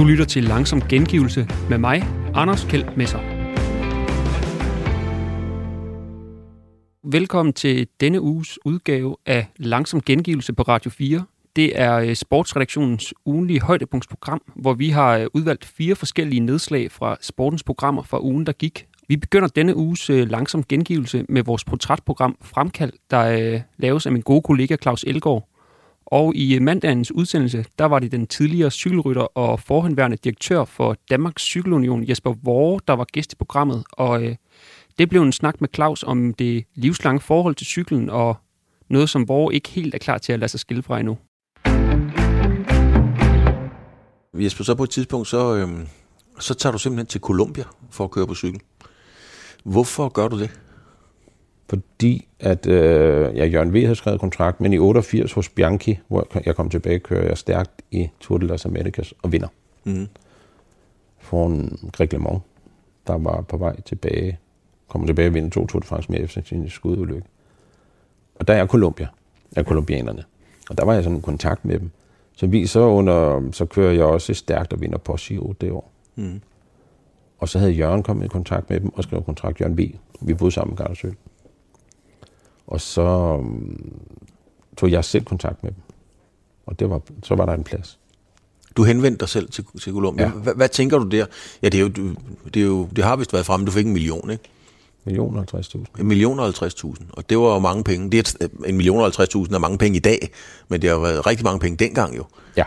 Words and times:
Du 0.00 0.04
lytter 0.04 0.24
til 0.24 0.44
Langsom 0.44 0.80
Gengivelse 0.80 1.48
med 1.70 1.78
mig, 1.78 2.02
Anders 2.34 2.64
Kjeld 2.64 2.96
Messer. 2.96 3.18
Velkommen 7.04 7.52
til 7.52 7.88
denne 8.00 8.20
uges 8.20 8.58
udgave 8.64 9.16
af 9.26 9.46
Langsom 9.56 10.00
Gengivelse 10.00 10.52
på 10.52 10.62
Radio 10.62 10.90
4. 10.90 11.24
Det 11.56 11.80
er 11.80 11.96
øh, 11.96 12.14
sportsredaktionens 12.14 13.14
ugenlige 13.24 13.60
højdepunktsprogram, 13.60 14.42
hvor 14.56 14.74
vi 14.74 14.88
har 14.88 15.16
øh, 15.16 15.26
udvalgt 15.34 15.64
fire 15.64 15.94
forskellige 15.94 16.40
nedslag 16.40 16.92
fra 16.92 17.16
sportens 17.20 17.62
programmer 17.62 18.02
fra 18.02 18.20
ugen, 18.22 18.46
der 18.46 18.52
gik. 18.52 18.86
Vi 19.08 19.16
begynder 19.16 19.48
denne 19.48 19.76
uges 19.76 20.10
øh, 20.10 20.30
langsom 20.30 20.64
gengivelse 20.64 21.24
med 21.28 21.42
vores 21.42 21.64
portrætprogram 21.64 22.36
Fremkald, 22.42 22.92
der 23.10 23.60
laves 23.78 24.06
af 24.06 24.12
min 24.12 24.22
gode 24.22 24.42
kollega 24.42 24.76
Claus 24.82 25.04
Elgaard. 25.04 25.49
Og 26.06 26.36
i 26.36 26.58
mandagens 26.58 27.12
udsendelse, 27.12 27.64
der 27.78 27.84
var 27.84 27.98
det 27.98 28.12
den 28.12 28.26
tidligere 28.26 28.70
cykelrytter 28.70 29.22
og 29.22 29.60
forhenværende 29.60 30.16
direktør 30.16 30.64
for 30.64 30.96
Danmarks 31.10 31.42
Cykelunion, 31.42 32.08
Jesper 32.08 32.34
Vore, 32.42 32.80
der 32.88 32.92
var 32.92 33.04
gæst 33.04 33.32
i 33.32 33.36
programmet. 33.36 33.84
Og 33.92 34.22
øh, 34.22 34.36
det 34.98 35.08
blev 35.08 35.22
en 35.22 35.32
snak 35.32 35.60
med 35.60 35.68
Claus 35.74 36.02
om 36.02 36.34
det 36.34 36.64
livslange 36.74 37.20
forhold 37.20 37.54
til 37.54 37.66
cyklen, 37.66 38.10
og 38.10 38.36
noget, 38.88 39.10
som 39.10 39.28
Vore 39.28 39.54
ikke 39.54 39.68
helt 39.68 39.94
er 39.94 39.98
klar 39.98 40.18
til 40.18 40.32
at 40.32 40.38
lade 40.38 40.48
sig 40.48 40.60
skille 40.60 40.82
fra 40.82 40.98
endnu. 40.98 41.18
Jesper, 44.34 44.64
så 44.64 44.74
på 44.74 44.82
et 44.82 44.90
tidspunkt, 44.90 45.28
så, 45.28 45.56
øh, 45.56 45.68
så 46.38 46.54
tager 46.54 46.72
du 46.72 46.78
simpelthen 46.78 47.06
til 47.06 47.20
Colombia 47.20 47.64
for 47.90 48.04
at 48.04 48.10
køre 48.10 48.26
på 48.26 48.34
cykel. 48.34 48.60
Hvorfor 49.64 50.08
gør 50.08 50.28
du 50.28 50.40
det? 50.40 50.60
Fordi 51.70 52.28
at 52.40 52.66
øh, 52.66 53.36
ja, 53.36 53.46
Jørgen 53.46 53.74
V. 53.74 53.82
havde 53.82 53.94
skrevet 53.94 54.20
kontrakt, 54.20 54.60
men 54.60 54.72
i 54.72 54.78
88 54.78 55.32
hos 55.32 55.48
Bianchi, 55.48 55.98
hvor 56.08 56.26
jeg 56.46 56.56
kom 56.56 56.70
tilbage, 56.70 56.98
kører 56.98 57.26
jeg 57.26 57.38
stærkt 57.38 57.82
i 57.90 58.08
Tour 58.20 58.38
de 58.38 58.46
las 58.46 58.66
Americas 58.66 59.14
og 59.22 59.32
vinder. 59.32 59.48
Mm. 59.84 60.08
en 61.32 61.90
Greg 61.92 62.12
LeMond, 62.12 62.40
der 63.06 63.18
var 63.18 63.40
på 63.40 63.56
vej 63.56 63.80
tilbage, 63.80 64.38
kommer 64.88 65.06
tilbage 65.06 65.28
og 65.28 65.34
vinder 65.34 65.50
to 65.50 65.66
Tour 65.66 65.80
de 65.80 65.86
France 65.86 66.12
med 66.12 66.20
efter 66.20 66.42
sin 66.44 66.68
skudulykke. 66.68 67.26
Og 68.34 68.48
der 68.48 68.54
er 68.54 68.66
Colombia, 68.66 69.08
er 69.56 69.62
kolumbianerne. 69.62 70.24
Og 70.70 70.78
der 70.78 70.84
var 70.84 70.94
jeg 70.94 71.04
sådan 71.04 71.18
i 71.18 71.20
kontakt 71.20 71.64
med 71.64 71.78
dem. 71.78 71.90
Så 72.36 72.46
vi 72.46 72.66
så 72.66 72.80
under, 72.80 73.50
så 73.52 73.64
kører 73.64 73.92
jeg 73.92 74.04
også 74.04 74.34
stærkt 74.34 74.72
og 74.72 74.80
vinder 74.80 74.98
på 74.98 75.16
Giro 75.20 75.54
det 75.60 75.70
år. 75.70 75.90
Mm. 76.16 76.40
Og 77.38 77.48
så 77.48 77.58
havde 77.58 77.72
Jørgen 77.72 78.02
kommet 78.02 78.24
i 78.24 78.28
kontakt 78.28 78.70
med 78.70 78.80
dem 78.80 78.94
og 78.94 79.02
skrevet 79.02 79.26
kontrakt 79.26 79.60
Jørgen 79.60 79.78
V. 79.78 79.94
Vi 80.20 80.34
boede 80.34 80.52
sammen 80.52 80.74
i 80.74 80.76
Gardersøl. 80.76 81.14
Og 82.70 82.80
så 82.80 83.02
um, 83.38 84.00
tog 84.76 84.90
jeg 84.90 85.04
selv 85.04 85.24
kontakt 85.24 85.62
med 85.62 85.72
dem. 85.72 85.80
Og 86.66 86.80
det 86.80 86.90
var, 86.90 87.00
så 87.22 87.34
var 87.34 87.46
der 87.46 87.52
en 87.52 87.64
plads. 87.64 87.98
Du 88.76 88.84
henvendte 88.84 89.20
dig 89.20 89.28
selv 89.28 89.50
til, 89.50 89.64
til 89.82 89.92
Columbia. 89.92 90.26
Ja. 90.26 90.32
Hvad, 90.32 90.54
hvad 90.54 90.68
tænker 90.68 90.98
du 90.98 91.08
der? 91.08 91.26
Ja, 91.62 91.68
det, 91.68 91.80
er 91.80 91.82
jo, 91.82 91.88
det, 92.54 92.62
er 92.62 92.66
jo, 92.66 92.88
det 92.96 93.04
har 93.04 93.16
vist 93.16 93.32
været 93.32 93.46
fremme, 93.46 93.66
du 93.66 93.70
fik 93.70 93.86
en 93.86 93.92
million, 93.92 94.30
ikke? 94.30 94.44
Million 95.04 95.36
og 95.36 95.46
50.000. 95.54 96.00
En 96.00 96.06
million 96.06 96.38
og 96.38 96.48
50.000, 96.48 96.94
og 97.10 97.30
det 97.30 97.38
var 97.38 97.52
jo 97.52 97.58
mange 97.58 97.84
penge. 97.84 98.10
Det 98.10 98.36
er 98.40 98.48
en 98.66 98.76
million 98.76 99.00
og 99.00 99.06
50.000 99.06 99.54
er 99.54 99.58
mange 99.58 99.78
penge 99.78 99.96
i 99.96 100.00
dag, 100.00 100.30
men 100.68 100.82
det 100.82 100.90
har 100.90 100.98
været 100.98 101.26
rigtig 101.26 101.44
mange 101.44 101.60
penge 101.60 101.76
dengang 101.76 102.16
jo. 102.16 102.24
Ja, 102.56 102.64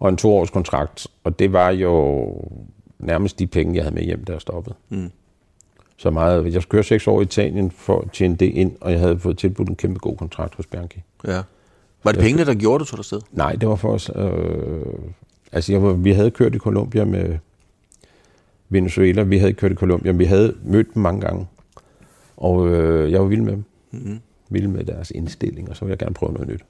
og 0.00 0.08
en 0.08 0.16
toårs 0.16 0.50
kontrakt, 0.50 1.06
og 1.24 1.38
det 1.38 1.52
var 1.52 1.70
jo 1.70 2.26
nærmest 2.98 3.38
de 3.38 3.46
penge, 3.46 3.74
jeg 3.74 3.84
havde 3.84 3.94
med 3.94 4.02
hjem, 4.02 4.24
der 4.24 4.38
stoppede. 4.38 4.74
Mm 4.88 5.10
så 5.96 6.10
meget. 6.10 6.52
Jeg 6.54 6.62
skulle 6.62 6.78
køre 6.78 6.82
seks 6.84 7.06
år 7.06 7.20
i 7.20 7.22
Italien 7.22 7.70
for 7.70 8.00
at 8.00 8.10
tjene 8.12 8.36
det 8.36 8.46
ind, 8.46 8.72
og 8.80 8.92
jeg 8.92 9.00
havde 9.00 9.18
fået 9.18 9.38
tilbudt 9.38 9.68
en 9.68 9.76
kæmpe 9.76 9.98
god 9.98 10.16
kontrakt 10.16 10.54
hos 10.54 10.66
Bianchi. 10.66 11.02
Ja. 11.26 11.42
Var 12.04 12.12
det 12.12 12.20
pengene, 12.20 12.44
der 12.44 12.54
gjorde 12.54 12.84
det, 12.84 12.88
tog 12.88 13.04
sted? 13.04 13.20
Nej, 13.32 13.52
det 13.52 13.68
var 13.68 13.76
for 13.76 13.92
os. 13.92 14.10
Øh, 14.16 14.32
altså, 15.52 15.72
jeg 15.72 15.82
var, 15.82 15.92
vi 15.92 16.12
havde 16.12 16.30
kørt 16.30 16.54
i 16.54 16.58
Colombia 16.58 17.04
med 17.04 17.38
Venezuela. 18.68 19.22
Vi 19.22 19.38
havde 19.38 19.52
kørt 19.52 19.72
i 19.72 19.74
Colombia. 19.74 20.12
Vi 20.12 20.24
havde 20.24 20.56
mødt 20.64 20.94
dem 20.94 21.02
mange 21.02 21.20
gange. 21.20 21.46
Og 22.36 22.68
øh, 22.68 23.12
jeg 23.12 23.20
var 23.20 23.26
vild 23.26 23.40
med 23.40 23.52
dem. 23.52 23.64
Mm-hmm. 23.90 24.20
Vild 24.48 24.68
med 24.68 24.84
deres 24.84 25.10
indstilling, 25.10 25.70
og 25.70 25.76
så 25.76 25.84
ville 25.84 25.92
jeg 25.92 25.98
gerne 25.98 26.14
prøve 26.14 26.32
noget 26.32 26.48
nyt. 26.48 26.64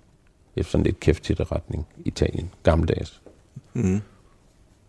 Efter 0.57 0.71
sådan 0.71 0.85
lidt 0.85 1.01
kæft 1.01 1.23
til 1.23 1.37
retning. 1.37 1.87
Italien. 2.05 2.51
Gammeldags. 2.63 3.23
Mm-hmm. 3.75 4.01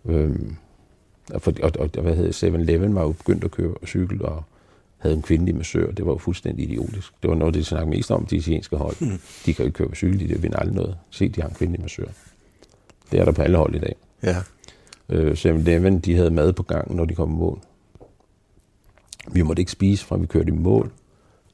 Øhm, 0.06 0.56
og, 1.34 1.42
og, 1.64 1.72
og 1.80 2.02
hvad 2.02 2.16
hedder 2.16 2.50
7-Eleven 2.50 2.96
var 2.96 3.02
jo 3.02 3.12
begyndt 3.12 3.44
at 3.44 3.52
køre 3.52 3.76
cykel 3.86 4.26
og 4.26 4.44
havde 4.98 5.16
en 5.16 5.22
kvindelig 5.22 5.56
massør. 5.56 5.92
Det 5.92 6.06
var 6.06 6.12
jo 6.12 6.18
fuldstændig 6.18 6.70
idiotisk. 6.70 7.14
Det 7.22 7.30
var 7.30 7.36
noget, 7.36 7.54
de 7.54 7.64
snakkede 7.64 7.90
mest 7.90 8.12
om, 8.12 8.26
de 8.26 8.36
italienske 8.36 8.76
hold. 8.76 8.96
Mm. 9.00 9.20
De 9.46 9.54
kan 9.54 9.64
jo 9.64 9.68
ikke 9.68 9.78
køre 9.78 9.90
på 9.90 9.96
cykel, 9.96 10.30
de 10.30 10.42
vinder 10.42 10.58
aldrig 10.58 10.76
noget. 10.76 10.98
Se, 11.10 11.30
de 11.30 11.42
har 11.42 11.50
en 11.50 11.56
kvindelig 11.56 11.82
massør. 11.82 12.06
Det 13.12 13.20
er 13.20 13.26
der 13.26 13.32
på 13.32 13.42
alle 13.42 13.58
hold 13.58 13.76
i 13.76 13.80
dag. 13.80 13.96
Ja. 14.24 14.36
Øh, 15.10 15.32
7-Eleven, 15.32 16.00
de 16.00 16.16
havde 16.16 16.32
mad 16.32 16.54
på 16.54 16.64
gangen, 16.64 16.98
når 16.98 17.06
de 17.06 17.16
kom 17.16 17.32
i 17.32 17.36
mål. 17.36 17.60
Vi 19.32 19.42
måtte 19.42 19.60
ikke 19.60 19.72
spise, 19.72 20.06
fra 20.06 20.18
vi 20.18 20.26
kørte 20.26 20.48
i 20.48 20.52
mål 20.52 20.92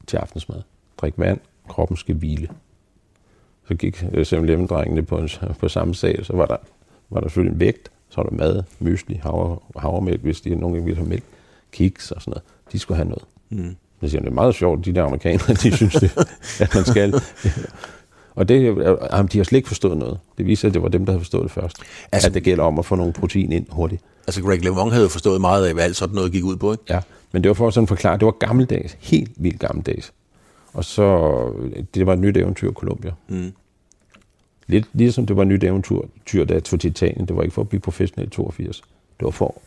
til 0.06 0.16
aftensmad. 0.16 0.62
Drik 0.98 1.14
vand, 1.16 1.40
kroppen 1.68 1.96
skal 1.96 2.14
hvile. 2.14 2.48
Så 3.68 3.74
gik 3.74 4.02
7-Eleven-drengene 4.02 5.02
på, 5.02 5.18
en, 5.18 5.28
på 5.58 5.68
samme 5.68 5.94
sag, 5.94 6.26
så 6.26 6.36
var 6.36 6.46
der, 6.46 6.56
var 7.10 7.20
der 7.20 7.28
selvfølgelig 7.28 7.54
en 7.54 7.60
vægt, 7.60 7.90
så 8.08 8.20
er 8.20 8.24
der 8.24 8.36
mad, 8.36 8.62
mysli, 8.80 9.20
havre, 9.22 9.58
havremælk, 9.76 10.22
hvis 10.22 10.40
de 10.40 10.54
nogle 10.54 10.74
gange 10.74 10.86
vil 10.86 10.96
have 10.96 11.08
mælk, 11.08 11.24
kiks 11.72 12.10
og 12.10 12.22
sådan 12.22 12.30
noget. 12.30 12.42
De 12.72 12.78
skulle 12.78 12.96
have 12.96 13.08
noget. 13.08 13.24
Mm. 13.50 13.76
Jeg 14.02 14.10
siger, 14.10 14.20
det 14.20 14.28
er 14.28 14.34
meget 14.34 14.54
sjovt, 14.54 14.84
de 14.84 14.94
der 14.94 15.04
amerikanere, 15.04 15.54
de 15.62 15.76
synes 15.76 15.94
det, 15.94 16.12
at 16.60 16.74
man 16.74 16.84
skal. 16.84 17.14
Og 18.34 18.48
det, 18.48 18.64
jamen, 18.64 19.26
de 19.32 19.38
har 19.38 19.44
slet 19.44 19.56
ikke 19.56 19.68
forstået 19.68 19.98
noget. 19.98 20.18
Det 20.38 20.46
viser, 20.46 20.68
at 20.68 20.74
det 20.74 20.82
var 20.82 20.88
dem, 20.88 21.06
der 21.06 21.12
havde 21.12 21.20
forstået 21.20 21.42
det 21.42 21.50
først. 21.50 21.76
Altså, 22.12 22.28
at 22.28 22.34
det 22.34 22.42
gælder 22.42 22.64
om 22.64 22.78
at 22.78 22.86
få 22.86 22.94
nogle 22.94 23.12
protein 23.12 23.52
ind 23.52 23.66
hurtigt. 23.70 24.02
Altså 24.26 24.42
Greg 24.42 24.64
LeMond 24.64 24.90
havde 24.90 25.02
jo 25.02 25.08
forstået 25.08 25.40
meget 25.40 25.66
af, 25.66 25.74
hvad 25.74 25.84
alt 25.84 25.96
sådan 25.96 26.14
noget 26.14 26.32
gik 26.32 26.44
ud 26.44 26.56
på, 26.56 26.72
ikke? 26.72 26.84
Ja, 26.90 27.00
men 27.32 27.42
det 27.42 27.48
var 27.48 27.54
for 27.54 27.68
at 27.68 27.74
sådan 27.74 27.86
forklare, 27.86 28.18
det 28.18 28.26
var 28.26 28.32
gammeldags, 28.32 28.96
helt 29.00 29.30
vildt 29.36 29.60
gammeldags. 29.60 30.12
Og 30.72 30.84
så, 30.84 31.34
det 31.94 32.06
var 32.06 32.12
et 32.12 32.18
nyt 32.18 32.36
eventyr 32.36 32.70
i 32.70 32.72
Colombia. 32.72 33.12
Mm. 33.28 33.52
Lidt 34.66 34.86
ligesom 34.92 35.26
det 35.26 35.36
var 35.36 35.44
nyt 35.44 35.64
eventyr, 35.64 36.44
da 36.44 36.54
jeg 36.54 36.64
tog 36.64 36.80
til 36.80 36.90
Italien. 36.90 37.28
Det 37.28 37.36
var 37.36 37.42
ikke 37.42 37.54
for 37.54 37.62
at 37.62 37.68
blive 37.68 37.80
professionel 37.80 38.26
i 38.26 38.30
82. 38.30 38.82
Det 39.18 39.24
var 39.24 39.30
for 39.30 39.62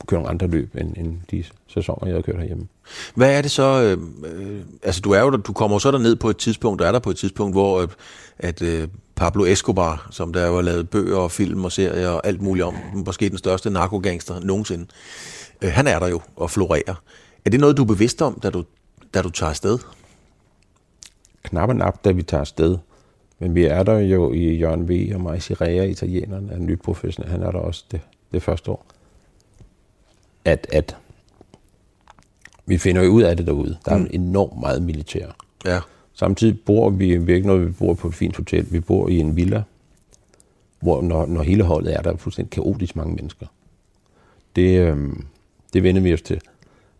at 0.00 0.06
køre 0.06 0.20
nogle 0.20 0.30
andre 0.30 0.46
løb, 0.46 0.76
end, 0.76 0.96
end 0.96 1.16
de 1.30 1.44
sæsoner, 1.66 2.06
jeg 2.06 2.12
havde 2.12 2.22
kørt 2.22 2.36
herhjemme. 2.36 2.68
Hvad 3.14 3.38
er 3.38 3.42
det 3.42 3.50
så? 3.50 3.82
Øh, 3.82 3.98
øh, 4.32 4.60
altså, 4.82 5.00
du, 5.00 5.10
er 5.10 5.20
jo, 5.20 5.30
du 5.30 5.52
kommer 5.52 5.78
så 5.78 5.90
der 5.90 5.98
ned 5.98 6.16
på 6.16 6.30
et 6.30 6.36
tidspunkt, 6.36 6.82
der 6.82 6.88
er 6.88 6.92
der 6.92 6.98
på 6.98 7.10
et 7.10 7.16
tidspunkt, 7.16 7.54
hvor 7.54 7.80
øh, 7.80 7.88
at, 8.38 8.62
øh, 8.62 8.88
Pablo 9.16 9.44
Escobar, 9.44 10.08
som 10.10 10.32
der 10.32 10.48
var 10.48 10.62
lavet 10.62 10.90
bøger 10.90 11.16
og 11.16 11.32
film 11.32 11.64
og 11.64 11.72
serier 11.72 12.08
og 12.08 12.26
alt 12.26 12.42
muligt 12.42 12.64
om, 12.64 12.74
måske 12.94 13.28
den 13.28 13.38
største 13.38 13.70
narkogangster 13.70 14.40
nogensinde, 14.40 14.86
øh, 15.62 15.70
han 15.72 15.86
er 15.86 15.98
der 15.98 16.08
jo 16.08 16.20
og 16.36 16.50
florerer. 16.50 16.94
Er 17.44 17.50
det 17.50 17.60
noget, 17.60 17.76
du 17.76 17.82
er 17.82 17.86
bevidst 17.86 18.22
om, 18.22 18.40
da 18.42 18.50
du, 18.50 18.64
da 19.14 19.22
du 19.22 19.30
tager 19.30 19.50
afsted? 19.50 19.78
Knap 21.42 21.68
og 21.68 21.76
nap, 21.76 22.04
da 22.04 22.10
vi 22.10 22.22
tager 22.22 22.40
afsted. 22.40 22.78
Men 23.38 23.54
vi 23.54 23.64
er 23.64 23.82
der 23.82 23.98
jo 23.98 24.32
i 24.32 24.56
Jørgen 24.56 24.88
V. 24.88 25.10
og 25.14 25.20
Majsi 25.20 25.54
Rea, 25.54 25.84
italieneren, 25.84 26.50
er 26.50 26.56
en 26.56 26.66
ny 26.66 26.78
professionel. 26.78 27.30
Han 27.30 27.42
er 27.42 27.50
der 27.50 27.58
også 27.58 27.84
det, 27.90 28.00
det 28.32 28.42
første 28.42 28.70
år. 28.70 28.86
At, 30.44 30.66
at 30.72 30.96
vi 32.66 32.78
finder 32.78 33.02
jo 33.02 33.10
ud 33.10 33.22
af 33.22 33.36
det 33.36 33.46
derude. 33.46 33.76
Der 33.84 33.92
er 33.92 33.98
mm. 33.98 34.06
enormt 34.10 34.60
meget 34.60 34.82
militær. 34.82 35.26
Ja. 35.64 35.80
Samtidig 36.12 36.60
bor 36.60 36.90
vi, 36.90 37.16
vi 37.16 37.34
ikke 37.34 37.46
noget, 37.46 37.66
vi 37.66 37.72
bor 37.72 37.94
på 37.94 38.08
et 38.08 38.14
fint 38.14 38.36
hotel. 38.36 38.72
Vi 38.72 38.80
bor 38.80 39.08
i 39.08 39.18
en 39.18 39.36
villa, 39.36 39.62
hvor 40.80 41.02
når, 41.02 41.26
når 41.26 41.42
hele 41.42 41.62
holdet 41.62 41.94
er, 41.94 42.02
der 42.02 42.12
er 42.12 42.16
fuldstændig 42.16 42.50
kaotisk 42.50 42.96
mange 42.96 43.14
mennesker. 43.14 43.46
Det, 44.56 44.80
øhm, 44.80 45.26
det 45.72 45.82
vender 45.82 46.02
vi 46.02 46.12
os 46.12 46.22
til. 46.22 46.40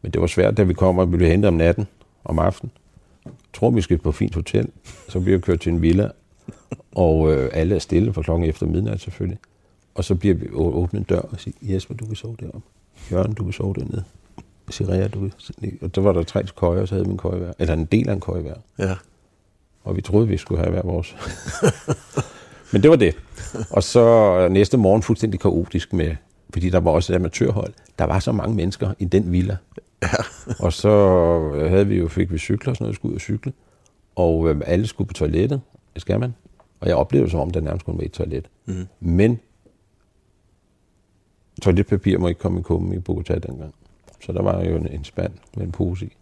Men 0.03 0.13
det 0.13 0.21
var 0.21 0.27
svært, 0.27 0.57
da 0.57 0.63
vi 0.63 0.75
kommer 0.75 1.03
og 1.03 1.11
blev 1.11 1.31
hentet 1.31 1.49
om 1.49 1.55
natten, 1.55 1.87
om 2.25 2.39
aftenen. 2.39 2.73
Tror, 3.53 3.71
vi 3.71 3.81
skal 3.81 3.99
på 3.99 4.09
et 4.09 4.15
fint 4.15 4.35
hotel. 4.35 4.69
Så 5.09 5.21
bliver 5.21 5.39
vi 5.39 5.41
kørt 5.41 5.61
til 5.61 5.73
en 5.73 5.83
villa, 5.83 6.11
og 7.05 7.33
øh, 7.33 7.51
alle 7.53 7.75
er 7.75 7.79
stille 7.79 8.13
for 8.13 8.23
klokken 8.23 8.49
efter 8.49 8.67
midnat 8.67 9.01
selvfølgelig. 9.01 9.39
Og 9.95 10.05
så 10.05 10.15
bliver 10.15 10.35
vi 10.35 10.49
åbnet 10.53 11.01
en 11.01 11.05
dør 11.05 11.21
og 11.21 11.41
siger, 11.41 11.57
Jesper, 11.63 11.95
du 11.95 12.05
vil 12.05 12.17
sove 12.17 12.37
deroppe. 12.41 12.69
Jørgen, 13.11 13.33
du 13.33 13.45
vil 13.45 13.55
sove 13.55 13.75
dernede. 13.75 14.05
Sirea, 14.71 15.09
du 15.09 15.21
vil... 15.21 15.33
Og 15.83 15.91
så 15.95 16.01
var 16.01 16.13
der 16.13 16.23
tre 16.23 16.45
køjer, 16.57 16.81
og 16.81 16.89
så 16.89 16.95
havde 16.95 17.09
min 17.09 17.19
køje 17.19 17.39
hver. 17.39 17.53
Eller 17.59 17.75
en 17.75 17.85
del 17.85 18.09
af 18.09 18.13
en 18.13 18.21
køje 18.21 18.43
hver. 18.43 18.55
Ja. 18.79 18.95
Og 19.85 19.97
vi 19.97 20.01
troede, 20.01 20.29
vi 20.29 20.37
skulle 20.37 20.59
have 20.59 20.71
hver 20.71 20.83
vores. 20.83 21.17
Men 22.73 22.83
det 22.83 22.91
var 22.91 22.97
det. 22.97 23.17
Og 23.71 23.83
så 23.83 24.49
næste 24.51 24.77
morgen 24.77 25.03
fuldstændig 25.03 25.41
kaotisk 25.41 25.93
med, 25.93 26.17
fordi 26.53 26.71
der 26.71 26.81
var 26.81 26.91
også 26.91 27.13
et 27.13 27.17
amatørhold. 27.17 27.73
Der 27.99 28.05
var 28.05 28.19
så 28.19 28.33
mange 28.33 28.57
mennesker 28.57 28.95
i 28.99 29.05
den 29.05 29.33
villa. 29.33 29.57
Ja. 30.03 30.09
og 30.59 30.73
så 30.73 30.91
havde 31.69 31.87
vi 31.87 31.97
jo, 31.99 32.09
fik 32.09 32.33
vi 32.33 32.39
cykler 32.39 32.73
og 32.73 32.77
sådan 32.77 32.85
noget, 32.85 32.97
skulle 32.97 33.11
ud 33.11 33.17
og 33.17 33.21
cykle. 33.21 33.53
Og 34.17 34.51
øh, 34.51 34.61
alle 34.67 34.87
skulle 34.87 35.09
på 35.09 35.15
toilettet. 35.15 35.61
Det 35.97 36.01
skal 36.01 36.21
man. 36.21 36.35
Og 36.81 36.89
jeg 36.89 36.97
oplevede 36.97 37.31
som 37.31 37.41
om, 37.41 37.51
der 37.51 37.61
nærmest 37.61 37.85
kunne 37.85 37.99
være 37.99 38.07
et 38.07 38.13
toilet. 38.13 38.51
Mm. 38.67 38.87
Men 39.01 39.41
toiletpapir 41.63 42.19
må 42.19 42.29
ikke 42.29 42.41
komme 42.41 42.61
i 42.61 42.63
kummen 42.63 42.93
i 42.93 42.97
Bogotá 42.97 43.39
dengang. 43.39 43.75
Så 44.27 44.33
der 44.33 44.43
var 44.43 44.65
jo 44.65 44.77
en, 44.77 44.87
en 44.87 45.05
spand 45.05 45.33
med 45.57 45.65
en 45.65 45.73
pose 45.73 46.07
i. 46.07 46.17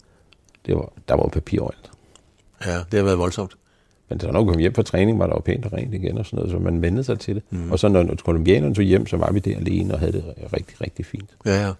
Det 0.67 0.76
var, 0.76 0.93
der 1.09 1.15
var 1.15 1.29
papir 1.29 1.61
overalt. 1.61 1.91
Ja, 2.67 2.76
det 2.76 2.99
har 2.99 3.03
været 3.03 3.19
voldsomt. 3.19 3.56
Men 4.09 4.21
når 4.23 4.44
vi 4.44 4.53
kom 4.53 4.59
hjem 4.59 4.75
fra 4.75 4.82
træning, 4.82 5.19
var 5.19 5.26
der 5.26 5.35
jo 5.35 5.41
pænt 5.41 5.67
og 5.67 5.73
rent 5.73 5.94
igen 5.94 6.19
og 6.19 6.26
sådan 6.26 6.37
noget, 6.37 6.50
så 6.50 6.59
man 6.59 6.82
vendte 6.82 7.05
sig 7.05 7.19
til 7.19 7.35
det. 7.35 7.43
Mm. 7.50 7.73
Og 7.73 7.79
så 7.79 7.88
når 7.88 8.15
kolumbianerne 8.25 8.75
tog 8.75 8.85
hjem, 8.85 9.06
så 9.06 9.17
var 9.17 9.32
vi 9.32 9.38
der 9.38 9.56
alene 9.56 9.94
og 9.94 10.00
havde 10.00 10.12
det 10.12 10.35
rigtig, 10.53 10.81
rigtig 10.81 11.06
fint. 11.06 11.37
Ja, 11.47 11.67
ja. 11.67 11.73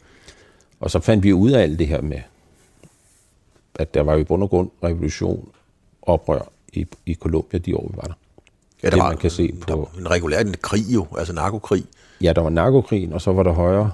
Og 0.81 0.91
så 0.91 1.01
fandt 1.01 1.25
vi 1.25 1.33
ud 1.33 1.51
af 1.51 1.63
alt 1.63 1.79
det 1.79 1.87
her 1.87 2.01
med, 2.01 2.21
at 3.75 3.95
der 3.95 4.03
var 4.03 4.15
jo 4.15 4.19
i 4.21 4.25
bund 4.25 4.43
og 4.43 4.51
grund 4.51 4.71
revolution, 4.83 5.49
oprør 6.03 6.51
i, 6.77 6.87
i 7.07 7.15
Colombia 7.15 7.59
de 7.59 7.77
år, 7.77 7.89
vi 7.91 7.97
var 7.97 8.03
der. 8.03 8.15
Ja, 8.83 8.87
der 8.91 8.91
det, 8.97 9.03
var, 9.03 9.09
man 9.09 9.19
kan 9.19 9.31
se 9.31 9.55
der 9.69 9.75
på- 9.75 9.91
var 9.95 10.01
en 10.01 10.11
regulær 10.11 10.41
en 10.41 10.55
krig 10.63 10.95
jo, 10.95 11.07
altså 11.19 11.33
narkokrig. 11.33 11.85
Ja, 12.23 12.33
der 12.33 12.41
var 12.43 12.51
narkokrigen, 12.51 13.13
og 13.13 13.21
så 13.21 13.33
var 13.33 13.43
der 13.43 13.53
højre. 13.53 13.91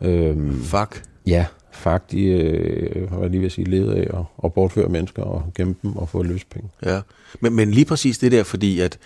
Øhm, 0.00 0.62
Fuck. 0.62 1.02
ja, 1.26 1.46
FARC, 1.72 2.02
de 2.10 2.24
øh, 2.24 3.20
var 3.20 3.28
lige 3.28 3.40
ved 3.40 3.46
at 3.46 3.52
sige, 3.52 3.70
levede 3.70 3.96
af 3.96 4.24
at 4.44 4.52
bortføre 4.52 4.88
mennesker 4.88 5.22
og 5.22 5.42
gemme 5.54 5.74
dem 5.82 5.96
og 5.96 6.08
få 6.08 6.22
løspenge. 6.22 6.68
Ja, 6.84 7.00
men, 7.40 7.52
men 7.56 7.70
lige 7.70 7.84
præcis 7.84 8.18
det 8.18 8.32
der, 8.32 8.42
fordi 8.42 8.80
at, 8.80 8.98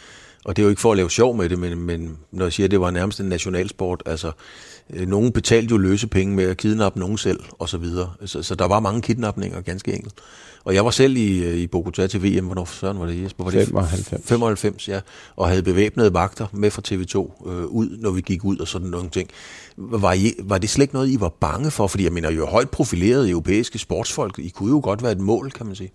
og 0.46 0.56
det 0.56 0.62
er 0.62 0.64
jo 0.64 0.70
ikke 0.70 0.81
for 0.81 0.90
at 0.90 0.96
lave 0.96 1.10
sjov 1.10 1.37
med 1.37 1.48
det, 1.48 1.58
men, 1.58 1.78
men 1.78 2.16
når 2.32 2.44
jeg 2.44 2.52
siger, 2.52 2.64
at 2.64 2.70
det 2.70 2.81
var 2.81 2.90
nærmest 2.90 3.20
en 3.20 3.26
nationalsport, 3.26 4.02
altså, 4.06 4.32
øh, 4.90 5.08
nogen 5.08 5.32
betalte 5.32 5.72
jo 5.72 5.78
løse 5.78 6.06
penge 6.06 6.37
med 6.37 6.44
at 6.44 6.56
kidnappe 6.56 7.00
nogen 7.00 7.19
selv, 7.19 7.40
og 7.58 7.69
så 7.69 7.78
videre. 7.78 8.12
Så, 8.25 8.43
så 8.43 8.54
der 8.54 8.64
var 8.64 8.81
mange 8.81 9.02
kidnapninger, 9.02 9.60
ganske 9.60 9.93
enkelt. 9.93 10.14
Og 10.64 10.75
jeg 10.75 10.84
var 10.84 10.90
selv 10.90 11.16
i, 11.16 11.44
øh, 11.44 11.54
i 11.54 11.69
Bogotá 11.76 12.06
til 12.06 12.22
VM, 12.22 12.44
hvornår 12.44 12.64
søren 12.64 12.98
var 12.98 13.06
det, 13.06 13.22
Jesper? 13.22 13.44
Var 13.44 13.50
det 13.50 13.66
95. 13.66 14.28
95, 14.28 14.88
ja, 14.88 15.00
og 15.37 15.48
havde 15.48 15.62
bevæbnede 15.62 16.14
vagter 16.14 16.46
med 16.52 16.70
fra 16.70 16.82
TV2 16.88 17.48
øh, 17.50 17.66
ud, 17.66 17.98
når 18.00 18.10
vi 18.10 18.20
gik 18.20 18.44
ud 18.44 18.58
og 18.58 18.69
sådan 18.69 18.88
nogle 18.88 19.10
ting. 19.10 19.28
Var, 19.76 20.12
I, 20.12 20.32
var 20.43 20.58
det 20.58 20.70
slet 20.70 20.82
ikke 20.82 20.94
noget, 20.94 21.08
I 21.08 21.20
var 21.20 21.28
bange 21.28 21.70
for? 21.70 21.87
Fordi 21.87 22.04
jeg 22.04 22.12
mener, 22.12 22.31
jo 22.31 22.46
højt 22.46 22.70
profilerede 22.70 23.31
europæiske 23.31 23.78
sportsfolk, 23.78 24.38
I 24.38 24.48
kunne 24.48 24.70
jo 24.70 24.81
godt 24.84 25.02
være 25.02 25.12
et 25.12 25.20
mål, 25.20 25.50
kan 25.50 25.66
man 25.66 25.75
sige. 25.75 25.93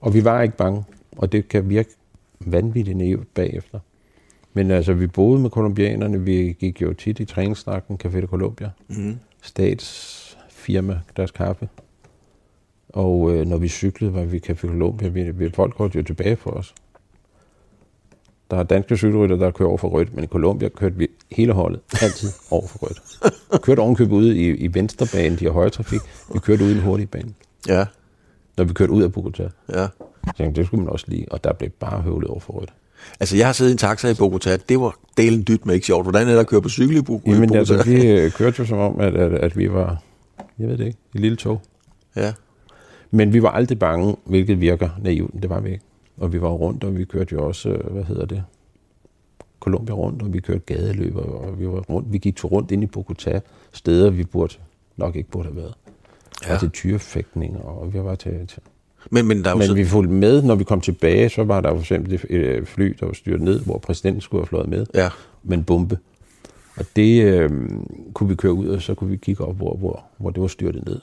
Og 0.00 0.14
vi 0.14 0.24
var 0.24 0.42
ikke 0.42 0.56
bange, 0.56 0.84
og 1.16 1.32
det 1.32 1.48
kan 1.48 1.68
virke 1.68 1.90
vanvittigt 2.40 2.96
naivt 2.98 3.34
bagefter. 3.34 3.78
Men 4.52 4.70
altså, 4.70 4.92
vi 4.92 5.06
boede 5.06 5.40
med 5.40 5.50
kolumbianerne, 5.50 6.20
vi 6.20 6.56
gik 6.58 6.82
jo 6.82 6.92
tit 6.92 7.20
i 7.20 7.24
træningssnakken, 7.24 7.98
Café 8.04 8.20
de 8.20 8.26
Colombia, 8.26 8.70
Mm. 8.88 9.16
statsfirma, 9.42 11.00
deres 11.16 11.30
kaffe. 11.30 11.68
Og 12.88 13.32
øh, 13.34 13.46
når 13.46 13.56
vi 13.56 13.68
cyklede, 13.68 14.14
var 14.14 14.24
vi 14.24 14.36
i 14.36 14.40
Café 14.50 14.54
Colombia, 14.68 15.08
vi, 15.08 15.30
vi, 15.30 15.50
folk 15.50 15.74
holdt 15.76 15.94
jo 15.94 16.02
tilbage 16.02 16.36
for 16.36 16.50
os. 16.50 16.74
Der 18.50 18.56
er 18.56 18.62
danske 18.62 18.96
cykelrytter, 18.96 19.36
der 19.36 19.50
kører 19.50 19.68
over 19.68 19.78
for 19.78 19.88
rødt, 19.88 20.14
men 20.14 20.24
i 20.24 20.26
Colombia 20.26 20.68
kørte 20.68 20.96
vi 20.96 21.08
hele 21.30 21.52
holdet 21.52 21.80
altid 22.02 22.28
over 22.50 22.66
for 22.66 22.78
rødt. 22.82 23.62
Kørte 23.62 23.80
ovenkøbet 23.80 24.12
ude 24.16 24.36
i, 24.36 24.48
i 24.50 24.74
venstrebanen, 24.74 25.38
de 25.38 25.44
har 25.44 25.52
højre 25.52 25.70
trafik. 25.70 26.00
Vi 26.34 26.38
kørte 26.38 26.64
ude 26.64 26.72
i 26.72 26.76
en 26.76 26.82
hurtig 26.82 27.10
bane, 27.10 27.34
Ja, 27.68 27.86
når 28.56 28.64
vi 28.64 28.72
kørte 28.72 28.92
ud 28.92 29.02
af 29.02 29.08
Bogotá. 29.08 29.48
ja. 29.80 29.86
Så 30.36 30.42
jeg, 30.42 30.56
det 30.56 30.66
skulle 30.66 30.84
man 30.84 30.92
også 30.92 31.04
lige, 31.08 31.32
og 31.32 31.44
der 31.44 31.52
blev 31.52 31.70
bare 31.70 32.02
høvlet 32.02 32.30
over 32.30 32.40
for 32.40 32.52
rødt. 32.52 32.72
Altså, 33.20 33.36
jeg 33.36 33.46
har 33.46 33.52
siddet 33.52 33.70
i 33.70 33.72
en 33.72 33.78
taxa 33.78 34.08
i 34.08 34.12
Bogotá. 34.12 34.56
Det 34.68 34.80
var 34.80 34.98
delen 35.16 35.44
dyt 35.48 35.66
med 35.66 35.74
ikke 35.74 35.86
sjovt. 35.86 36.04
Hvordan 36.04 36.28
er 36.28 36.32
det 36.32 36.40
at 36.40 36.46
køre 36.46 36.62
på 36.62 36.68
cykel 36.68 36.96
i 36.96 37.02
Bo- 37.02 37.22
i 37.26 37.30
Jamen 37.30 37.54
altså, 37.54 37.82
vi 37.82 38.10
øh, 38.10 38.30
kørte 38.30 38.56
jo 38.58 38.64
som 38.64 38.78
om, 38.78 39.00
at, 39.00 39.14
at, 39.14 39.32
at 39.32 39.56
vi 39.58 39.72
var, 39.72 40.02
jeg 40.58 40.68
ved 40.68 40.78
det 40.78 40.86
ikke, 40.86 40.98
et 41.14 41.20
lille 41.20 41.36
tog. 41.36 41.60
Ja, 42.16 42.32
Men 43.10 43.32
vi 43.32 43.42
var 43.42 43.50
aldrig 43.50 43.78
bange, 43.78 44.16
hvilket 44.24 44.60
virker 44.60 44.88
naivt. 45.02 45.42
Det 45.42 45.50
var 45.50 45.60
vi 45.60 45.70
ikke. 45.70 45.84
Og 46.16 46.32
vi 46.32 46.40
var 46.40 46.48
rundt, 46.48 46.84
og 46.84 46.96
vi 46.96 47.04
kørte 47.04 47.32
jo 47.32 47.46
også, 47.46 47.68
øh, 47.68 47.92
hvad 47.92 48.04
hedder 48.04 48.26
det, 48.26 48.44
Colombia 49.60 49.94
rundt, 49.94 50.22
og 50.22 50.32
vi 50.32 50.40
kørte 50.40 50.60
gadeløb, 50.66 51.16
og 51.16 51.60
vi 51.60 51.66
var 51.66 51.80
rundt. 51.80 52.12
Vi 52.12 52.18
gik 52.18 52.36
to 52.36 52.48
rundt 52.48 52.70
ind 52.70 52.84
i 52.84 52.88
Bogotá, 52.96 53.40
steder 53.72 54.10
vi 54.10 54.24
burde 54.24 54.54
nok 54.96 55.16
ikke 55.16 55.30
burde 55.30 55.48
have 55.48 55.56
været. 55.56 55.74
Ja. 56.42 56.48
Ja. 56.48 56.54
Og 56.54 56.60
til 56.60 56.70
tyrefægtning, 56.70 57.64
og 57.64 57.94
vi 57.94 57.98
var 57.98 58.14
til, 58.14 58.46
til. 58.46 58.62
Men, 59.10 59.26
men 59.26 59.44
der 59.44 59.50
er 59.50 59.54
Men 59.54 59.66
så... 59.66 59.74
vi 59.74 59.84
fulgte 59.84 60.14
med, 60.14 60.42
når 60.42 60.54
vi 60.54 60.64
kom 60.64 60.80
tilbage, 60.80 61.28
så 61.28 61.44
var 61.44 61.60
der 61.60 61.70
for 61.70 61.80
eksempel 61.80 62.14
et 62.14 62.30
øh, 62.30 62.66
fly, 62.66 62.96
der 63.00 63.06
var 63.06 63.12
styrt 63.12 63.40
ned, 63.40 63.60
hvor 63.60 63.78
præsidenten 63.78 64.20
skulle 64.20 64.40
have 64.40 64.46
fløjet 64.46 64.68
med, 64.68 64.86
Ja, 64.94 65.08
med 65.42 65.58
en 65.58 65.64
bombe. 65.64 65.98
Og 66.76 66.84
det 66.96 67.22
øh, 67.24 67.50
kunne 68.14 68.28
vi 68.28 68.34
køre 68.34 68.52
ud, 68.52 68.68
og 68.68 68.82
så 68.82 68.94
kunne 68.94 69.10
vi 69.10 69.16
kigge 69.16 69.44
op, 69.44 69.56
hvor, 69.56 69.76
hvor, 69.76 70.04
hvor 70.18 70.30
det 70.30 70.42
var 70.42 70.48
styrtet 70.48 70.86
ned. 70.86 71.00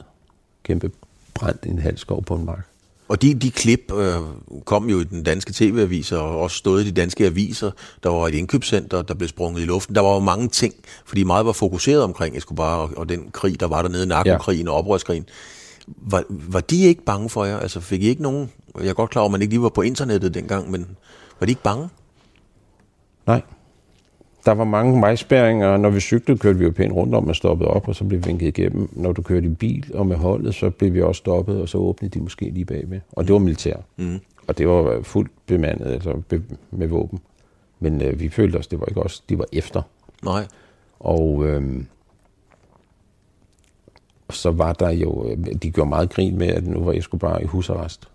Kæmpe 0.63 0.91
brændt 1.33 1.65
i 1.65 1.69
en 1.69 1.79
halv 1.79 1.97
skov 1.97 2.23
på 2.23 2.35
en 2.35 2.45
mark. 2.45 2.65
og 3.07 3.21
de, 3.21 3.33
de 3.33 3.51
klip 3.51 3.91
øh, 3.97 4.15
kom 4.65 4.89
jo 4.89 4.99
i 4.99 5.03
den 5.03 5.23
danske 5.23 5.53
tv-aviser, 5.53 6.17
og 6.17 6.39
også 6.39 6.57
stod 6.57 6.81
i 6.81 6.83
de 6.83 6.91
danske 6.91 7.25
aviser. 7.25 7.71
Der 8.03 8.09
var 8.09 8.27
et 8.27 8.33
indkøbscenter, 8.33 9.01
der 9.01 9.13
blev 9.13 9.29
sprunget 9.29 9.61
i 9.61 9.65
luften. 9.65 9.95
Der 9.95 10.01
var 10.01 10.13
jo 10.13 10.19
mange 10.19 10.47
ting, 10.47 10.73
fordi 11.05 11.23
meget 11.23 11.45
var 11.45 11.51
fokuseret 11.51 12.03
omkring 12.03 12.37
Escobar 12.37 12.75
og, 12.75 12.89
og 12.97 13.09
den 13.09 13.29
krig, 13.31 13.59
der 13.59 13.67
var 13.67 13.81
dernede, 13.81 14.05
narkokrigen 14.05 14.67
og 14.67 14.75
oprørskrigen. 14.75 15.25
Var, 15.97 16.23
var 16.29 16.59
de 16.59 16.83
ikke 16.83 17.03
bange 17.05 17.29
for 17.29 17.45
jer? 17.45 17.57
Altså 17.59 17.79
fik 17.79 18.03
I 18.03 18.07
ikke 18.07 18.21
nogen... 18.21 18.51
Jeg 18.79 18.87
er 18.87 18.93
godt 18.93 19.09
klar 19.09 19.21
over, 19.21 19.29
at 19.29 19.31
man 19.31 19.41
ikke 19.41 19.53
lige 19.53 19.61
var 19.61 19.69
på 19.69 19.81
internettet 19.81 20.33
dengang, 20.33 20.71
men 20.71 20.87
var 21.39 21.45
de 21.45 21.51
ikke 21.51 21.63
bange? 21.63 21.89
Nej. 23.27 23.41
Der 24.45 24.51
var 24.51 24.63
mange 24.63 25.01
vejspærringer, 25.01 25.67
og 25.67 25.79
når 25.79 25.89
vi 25.89 25.99
cyklede, 25.99 26.39
kørte 26.39 26.59
vi 26.59 26.65
jo 26.65 26.71
pænt 26.71 26.93
rundt 26.93 27.15
om 27.15 27.27
og 27.27 27.35
stoppede 27.35 27.69
op, 27.69 27.87
og 27.87 27.95
så 27.95 28.03
blev 28.03 28.19
vi 28.19 28.25
vinket 28.25 28.47
igennem. 28.47 28.89
Når 28.91 29.11
du 29.11 29.21
kørte 29.21 29.47
i 29.47 29.49
bil 29.49 29.91
og 29.93 30.07
med 30.07 30.15
holdet, 30.15 30.55
så 30.55 30.69
blev 30.69 30.93
vi 30.93 31.01
også 31.01 31.19
stoppet, 31.19 31.61
og 31.61 31.69
så 31.69 31.77
åbnede 31.77 32.19
de 32.19 32.23
måske 32.23 32.49
lige 32.49 32.65
bagved. 32.65 32.99
Og 33.11 33.27
det 33.27 33.33
var 33.33 33.39
militær. 33.39 33.75
Mm. 33.97 34.19
Og 34.47 34.57
det 34.57 34.67
var 34.67 35.01
fuldt 35.01 35.31
bemandet, 35.45 35.85
altså 35.85 36.21
be- 36.27 36.43
med 36.71 36.87
våben. 36.87 37.19
Men 37.79 38.01
øh, 38.01 38.19
vi 38.19 38.29
følte 38.29 38.57
os, 38.57 38.67
det 38.67 38.79
var 38.79 38.85
ikke 38.85 39.01
os, 39.01 39.19
de 39.19 39.37
var 39.37 39.45
efter. 39.53 39.81
Nej. 40.23 40.47
Og 40.99 41.45
øh, 41.45 41.83
så 44.31 44.51
var 44.51 44.73
der 44.73 44.89
jo, 44.89 45.29
øh, 45.29 45.37
de 45.63 45.71
gjorde 45.71 45.89
meget 45.89 46.09
grin 46.09 46.37
med, 46.37 46.47
at 46.47 46.67
nu 46.67 46.83
var 46.83 46.93
Escobar 46.93 47.37
i 47.39 47.45
husarrest. 47.45 48.07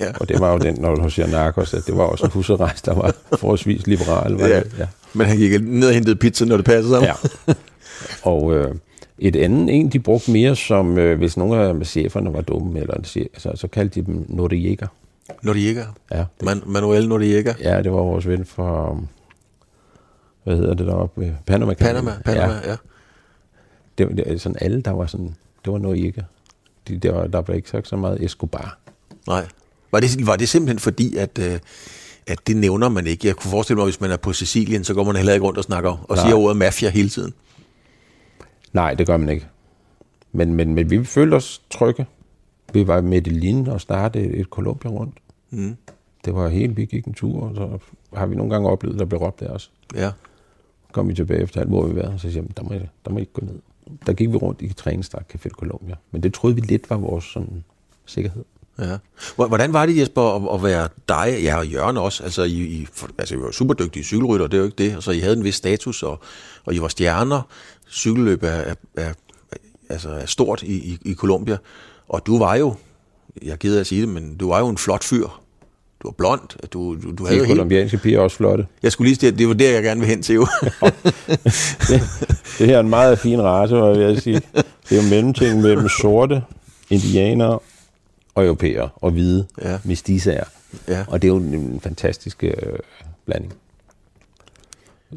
ja. 0.00 0.12
Og 0.20 0.28
det 0.28 0.40
var 0.40 0.52
jo 0.52 0.58
den, 0.58 0.76
når 0.80 0.94
du 0.94 1.10
siger 1.10 1.26
narkos, 1.28 1.74
at 1.74 1.86
det 1.86 1.96
var 1.96 2.02
også 2.04 2.24
en 2.24 2.30
husarrest, 2.30 2.86
der 2.86 2.94
var 2.94 3.14
forholdsvis 3.40 3.86
liberal. 3.86 4.32
Var 4.32 4.46
Ja. 4.48 4.60
det? 4.60 4.74
ja. 4.78 4.86
Men 5.14 5.26
han 5.26 5.36
gik 5.36 5.60
ned 5.62 5.88
og 5.88 5.94
hentede 5.94 6.16
pizza, 6.16 6.44
når 6.44 6.56
det 6.56 6.64
passede 6.64 6.94
ham. 6.94 7.02
Ja. 7.04 7.14
Og 8.22 8.54
øh, 8.54 8.74
et 9.18 9.36
andet 9.36 9.74
en, 9.76 9.88
de 9.88 9.98
brugte 9.98 10.30
mere 10.30 10.56
som, 10.56 10.98
øh, 10.98 11.18
hvis 11.18 11.36
nogle 11.36 11.56
af 11.60 11.86
cheferne 11.86 12.32
var 12.32 12.40
dumme, 12.40 12.80
eller 12.80 13.02
chef, 13.02 13.26
altså, 13.34 13.52
så 13.54 13.68
kaldte 13.68 14.00
de 14.00 14.06
dem 14.06 14.24
Noriega. 14.28 14.86
Noriega. 15.42 15.84
Ja, 16.12 16.24
Man, 16.42 16.62
Manuel 16.66 17.08
Noriega. 17.08 17.54
ja, 17.62 17.82
det 17.82 17.92
var 17.92 18.00
vores 18.00 18.28
ven 18.28 18.44
fra, 18.44 18.96
hvad 20.44 20.56
hedder 20.56 20.74
det 20.74 20.86
deroppe, 20.86 21.36
Panama. 21.46 21.74
Panama, 21.74 22.12
Panama, 22.24 22.52
Ja, 22.64 22.70
ja. 22.70 22.76
Det, 24.00 24.08
var- 24.08 24.24
det, 24.24 24.40
sådan 24.40 24.56
alle, 24.60 24.80
der 24.82 24.90
var 24.90 25.06
sådan, 25.06 25.34
det 25.64 25.72
var 25.72 25.78
Noriega. 25.78 26.20
De, 26.88 26.96
der, 26.98 27.12
var, 27.12 27.26
der 27.26 27.40
blev 27.42 27.56
ikke 27.56 27.70
sagt 27.70 27.88
så 27.88 27.96
meget 27.96 28.24
Escobar. 28.24 28.78
Nej. 29.26 29.46
Var 29.92 30.00
det, 30.00 30.26
var 30.26 30.36
det 30.36 30.48
simpelthen 30.48 30.78
fordi, 30.78 31.16
at, 31.16 31.38
øh, 31.38 31.58
at 32.26 32.46
det 32.46 32.56
nævner 32.56 32.88
man 32.88 33.06
ikke? 33.06 33.26
Jeg 33.26 33.36
kunne 33.36 33.50
forestille 33.50 33.76
mig, 33.76 33.84
hvis 33.84 34.00
man 34.00 34.10
er 34.10 34.16
på 34.16 34.32
Sicilien, 34.32 34.84
så 34.84 34.94
går 34.94 35.04
man 35.04 35.16
heller 35.16 35.32
ikke 35.32 35.46
rundt 35.46 35.58
og 35.58 35.64
snakker 35.64 35.90
og 36.08 36.16
Nej. 36.16 36.24
siger 36.24 36.36
ordet 36.36 36.56
mafia 36.56 36.88
hele 36.90 37.08
tiden. 37.08 37.32
Nej, 38.72 38.94
det 38.94 39.06
gør 39.06 39.16
man 39.16 39.28
ikke. 39.28 39.46
Men, 40.32 40.54
men, 40.54 40.74
men 40.74 40.90
vi 40.90 41.04
følte 41.04 41.34
os 41.34 41.62
trygge. 41.70 42.06
Vi 42.72 42.86
var 42.86 42.98
i 42.98 43.02
Medellin 43.02 43.68
og 43.68 43.80
startede 43.80 44.24
et, 44.26 44.46
Colombia 44.46 44.90
rundt. 44.90 45.14
Mm. 45.50 45.76
Det 46.24 46.34
var 46.34 46.48
helt, 46.48 46.76
vi 46.76 46.84
gik 46.84 47.04
en 47.04 47.14
tur, 47.14 47.42
og 47.42 47.56
så 47.56 47.78
har 48.16 48.26
vi 48.26 48.34
nogle 48.36 48.52
gange 48.52 48.68
oplevet, 48.68 48.98
der 48.98 49.04
blev 49.04 49.20
råbt 49.20 49.42
af 49.42 49.46
os. 49.48 49.70
Ja. 49.94 50.10
kom 50.92 51.08
vi 51.08 51.14
tilbage 51.14 51.42
efter 51.42 51.60
alt, 51.60 51.68
hvor 51.68 51.86
vi 51.86 51.96
var, 51.96 52.02
og 52.02 52.20
så 52.20 52.30
siger 52.30 52.42
jeg, 52.42 52.56
der 52.56 52.62
må, 52.62 52.72
I- 52.74 52.88
der 53.04 53.10
må 53.10 53.18
I 53.18 53.20
ikke 53.20 53.32
gå 53.32 53.44
ned. 53.44 53.58
Der 54.06 54.12
gik 54.12 54.30
vi 54.30 54.36
rundt 54.36 54.62
i 54.62 54.72
træningsstak 54.72 55.34
Café 55.34 55.44
de 55.44 55.48
Colombia. 55.48 55.94
Men 56.10 56.22
det 56.22 56.34
troede 56.34 56.56
vi 56.56 56.60
lidt 56.60 56.90
var 56.90 56.96
vores 56.96 57.24
sådan, 57.24 57.64
sikkerhed. 58.06 58.44
Ja. 58.78 58.98
Hvordan 59.36 59.72
var 59.72 59.86
det, 59.86 59.96
Jesper, 59.96 60.54
at, 60.54 60.62
være 60.62 60.88
dig, 61.08 61.42
ja, 61.42 61.56
og 61.56 61.66
Jørgen 61.66 61.96
også? 61.96 62.22
Altså, 62.22 62.42
I, 62.42 62.52
I, 62.52 62.88
altså, 63.18 63.34
I 63.34 63.40
var 63.40 63.50
super 63.50 63.74
dygtige 63.74 64.04
cykelrytter, 64.04 64.46
det 64.46 64.56
er 64.56 64.58
jo 64.58 64.64
ikke 64.64 64.84
det. 64.84 64.92
Altså, 64.92 65.10
I 65.10 65.18
havde 65.18 65.36
en 65.36 65.44
vis 65.44 65.54
status, 65.54 66.02
og, 66.02 66.20
og 66.64 66.74
I 66.74 66.80
var 66.80 66.88
stjerner. 66.88 67.42
Cykelløb 67.90 68.42
er, 68.42 68.48
er, 68.48 68.74
er, 68.96 69.12
altså, 69.88 70.08
er 70.08 70.26
stort 70.26 70.62
i, 70.62 70.74
i, 70.74 70.98
i 71.04 71.14
Colombia. 71.14 71.58
Og 72.08 72.26
du 72.26 72.38
var 72.38 72.54
jo, 72.54 72.74
jeg 73.42 73.58
gider 73.58 73.80
at 73.80 73.86
sige 73.86 74.00
det, 74.00 74.08
men 74.08 74.36
du 74.36 74.48
var 74.48 74.58
jo 74.58 74.68
en 74.68 74.78
flot 74.78 75.04
fyr. 75.04 75.40
Du 76.02 76.08
var 76.08 76.12
blond, 76.12 76.40
du, 76.72 76.96
du, 77.02 77.12
du 77.18 77.24
havde 77.24 77.34
De 77.36 77.38
jo 77.38 77.44
helt... 77.44 77.56
kolumbianske 77.56 77.98
piger 77.98 78.18
er 78.18 78.22
også 78.22 78.36
flotte. 78.36 78.66
Jeg 78.82 78.92
skulle 78.92 79.08
lige 79.08 79.20
sige, 79.20 79.32
at 79.32 79.38
det 79.38 79.48
var 79.48 79.54
der, 79.54 79.70
jeg 79.70 79.82
gerne 79.82 80.00
vil 80.00 80.08
hen 80.08 80.22
til, 80.22 80.34
jo. 80.34 80.46
Det, 81.88 82.02
det 82.58 82.66
her 82.66 82.76
er 82.76 82.80
en 82.80 82.88
meget 82.88 83.18
fin 83.18 83.42
race, 83.42 83.74
var 83.76 83.88
jeg 83.88 83.96
ved 83.98 84.16
at 84.16 84.22
sige. 84.22 84.34
Det 84.88 84.98
er 84.98 85.02
jo 85.02 85.08
mellemting 85.08 85.60
mellem 85.60 85.88
sorte, 85.88 86.42
indianere 86.90 87.58
og 88.34 88.44
europæere 88.44 88.88
og 88.96 89.10
hvide 89.10 89.46
Ja. 89.62 89.78
mestisager. 89.84 90.44
ja. 90.88 91.04
Og 91.08 91.22
det 91.22 91.28
er 91.28 91.32
jo 91.32 91.36
en 91.38 91.80
fantastisk 91.82 92.44
øh, 92.44 92.52
blanding. 93.26 93.52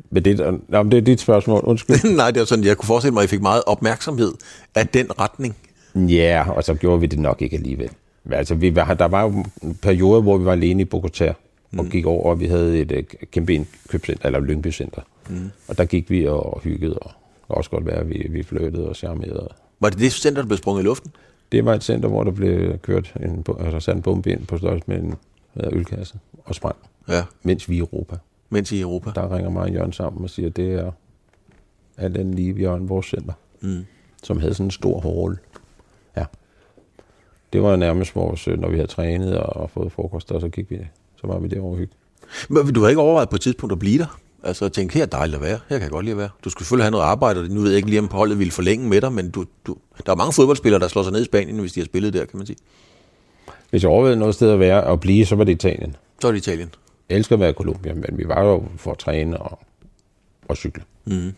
Men 0.10 0.26
det, 0.26 0.40
er- 0.40 0.58
nå, 0.70 0.84
det 0.84 0.94
er 0.94 1.02
dit 1.02 1.20
spørgsmål. 1.22 1.62
Undskyld. 1.64 2.16
Nej, 2.16 2.32
det 2.32 2.40
var 2.40 2.46
sådan, 2.46 2.66
jeg 2.66 2.78
kunne 2.78 2.88
forestille 2.88 3.14
mig, 3.14 3.22
at 3.22 3.28
I 3.28 3.30
fik 3.30 3.42
meget 3.42 3.64
opmærksomhed 3.68 4.32
af 4.76 4.88
den 4.88 5.20
retning. 5.20 5.56
Ja, 5.96 6.44
og 6.50 6.64
så 6.64 6.74
gjorde 6.74 7.00
vi 7.02 7.06
det 7.08 7.20
nok 7.20 7.42
ikke 7.42 7.56
alligevel. 7.56 7.90
Men 8.24 8.34
Altså, 8.34 8.56
vi 8.56 8.76
var, 8.76 8.94
der 8.94 9.06
var 9.06 9.22
jo 9.24 9.46
en 9.64 9.76
periode, 9.82 10.22
hvor 10.22 10.38
vi 10.38 10.46
var 10.46 10.52
alene 10.52 10.82
i 10.84 10.88
Bogotá 10.96 11.34
og 11.78 11.86
gik 11.86 12.06
over, 12.06 12.30
og 12.30 12.40
vi 12.40 12.46
havde 12.46 12.80
et 12.80 12.92
uh, 12.92 13.28
kæmpe 13.32 13.54
indkøbscenter, 13.54 14.26
eller 14.26 14.40
Lyngby 14.40 14.72
Center. 14.72 15.02
Mm. 15.30 15.50
Og 15.68 15.78
der 15.78 15.86
gik 15.86 16.10
vi 16.10 16.28
og 16.28 16.62
hyggede, 16.64 17.00
og 17.00 17.12
det 17.48 17.56
også 17.58 17.70
godt 17.70 17.86
være, 17.86 17.96
at 17.96 18.10
vi, 18.10 18.28
vi 18.30 18.44
flyttede 18.44 18.90
og 18.90 18.96
charmerede. 18.96 19.50
Var 19.80 19.90
det 19.90 20.00
det 20.00 20.12
center, 20.12 20.42
der 20.42 20.48
blev 20.48 20.58
sprunget 20.58 20.84
i 20.84 20.86
luften? 20.86 21.12
Det 21.52 21.66
var 21.66 21.74
et 21.74 21.84
center, 21.84 22.10
hvor 22.10 22.24
der 22.24 22.32
blev 22.32 22.78
kørt 22.78 23.14
en, 23.24 23.46
altså 23.60 23.80
sat 23.80 23.96
en 23.96 24.02
bombe 24.02 24.32
ind 24.32 24.46
på 24.48 24.58
størrelse 24.58 24.84
med 24.88 24.98
en 24.98 25.16
ølkasse 25.72 26.16
og 26.46 26.56
sprang, 26.56 26.76
Ja, 27.10 27.24
mens 27.44 27.70
vi 27.70 27.76
i 27.76 27.80
Europa. 27.80 28.16
mens 28.50 28.72
i 28.72 28.82
Europa. 28.82 29.12
Der 29.16 29.36
ringer 29.36 29.50
mig 29.50 29.62
og 29.64 29.72
Jørgen 29.72 29.94
sammen 29.94 30.24
og 30.24 30.30
siger, 30.30 30.50
at 30.50 30.56
det 30.56 30.74
er 30.74 30.92
alt 31.98 32.16
den 32.16 32.34
lige 32.34 32.54
Jørgen, 32.54 32.90
vores 32.90 33.06
center, 33.06 33.34
Mm. 33.62 33.86
som 34.24 34.40
havde 34.40 34.54
sådan 34.54 34.66
en 34.68 34.72
stor 34.72 35.00
hall. 35.00 35.38
Ja. 36.18 36.26
Det 37.54 37.64
var 37.64 37.76
nærmest 37.76 38.16
vores, 38.16 38.48
øh, 38.48 38.60
når 38.60 38.70
vi 38.70 38.76
havde 38.76 38.88
trænet 38.88 39.38
og 39.38 39.70
fået 39.70 39.92
frokost, 39.92 40.32
og 40.32 40.42
så 40.42 40.50
gik 40.50 40.72
vi, 40.72 40.78
så 41.22 41.28
var 41.28 41.40
vi 41.40 41.48
derovre 41.48 41.72
og 41.72 41.78
hygge. 41.78 41.94
Men 42.50 42.74
du 42.74 42.82
har 42.82 42.90
ikke 42.90 43.02
overvejet 43.02 43.30
på 43.30 43.36
et 43.36 43.42
tidspunkt 43.42 43.74
at 43.74 43.80
blive 43.80 43.98
der? 43.98 44.20
Altså 44.44 44.66
at 44.66 44.74
tænke, 44.74 44.94
her 44.94 45.02
er 45.02 45.06
dejligt 45.06 45.36
at 45.36 45.42
være, 45.42 45.60
her 45.70 45.78
kan 45.78 45.82
jeg 45.82 45.92
godt 45.92 46.06
lide 46.06 46.12
at 46.12 46.18
være. 46.18 46.30
Du 46.44 46.50
skulle 46.50 46.66
selvfølgelig 46.66 46.84
have 46.84 46.92
noget 46.92 47.04
arbejde, 47.04 47.40
og 47.40 47.48
nu 47.48 47.62
ved 47.62 47.70
jeg 47.70 47.78
ikke 47.78 47.90
lige, 47.90 48.00
om 48.00 48.10
holdet 48.12 48.40
ville 48.40 48.52
forlænge 48.52 48.90
med 48.90 49.02
dig, 49.02 49.14
men 49.14 49.30
du, 49.32 49.46
du, 49.68 49.78
der 50.06 50.12
er 50.12 50.16
mange 50.16 50.34
fodboldspillere, 50.34 50.82
der 50.82 50.88
slår 50.88 51.04
sig 51.04 51.12
ned 51.12 51.22
i 51.22 51.26
Spanien, 51.26 51.60
hvis 51.60 51.74
de 51.74 51.80
har 51.80 51.86
spillet 51.86 52.14
der, 52.14 52.26
kan 52.26 52.38
man 52.38 52.48
sige. 52.48 52.58
Hvis 53.70 53.84
jeg 53.84 53.92
overvejede 53.92 54.20
noget 54.20 54.36
sted 54.36 54.50
at 54.52 54.60
være 54.60 54.84
og 54.84 55.00
blive, 55.00 55.26
så 55.26 55.36
var 55.36 55.44
det 55.44 55.52
Italien. 55.52 55.96
Så 56.22 56.28
er 56.28 56.32
det 56.32 56.40
Italien. 56.40 56.70
Jeg 57.10 57.18
elsker 57.18 57.36
at 57.36 57.40
være 57.40 57.50
i 57.50 57.54
Colombia, 57.54 57.94
men 57.94 58.18
vi 58.18 58.28
var 58.28 58.44
jo 58.44 58.64
for 58.78 58.92
at 58.92 58.98
træne 58.98 59.38
og, 59.38 59.60
og 60.48 60.58
cykle. 60.58 60.84
Mm. 61.06 61.34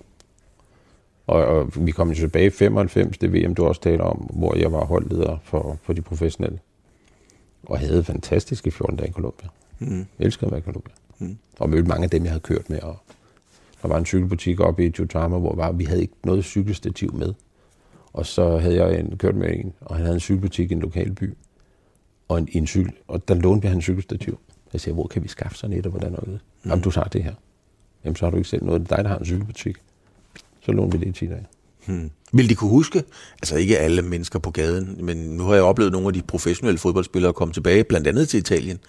Og, 1.28 1.46
og 1.46 1.72
vi 1.86 1.92
kom 1.92 2.10
jo 2.10 2.16
tilbage 2.16 2.46
i 2.46 2.50
95, 2.50 3.18
det 3.18 3.34
VM, 3.34 3.56
du 3.56 3.66
også 3.66 3.82
taler 3.82 4.04
om, 4.04 4.18
hvor 4.18 4.56
jeg 4.56 4.72
var 4.72 4.86
holdleder 4.86 5.38
for, 5.44 5.78
for 5.84 5.94
de 5.94 6.02
professionelle. 6.02 6.60
Og 7.64 7.80
havde 7.80 8.04
fantastiske 8.04 8.72
14 8.72 8.98
dage 8.98 9.10
i 9.10 9.12
Colombia. 9.12 9.50
Mm. 9.80 9.98
Jeg 10.20 10.26
elskede 10.26 10.46
at 10.46 10.52
være 10.52 10.60
i 10.60 10.64
Colombia. 10.64 10.94
Mm. 11.20 11.38
Og 11.60 11.70
mødte 11.70 11.88
mange 11.88 12.04
af 12.04 12.10
dem, 12.10 12.24
jeg 12.24 12.32
havde 12.32 12.42
kørt 12.42 12.70
med. 12.70 12.80
Og 12.80 12.98
der 13.82 13.88
var 13.88 13.98
en 13.98 14.06
cykelbutik 14.06 14.60
oppe 14.60 14.86
i 14.86 14.94
Jutama, 15.00 15.38
hvor 15.38 15.56
var, 15.56 15.72
vi 15.72 15.84
havde 15.84 16.02
ikke 16.02 16.14
noget 16.24 16.46
cykelstativ 16.46 17.14
med. 17.14 17.34
Og 18.14 18.26
så 18.26 18.58
havde 18.58 18.76
jeg 18.76 19.00
en, 19.00 19.18
kørt 19.18 19.36
med 19.36 19.54
en, 19.54 19.74
og 19.82 19.96
han 19.96 20.06
havde 20.06 20.16
en 20.16 20.20
cykelbutik 20.20 20.72
i 20.72 20.74
en 20.74 20.80
lokal 20.80 21.12
by. 21.12 21.34
Og 22.28 22.38
en, 22.38 22.48
en 22.52 22.68
cykel, 22.68 22.94
og 23.08 23.28
der 23.28 23.36
lånte 23.36 23.62
vi 23.62 23.68
han 23.68 23.78
en 23.78 23.82
cykelstativ. 23.82 24.40
Jeg 24.74 24.82
siger, 24.82 24.94
hvor 24.94 25.08
kan 25.08 25.24
vi 25.24 25.28
skaffe 25.28 25.58
sådan 25.58 25.78
et, 25.78 25.86
og 25.86 25.92
hvordan 25.92 26.14
er 26.14 26.20
det? 26.20 26.40
Mm. 26.64 26.70
Jamen, 26.70 26.84
du 26.84 26.92
tager 26.92 27.08
det 27.08 27.24
her. 27.24 27.34
Jamen, 28.04 28.16
så 28.16 28.26
har 28.26 28.32
du 28.32 28.38
ikke 28.38 28.50
selv 28.50 28.66
noget. 28.66 28.82
Det 28.82 28.92
er 28.92 28.96
dig, 28.96 29.04
der 29.04 29.10
har 29.10 29.18
en 29.18 29.26
cykelbutik. 29.26 29.78
Så 30.66 30.72
lånte 30.72 31.00
vi 31.00 31.06
det 31.06 31.10
i 31.10 31.26
10 31.26 31.28
dage. 31.28 31.46
Hmm. 31.86 32.12
Vil 32.34 32.50
de 32.50 32.56
kunne 32.56 32.70
huske, 32.70 33.04
altså 33.42 33.56
ikke 33.56 33.78
alle 33.78 34.02
mennesker 34.02 34.40
på 34.40 34.52
gaden, 34.52 35.06
men 35.06 35.18
nu 35.18 35.44
har 35.44 35.54
jeg 35.54 35.64
oplevet 35.64 35.92
nogle 35.92 36.08
af 36.08 36.14
de 36.14 36.22
professionelle 36.22 36.78
fodboldspillere 36.78 37.34
komme 37.34 37.54
tilbage, 37.54 37.84
blandt 37.84 38.08
andet 38.08 38.30
til 38.30 38.38
Italien, 38.38 38.80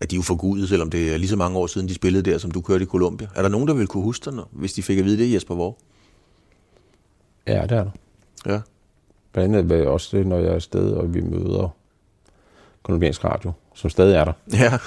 at 0.00 0.10
de 0.10 0.16
er 0.16 0.18
jo 0.18 0.22
forgudet, 0.22 0.68
selvom 0.68 0.90
det 0.90 1.12
er 1.12 1.16
lige 1.16 1.28
så 1.28 1.36
mange 1.36 1.58
år 1.58 1.66
siden, 1.66 1.88
de 1.88 1.94
spillede 1.94 2.30
der, 2.30 2.38
som 2.38 2.50
du 2.50 2.60
kørte 2.60 2.82
i 2.84 2.86
Colombia. 2.86 3.28
Er 3.34 3.42
der 3.42 3.48
nogen, 3.48 3.68
der 3.68 3.74
vil 3.74 3.86
kunne 3.86 4.02
huske 4.02 4.30
dig, 4.30 4.44
hvis 4.52 4.72
de 4.72 4.82
fik 4.82 4.98
at 4.98 5.04
vide 5.04 5.18
det, 5.18 5.34
Jesper 5.34 5.54
Vore? 5.54 5.74
Ja, 7.46 7.62
det 7.62 7.72
er 7.72 7.84
der. 7.84 7.90
Ja. 8.46 8.60
Blandt 9.32 9.56
andet 9.56 9.86
også 9.86 10.16
det, 10.16 10.26
når 10.26 10.38
jeg 10.38 10.48
er 10.48 10.54
afsted, 10.54 10.92
og 10.92 11.14
vi 11.14 11.20
møder 11.20 11.68
kolumbiansk 12.82 13.24
radio, 13.24 13.52
som 13.74 13.90
stadig 13.90 14.14
er 14.14 14.24
der. 14.24 14.32
Ja. 14.52 14.78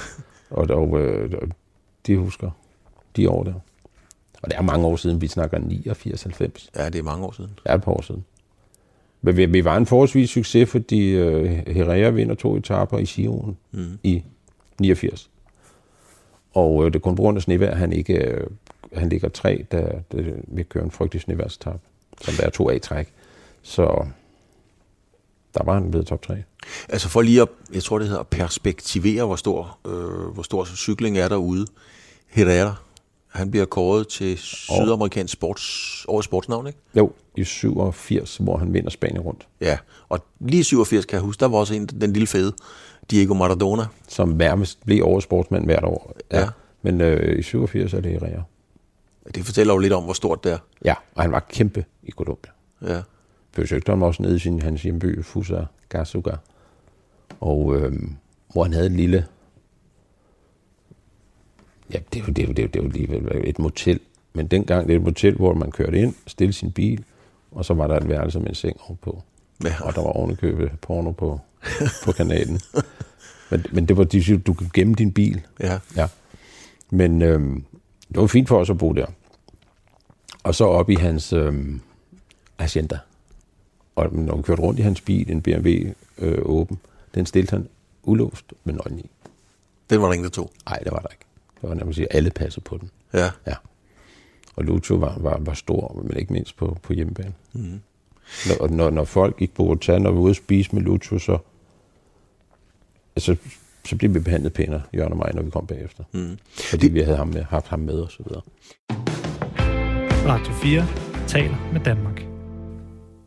Og, 0.49 0.67
og 0.69 0.99
øh, 0.99 1.41
de 2.07 2.17
husker 2.17 2.51
de 3.15 3.29
år 3.29 3.43
der. 3.43 3.53
Og 4.43 4.49
det 4.51 4.57
er 4.57 4.61
mange 4.61 4.85
år 4.87 4.95
siden, 4.95 5.21
vi 5.21 5.27
snakker 5.27 5.57
89-90. 5.59 6.69
ja, 6.75 6.89
det 6.89 6.99
er 6.99 7.03
mange 7.03 7.25
år 7.25 7.31
siden. 7.31 7.49
Det 7.55 7.61
er 7.65 7.75
et 7.75 7.83
par 7.83 7.91
år 7.91 8.01
siden. 8.01 8.25
Men 9.21 9.37
vi, 9.37 9.45
vi 9.45 9.65
var 9.65 9.77
en 9.77 9.85
forholdsvis 9.85 10.29
succes, 10.29 10.69
fordi 10.69 11.09
øh, 11.09 11.45
Herrera 11.67 12.09
vinder 12.09 12.35
to 12.35 12.55
etaper 12.57 12.97
i 12.97 13.05
Sion 13.05 13.57
Mm. 13.71 13.99
i 14.03 14.23
89. 14.81 15.29
Og 16.53 16.81
øh, 16.85 16.91
det 16.91 16.95
er 16.95 16.99
kun 16.99 17.15
på 17.15 17.21
grund 17.21 17.37
af 17.37 17.41
snevejr, 17.41 17.75
han 17.75 17.93
ikke 17.93 18.13
øh, 18.13 18.47
han 18.93 19.09
ligger 19.09 19.29
tre, 19.29 19.65
da, 19.71 19.87
da 20.11 20.17
vi 20.47 20.63
kører 20.63 20.83
en 20.83 20.91
frygtelig 20.91 21.21
snevejrstab, 21.21 21.79
som 22.21 22.33
der 22.33 22.43
er 22.43 22.49
to 22.49 22.69
A-træk. 22.69 23.07
Så 23.61 24.05
der 25.57 25.63
var 25.63 25.73
han 25.73 25.91
blevet 25.91 26.07
top 26.07 26.21
3. 26.21 26.43
Altså 26.89 27.09
for 27.09 27.21
lige 27.21 27.41
at, 27.41 27.47
jeg 27.73 27.83
tror 27.83 27.99
det 27.99 28.07
hedder, 28.07 28.19
at 28.21 28.27
perspektivere, 28.27 29.25
hvor 29.25 29.35
stor, 29.35 29.77
øh, 29.87 30.27
hvor 30.33 30.43
stor 30.43 30.65
cykling 30.65 31.17
er 31.17 31.27
derude. 31.27 31.65
Herrera, 32.27 32.75
han 33.33 33.51
bliver 33.51 33.65
kåret 33.65 34.07
til 34.07 34.37
sydamerikansk 34.37 35.33
sports, 35.33 36.05
årets 36.07 36.25
sportsnavn, 36.25 36.67
ikke? 36.67 36.79
Jo, 36.95 37.11
i 37.35 37.43
87, 37.43 38.37
hvor 38.37 38.57
han 38.57 38.73
vinder 38.73 38.89
Spanien 38.89 39.21
rundt. 39.21 39.47
Ja, 39.61 39.77
og 40.09 40.19
lige 40.39 40.59
i 40.59 40.63
87 40.63 41.05
kan 41.05 41.15
jeg 41.15 41.21
huske, 41.21 41.39
der 41.39 41.47
var 41.47 41.57
også 41.57 41.73
en, 41.73 41.85
den 41.85 42.13
lille 42.13 42.27
fede, 42.27 42.53
Diego 43.11 43.33
Maradona. 43.33 43.83
som 44.07 44.29
nærmest 44.29 44.85
blev 44.85 45.05
årets 45.05 45.23
sportsmand 45.23 45.65
hvert 45.65 45.83
år. 45.83 46.15
Ja. 46.31 46.49
Men 46.81 47.01
øh, 47.01 47.39
i 47.39 47.41
87 47.41 47.93
er 47.93 48.01
det 48.01 48.11
Herrera. 48.11 48.43
Det 49.35 49.45
fortæller 49.45 49.73
jo 49.73 49.77
lidt 49.77 49.93
om, 49.93 50.03
hvor 50.03 50.13
stort 50.13 50.43
det 50.43 50.51
er. 50.51 50.57
Ja, 50.85 50.93
og 51.15 51.21
han 51.21 51.31
var 51.31 51.45
kæmpe 51.49 51.85
i 52.03 52.11
Colombia. 52.11 52.51
Ja. 52.81 53.01
Besøgte 53.55 53.89
ham 53.89 54.01
også 54.01 54.21
nede 54.21 54.35
i 54.35 54.39
sin, 54.39 54.61
hans 54.61 54.81
hjemby, 54.83 55.23
Fusa 55.23 55.63
Gasuga. 55.89 56.31
Og 57.39 57.75
øh, 57.75 57.93
hvor 58.53 58.63
han 58.63 58.73
havde 58.73 58.85
et 58.85 58.91
lille... 58.91 59.25
Ja, 61.93 61.99
det 62.13 62.21
er 62.21 62.25
jo, 62.27 62.33
det 62.33 62.43
er 62.43 62.47
jo, 62.47 62.53
det 62.53 62.75
er 62.75 62.81
jo, 62.81 62.85
alligevel 62.85 63.41
et 63.43 63.59
motel. 63.59 63.99
Men 64.33 64.47
dengang, 64.47 64.87
det 64.87 64.93
er 64.93 64.97
et 64.97 65.03
motel, 65.03 65.35
hvor 65.35 65.53
man 65.53 65.71
kørte 65.71 65.99
ind, 65.99 66.15
stille 66.27 66.53
sin 66.53 66.71
bil, 66.71 67.03
og 67.51 67.65
så 67.65 67.73
var 67.73 67.87
der 67.87 67.97
et 67.97 68.09
værelse 68.09 68.39
med 68.39 68.47
en 68.47 68.55
seng 68.55 68.77
ovenpå. 68.81 69.21
Ja. 69.63 69.75
Og 69.81 69.95
der 69.95 70.01
var 70.01 70.09
ovenikøbet 70.09 70.71
porno 70.81 71.11
på, 71.11 71.39
på 72.05 72.11
kanalen. 72.11 72.59
men, 73.51 73.65
men 73.71 73.87
det 73.87 73.97
var, 73.97 74.03
de 74.03 74.37
du 74.37 74.53
kan 74.53 74.69
gemme 74.73 74.93
din 74.93 75.11
bil. 75.11 75.41
ja. 75.59 75.79
Ja. 75.95 76.07
Men 76.89 77.21
øhm, 77.21 77.63
det 78.07 78.21
var 78.21 78.27
fint 78.27 78.47
for 78.47 78.59
os 78.59 78.69
at 78.69 78.77
bo 78.77 78.93
der. 78.93 79.05
Og 80.43 80.55
så 80.55 80.65
op 80.65 80.89
i 80.89 80.95
hans 80.95 81.33
øhm, 81.33 81.81
agenda. 82.57 82.99
Og 83.95 84.13
når 84.13 84.35
vi 84.35 84.41
kørte 84.41 84.61
rundt 84.61 84.79
i 84.79 84.81
hans 84.81 85.01
bil, 85.01 85.31
en 85.31 85.41
BMW 85.41 85.69
øh, 86.17 86.41
åben, 86.41 86.79
den 87.15 87.25
stillede 87.25 87.51
han 87.51 87.67
ulåst 88.03 88.53
med 88.63 88.73
nøglen 88.73 88.99
i. 88.99 89.09
Den 89.89 90.01
var 90.01 90.07
der 90.07 90.13
ingen, 90.13 90.23
der 90.23 90.29
tog. 90.29 90.51
Nej, 90.65 90.79
det 90.83 90.91
var 90.91 90.99
der 90.99 91.07
ikke. 91.07 91.25
Det 91.63 91.69
var 91.69 91.75
nærmest 91.75 91.99
at 91.99 92.03
sige, 92.03 92.15
alle 92.15 92.29
passer 92.29 92.61
på 92.61 92.77
den. 92.77 92.89
Ja. 93.13 93.29
Ja. 93.47 93.53
Og 94.55 94.63
Lucho 94.63 94.95
var, 94.95 95.17
var, 95.19 95.37
var 95.39 95.53
stor, 95.53 96.01
men 96.07 96.17
ikke 96.17 96.33
mindst 96.33 96.57
på, 96.57 96.77
på 96.83 96.93
hjemmebane. 96.93 97.33
Mm. 97.53 97.79
Når, 98.47 98.67
når, 98.67 98.89
når 98.89 99.03
folk 99.03 99.37
gik 99.37 99.53
på 99.53 99.65
hotel, 99.65 100.01
når 100.01 100.11
vi 100.11 100.15
var 100.15 100.21
ude 100.21 100.29
at 100.29 100.35
spise 100.35 100.75
med 100.75 100.81
Lucho, 100.81 101.19
så, 101.19 101.37
altså, 103.15 103.35
så 103.85 103.95
blev 103.95 104.13
vi 104.13 104.19
behandlet 104.19 104.53
pænere, 104.53 104.81
Jørgen 104.95 105.11
og 105.11 105.17
mig, 105.17 105.31
når 105.33 105.41
vi 105.41 105.49
kom 105.49 105.67
bagefter. 105.67 106.03
Mm. 106.11 106.37
Fordi 106.69 106.87
vi 106.87 106.99
havde 106.99 107.17
ham 107.17 107.27
med, 107.27 107.43
haft 107.43 107.67
ham 107.67 107.79
med 107.79 107.93
og 107.93 108.11
så 108.11 108.23
videre. 108.23 108.41
Radio 110.27 110.53
4 110.53 110.87
taler 111.27 111.69
med 111.73 111.81
Danmark. 111.81 112.32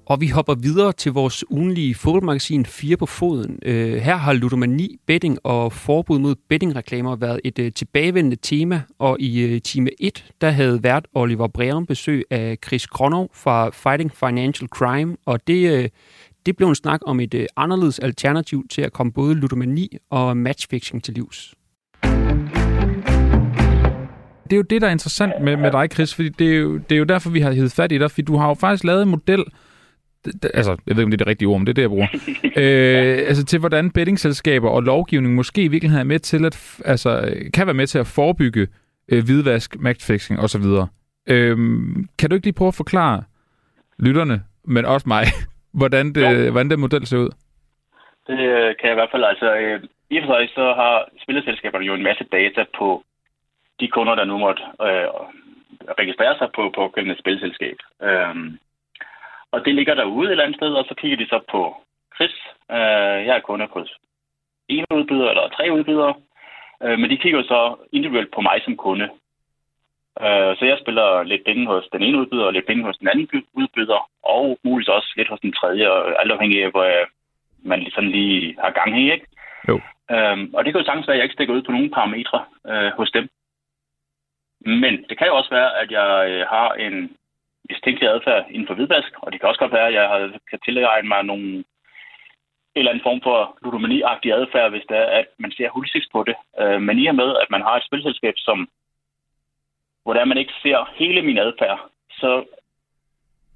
Og 0.06 0.20
vi 0.20 0.28
hopper 0.28 0.54
videre 0.54 0.92
til 0.92 1.12
vores 1.12 1.50
ugenlige 1.50 1.94
fodboldmagasin 1.94 2.66
4 2.66 2.96
på 2.96 3.06
foden. 3.06 3.58
Øh, 3.62 3.96
her 3.96 4.16
har 4.16 4.32
ludomani, 4.32 4.96
betting 5.06 5.38
og 5.44 5.72
forbud 5.72 6.18
mod 6.18 6.34
bettingreklamer 6.48 7.16
været 7.16 7.40
et 7.44 7.58
øh, 7.58 7.72
tilbagevendende 7.72 8.36
tema, 8.42 8.82
og 8.98 9.20
i 9.20 9.40
øh, 9.40 9.60
time 9.60 9.90
1, 10.00 10.24
der 10.40 10.50
havde 10.50 10.82
vært 10.82 11.06
Oliver 11.14 11.46
Breum 11.46 11.86
besøg 11.86 12.24
af 12.30 12.58
Chris 12.66 12.86
Kronov 12.86 13.30
fra 13.34 13.70
Fighting 13.70 14.12
Financial 14.14 14.68
Crime, 14.68 15.16
og 15.26 15.46
det, 15.46 15.72
øh, 15.72 15.88
det 16.46 16.56
blev 16.56 16.68
en 16.68 16.74
snak 16.74 17.00
om 17.06 17.20
et 17.20 17.34
øh, 17.34 17.46
anderledes 17.56 17.98
alternativ 17.98 18.68
til 18.68 18.82
at 18.82 18.92
komme 18.92 19.12
både 19.12 19.34
ludomani 19.34 19.96
og 20.10 20.36
matchfixing 20.36 21.04
til 21.04 21.14
livs. 21.14 21.54
Det 24.50 24.52
er 24.52 24.56
jo 24.56 24.62
det, 24.62 24.82
der 24.82 24.86
er 24.88 24.92
interessant 24.92 25.32
med, 25.42 25.56
med 25.56 25.72
dig, 25.72 25.88
Chris, 25.92 26.14
fordi 26.14 26.28
det 26.28 26.52
er, 26.52 26.56
jo, 26.56 26.76
det 26.76 26.92
er 26.92 26.98
jo 26.98 27.04
derfor, 27.04 27.30
vi 27.30 27.40
har 27.40 27.52
heddet 27.52 27.72
fat 27.72 27.92
i 27.92 27.98
dig, 27.98 28.10
fordi 28.10 28.22
du 28.22 28.36
har 28.36 28.48
jo 28.48 28.54
faktisk 28.54 28.84
lavet 28.84 29.02
en 29.02 29.08
model, 29.08 29.44
altså, 30.54 30.76
jeg 30.86 30.96
ved 30.96 31.02
ikke, 31.02 31.04
om 31.04 31.10
det 31.10 31.20
er 31.20 31.24
det 31.24 31.26
rigtige 31.26 31.48
ord, 31.48 31.58
men 31.58 31.66
det 31.66 31.72
er 31.72 31.74
det, 31.74 31.82
jeg 31.82 31.90
bruger, 31.90 32.08
øh, 32.62 33.28
altså 33.28 33.44
til 33.44 33.58
hvordan 33.60 33.90
bettingselskaber 33.90 34.70
og 34.70 34.82
lovgivning 34.82 35.34
måske 35.34 35.62
i 35.62 35.68
virkeligheden 35.68 36.06
er 36.06 36.12
med 36.12 36.18
til 36.18 36.44
at, 36.44 36.80
altså, 36.84 37.10
kan 37.54 37.66
være 37.66 37.74
med 37.74 37.86
til 37.86 37.98
at 37.98 38.06
forebygge 38.06 38.68
øh, 39.12 39.24
hvidvask, 39.24 39.80
matchfixing 39.80 40.40
osv. 40.40 40.64
Øh, 41.28 41.56
kan 42.18 42.30
du 42.30 42.34
ikke 42.34 42.46
lige 42.46 42.58
prøve 42.60 42.68
at 42.68 42.80
forklare 42.82 43.22
lytterne, 43.98 44.42
men 44.64 44.84
også 44.84 45.08
mig, 45.08 45.24
hvordan, 45.80 46.14
det, 46.14 46.50
hvordan 46.50 46.70
den 46.70 46.80
model 46.80 47.06
ser 47.06 47.18
ud? 47.18 47.30
Det 48.26 48.38
øh, 48.38 48.74
kan 48.78 48.86
jeg 48.88 48.92
i 48.92 49.00
hvert 49.00 49.12
fald. 49.12 49.24
Altså, 49.24 49.56
øh, 49.56 49.80
i 50.10 50.18
og 50.18 50.24
for 50.26 50.38
sig 50.38 50.48
så 50.54 50.66
har 50.80 51.08
spillerselskaberne 51.22 51.86
jo 51.86 51.94
en 51.94 52.02
masse 52.02 52.24
data 52.24 52.64
på 52.78 53.02
de 53.80 53.88
kunder, 53.88 54.14
der 54.14 54.24
nu 54.24 54.38
måtte 54.38 54.62
øh, 54.82 55.08
registrere 56.00 56.38
sig 56.38 56.48
på 56.56 56.62
på 56.74 56.80
pågældende 56.80 57.20
spilselskab. 57.22 57.76
Øhm, 58.02 58.58
og 59.56 59.64
det 59.64 59.74
ligger 59.74 59.94
derude 59.94 60.26
et 60.26 60.30
eller 60.30 60.44
andet 60.44 60.58
sted, 60.58 60.72
og 60.80 60.84
så 60.88 60.94
kigger 60.94 61.16
de 61.16 61.28
så 61.28 61.38
på 61.50 61.60
Chris. 62.14 62.36
Øh, 62.70 63.18
jeg 63.26 63.34
er 63.36 63.46
kunde 63.48 63.66
hos 63.66 63.90
en 64.68 64.84
udbyder 64.94 65.28
eller 65.30 65.48
tre 65.48 65.72
udbydere. 65.72 66.14
Øh, 66.82 66.98
men 66.98 67.10
de 67.10 67.16
kigger 67.16 67.42
så 67.42 67.76
individuelt 67.92 68.34
på 68.34 68.40
mig 68.40 68.58
som 68.64 68.76
kunde. 68.76 69.08
Øh, 70.24 70.52
så 70.58 70.62
jeg 70.70 70.78
spiller 70.80 71.22
lidt 71.22 71.44
penge 71.44 71.66
hos 71.66 71.84
den 71.92 72.02
ene 72.02 72.18
udbyder 72.18 72.44
og 72.44 72.52
lidt 72.52 72.66
penge 72.66 72.84
hos 72.84 72.98
den 72.98 73.08
anden 73.08 73.26
by- 73.26 73.48
udbyder, 73.60 74.10
og 74.22 74.58
muligvis 74.64 74.88
også 74.88 75.12
lidt 75.16 75.28
hos 75.28 75.40
den 75.40 75.52
tredje, 75.52 75.90
og 75.90 76.20
alt 76.20 76.32
afhængig 76.32 76.64
af, 76.64 76.70
hvor 76.70 76.84
øh, 76.84 77.06
man 77.70 77.90
sådan 77.94 78.10
lige 78.10 78.56
har 78.62 78.70
gang 78.70 79.00
i, 79.02 79.12
ikke? 79.12 79.26
Jo. 79.68 79.80
Øhm, 80.10 80.54
og 80.54 80.64
det 80.64 80.72
kan 80.72 80.80
jo 80.80 80.86
sagtens 80.86 81.06
være, 81.06 81.14
at 81.14 81.18
jeg 81.18 81.24
ikke 81.24 81.38
stikker 81.38 81.54
ud 81.54 81.62
på 81.62 81.72
nogle 81.72 81.90
parametre 81.90 82.44
øh, 82.70 82.92
hos 82.98 83.10
dem. 83.10 83.28
Men 84.60 85.04
det 85.08 85.18
kan 85.18 85.26
jo 85.26 85.36
også 85.36 85.50
være, 85.50 85.70
at 85.82 85.90
jeg 85.90 86.30
øh, 86.30 86.46
har 86.46 86.72
en 86.72 87.16
mistænkelig 87.70 88.08
adfærd 88.10 88.46
inden 88.50 88.66
for 88.66 88.74
hvidvask, 88.74 89.12
og 89.22 89.32
det 89.32 89.40
kan 89.40 89.48
også 89.48 89.58
godt 89.58 89.72
være, 89.72 89.88
at 89.88 89.94
jeg 89.94 90.08
har, 90.08 90.20
kan 90.50 90.58
tilegne 90.64 91.08
mig 91.08 91.22
nogle 91.22 91.64
eller 92.78 92.92
en 92.92 93.06
form 93.06 93.20
for 93.26 93.38
ludomani-agtig 93.64 94.30
adfærd, 94.32 94.70
hvis 94.70 94.86
det 94.88 94.96
er, 94.96 95.08
at 95.20 95.28
man 95.38 95.52
ser 95.52 95.68
hulsigt 95.68 96.08
på 96.12 96.24
det. 96.28 96.36
Øh, 96.60 96.80
men 96.86 96.98
i 96.98 97.06
og 97.06 97.14
med, 97.14 97.30
at 97.42 97.50
man 97.50 97.62
har 97.62 97.76
et 97.76 97.86
spilselskab, 97.88 98.34
som, 98.36 98.68
hvor 100.02 100.14
der 100.14 100.24
man 100.24 100.38
ikke 100.38 100.54
ser 100.62 100.78
hele 100.94 101.22
min 101.22 101.38
adfærd, 101.38 101.80
så 102.10 102.44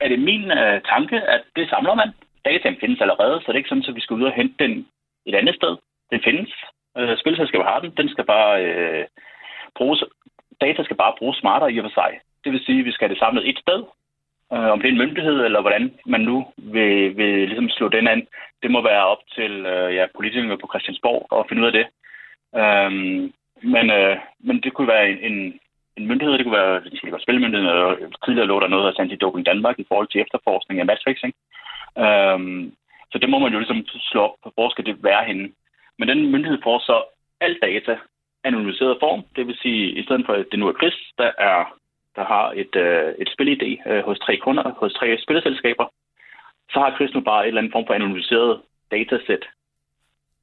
er 0.00 0.08
det 0.08 0.18
min 0.18 0.50
øh, 0.50 0.82
tanke, 0.92 1.16
at 1.20 1.42
det 1.56 1.68
samler 1.68 1.94
man. 1.94 2.10
Dataen 2.44 2.80
findes 2.80 3.00
allerede, 3.00 3.36
så 3.40 3.46
det 3.46 3.54
er 3.54 3.62
ikke 3.62 3.68
sådan, 3.68 3.88
at 3.88 3.94
vi 3.94 4.00
skal 4.00 4.16
ud 4.16 4.22
og 4.30 4.32
hente 4.32 4.64
den 4.64 4.88
et 5.26 5.34
andet 5.34 5.54
sted. 5.54 5.76
Den 6.10 6.20
findes. 6.24 6.52
Øh, 6.98 7.18
spilselskabet 7.18 7.66
har 7.66 7.80
den. 7.80 7.90
Den 7.96 8.08
skal 8.08 8.24
bare 8.24 8.64
øh, 8.64 9.06
bruges. 9.76 10.04
Data 10.60 10.82
skal 10.82 10.96
bare 10.96 11.14
bruges 11.18 11.38
smartere 11.38 11.72
i 11.72 11.78
og 11.78 11.84
for 11.84 11.94
sig. 12.00 12.20
Det 12.44 12.52
vil 12.52 12.64
sige, 12.64 12.78
at 12.78 12.84
vi 12.84 12.92
skal 12.92 13.08
have 13.08 13.14
det 13.14 13.22
samlet 13.22 13.48
et 13.48 13.58
sted, 13.58 13.80
Øh, 14.52 14.70
om 14.72 14.78
det 14.80 14.88
er 14.88 14.92
en 14.92 15.02
myndighed, 15.04 15.44
eller 15.44 15.60
hvordan 15.60 15.94
man 16.06 16.20
nu 16.20 16.46
vil, 16.56 17.16
vil 17.16 17.48
ligesom 17.48 17.68
slå 17.68 17.88
den 17.88 18.08
an, 18.08 18.26
det 18.62 18.70
må 18.70 18.82
være 18.82 19.04
op 19.06 19.22
til 19.34 19.52
øh, 19.66 19.94
ja, 19.94 20.06
politikerne 20.16 20.58
på 20.58 20.70
Christiansborg 20.70 21.38
at 21.38 21.46
finde 21.48 21.62
ud 21.62 21.66
af 21.66 21.76
det. 21.78 21.86
Øh, 22.60 22.90
men, 23.74 23.90
øh, 23.98 24.16
men 24.40 24.60
det 24.62 24.72
kunne 24.72 24.88
være 24.88 25.10
en, 25.10 25.18
en, 25.32 25.60
en 25.96 26.06
myndighed, 26.06 26.32
det 26.38 26.44
kunne 26.44 26.58
være, 26.62 26.74
det 26.84 27.00
kunne 27.00 27.12
være 27.12 27.26
spilmyndigheden, 27.26 27.76
og 27.76 27.98
tidligere 28.24 28.46
lå 28.46 28.60
der 28.60 28.68
noget 28.68 28.86
af 28.86 29.02
Anti-Doping 29.02 29.42
Danmark 29.42 29.78
i 29.78 29.86
forhold 29.88 30.08
til 30.10 30.20
efterforskning 30.20 30.80
af 30.80 30.86
matchfixing. 30.86 31.32
Øh, 32.04 32.38
så 33.12 33.18
det 33.18 33.30
må 33.30 33.38
man 33.38 33.52
jo 33.52 33.58
ligesom 33.58 33.86
slå 34.10 34.20
op, 34.20 34.52
hvor 34.54 34.68
skal 34.70 34.86
det 34.86 35.04
være 35.04 35.24
henne. 35.24 35.48
Men 35.98 36.08
den 36.08 36.30
myndighed 36.32 36.58
får 36.62 36.78
så 36.78 36.96
alt 37.40 37.58
data 37.62 37.98
anonymiseret 38.44 38.96
form, 39.00 39.22
det 39.36 39.46
vil 39.46 39.58
sige, 39.62 39.82
i 40.00 40.02
stedet 40.04 40.26
for 40.26 40.32
at 40.32 40.46
det 40.50 40.58
nu 40.58 40.68
er 40.68 40.78
Chris, 40.80 40.94
der 41.18 41.30
er 41.38 41.79
der 42.16 42.24
har 42.24 42.52
et, 42.56 42.76
øh, 42.76 43.14
et 43.18 43.28
spilidé 43.34 43.90
øh, 43.90 44.04
hos 44.04 44.18
tre 44.18 44.36
kunder, 44.36 44.72
hos 44.80 44.92
tre 44.92 45.18
spilleselskaber, 45.18 45.86
så 46.72 46.80
har 46.80 46.94
Chris 46.94 47.14
nu 47.14 47.20
bare 47.20 47.42
et 47.42 47.48
eller 47.48 47.60
andet 47.60 47.72
form 47.72 47.86
for 47.86 47.94
anonymiseret 47.94 48.60
datasæt. 48.90 49.44